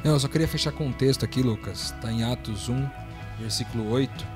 Não, 0.04 0.14
eu 0.14 0.20
só 0.20 0.28
queria 0.28 0.48
fechar 0.48 0.72
com 0.72 0.88
um 0.88 0.92
texto 0.92 1.24
aqui, 1.24 1.42
Lucas. 1.42 1.94
Está 1.94 2.12
em 2.12 2.24
Atos 2.24 2.68
1, 2.68 2.90
versículo 3.40 3.90
8, 3.92 4.28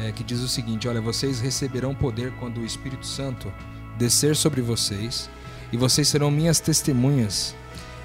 é, 0.00 0.12
que 0.12 0.22
diz 0.22 0.40
o 0.40 0.48
seguinte: 0.48 0.86
Olha, 0.86 1.00
vocês 1.00 1.40
receberão 1.40 1.94
poder 1.94 2.32
quando 2.38 2.60
o 2.60 2.64
Espírito 2.64 3.06
Santo 3.06 3.52
descer 3.96 4.36
sobre 4.36 4.60
vocês, 4.60 5.30
e 5.72 5.76
vocês 5.76 6.08
serão 6.08 6.30
minhas 6.30 6.60
testemunhas 6.60 7.54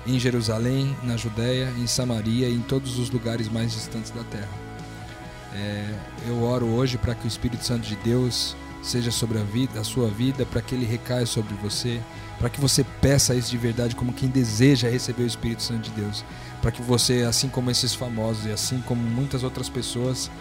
em 0.07 0.17
Jerusalém, 0.17 0.95
na 1.03 1.17
Judéia, 1.17 1.71
em 1.77 1.87
Samaria 1.87 2.47
e 2.47 2.55
em 2.55 2.61
todos 2.61 2.97
os 2.97 3.09
lugares 3.09 3.49
mais 3.49 3.73
distantes 3.73 4.11
da 4.11 4.23
terra. 4.23 4.68
É, 5.53 5.93
eu 6.27 6.43
oro 6.43 6.67
hoje 6.67 6.97
para 6.97 7.15
que 7.15 7.25
o 7.25 7.27
Espírito 7.27 7.63
Santo 7.63 7.87
de 7.87 7.95
Deus 7.97 8.55
seja 8.81 9.11
sobre 9.11 9.37
a, 9.37 9.43
vida, 9.43 9.79
a 9.79 9.83
sua 9.83 10.07
vida, 10.07 10.45
para 10.45 10.61
que 10.61 10.73
ele 10.73 10.85
recaia 10.85 11.25
sobre 11.25 11.53
você, 11.55 11.99
para 12.37 12.49
que 12.49 12.61
você 12.61 12.83
peça 13.01 13.35
isso 13.35 13.51
de 13.51 13.57
verdade 13.57 13.95
como 13.95 14.13
quem 14.13 14.29
deseja 14.29 14.89
receber 14.89 15.23
o 15.23 15.27
Espírito 15.27 15.61
Santo 15.63 15.89
de 15.89 16.01
Deus, 16.01 16.23
para 16.61 16.71
que 16.71 16.81
você, 16.81 17.23
assim 17.27 17.49
como 17.49 17.69
esses 17.69 17.93
famosos 17.93 18.45
e 18.45 18.51
assim 18.51 18.81
como 18.81 19.01
muitas 19.01 19.43
outras 19.43 19.67
pessoas 19.67 20.31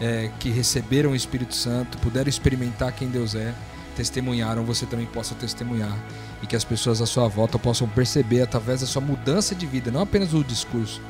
é, 0.00 0.30
que 0.38 0.50
receberam 0.50 1.12
o 1.12 1.16
Espírito 1.16 1.54
Santo, 1.54 1.98
puderam 1.98 2.28
experimentar 2.28 2.92
quem 2.92 3.08
Deus 3.08 3.34
é, 3.34 3.54
testemunharam, 3.96 4.64
você 4.64 4.84
também 4.84 5.06
possa 5.06 5.34
testemunhar 5.34 5.96
e 6.42 6.46
que 6.46 6.54
as 6.54 6.64
pessoas 6.64 7.00
à 7.00 7.06
sua 7.06 7.28
volta 7.28 7.58
possam 7.58 7.88
perceber 7.88 8.42
através 8.42 8.82
da 8.82 8.86
sua 8.86 9.00
mudança 9.00 9.54
de 9.54 9.66
vida, 9.66 9.90
não 9.90 10.02
apenas 10.02 10.34
o 10.34 10.44
discurso, 10.44 11.00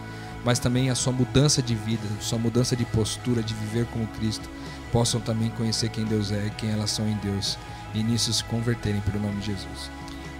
mas 0.46 0.60
também 0.60 0.90
a 0.90 0.94
sua 0.94 1.12
mudança 1.12 1.60
de 1.60 1.74
vida, 1.74 2.06
sua 2.20 2.38
mudança 2.38 2.76
de 2.76 2.84
postura, 2.84 3.42
de 3.42 3.52
viver 3.52 3.84
como 3.86 4.06
Cristo, 4.06 4.48
possam 4.92 5.20
também 5.20 5.50
conhecer 5.50 5.88
quem 5.88 6.04
Deus 6.04 6.30
é, 6.30 6.52
quem 6.56 6.70
elas 6.70 6.92
são 6.92 7.08
em 7.08 7.16
Deus 7.16 7.58
e 7.92 8.00
nisso 8.00 8.32
se 8.32 8.44
converterem 8.44 9.00
pelo 9.00 9.18
nome 9.18 9.40
de 9.40 9.46
Jesus. 9.46 9.90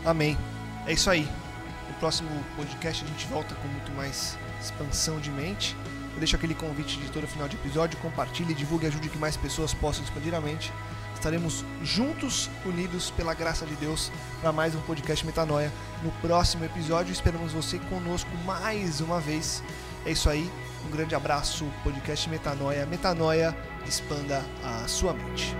Amém. 0.05 0.39
É 0.87 0.93
isso 0.93 1.11
aí. 1.11 1.29
No 1.89 1.95
próximo 1.95 2.31
podcast 2.55 3.05
a 3.05 3.09
gente 3.09 3.27
volta 3.27 3.53
com 3.57 3.67
muito 3.67 3.91
mais 3.97 4.39
expansão 4.63 5.19
de 5.19 5.29
mente. 5.33 5.77
Eu 6.15 6.21
deixo 6.21 6.37
aquele 6.37 6.55
convite 6.55 6.99
de 6.99 7.11
todo 7.11 7.27
final 7.27 7.49
de 7.49 7.57
episódio, 7.57 7.99
compartilhe, 7.99 8.55
divulgue, 8.55 8.87
ajude 8.87 9.09
que 9.09 9.19
mais 9.19 9.37
pessoas 9.37 9.75
possam 9.75 10.05
expandir 10.05 10.33
a 10.37 10.41
mente. 10.41 10.73
Estaremos 11.17 11.65
juntos, 11.83 12.49
unidos 12.65 13.11
pela 13.11 13.35
graça 13.35 13.67
de 13.67 13.75
Deus, 13.75 14.13
para 14.41 14.53
mais 14.53 14.77
um 14.77 14.81
podcast 14.83 15.27
Metanoia. 15.27 15.73
No 16.05 16.13
próximo 16.21 16.65
episódio, 16.65 17.13
esperamos 17.13 17.53
você 17.53 17.81
conosco 17.81 18.31
mais 18.45 19.01
uma 19.01 19.19
vez. 19.19 19.65
É 20.07 20.13
isso 20.13 20.31
aí. 20.31 20.49
Um 20.87 20.91
grande 20.91 21.17
abraço, 21.17 21.67
podcast 21.83 22.31
Metanoia. 22.31 22.87
Metanoia, 22.87 23.57
expanda 23.85 24.41
a 24.63 24.87
sua 24.87 25.13
mente. 25.13 25.55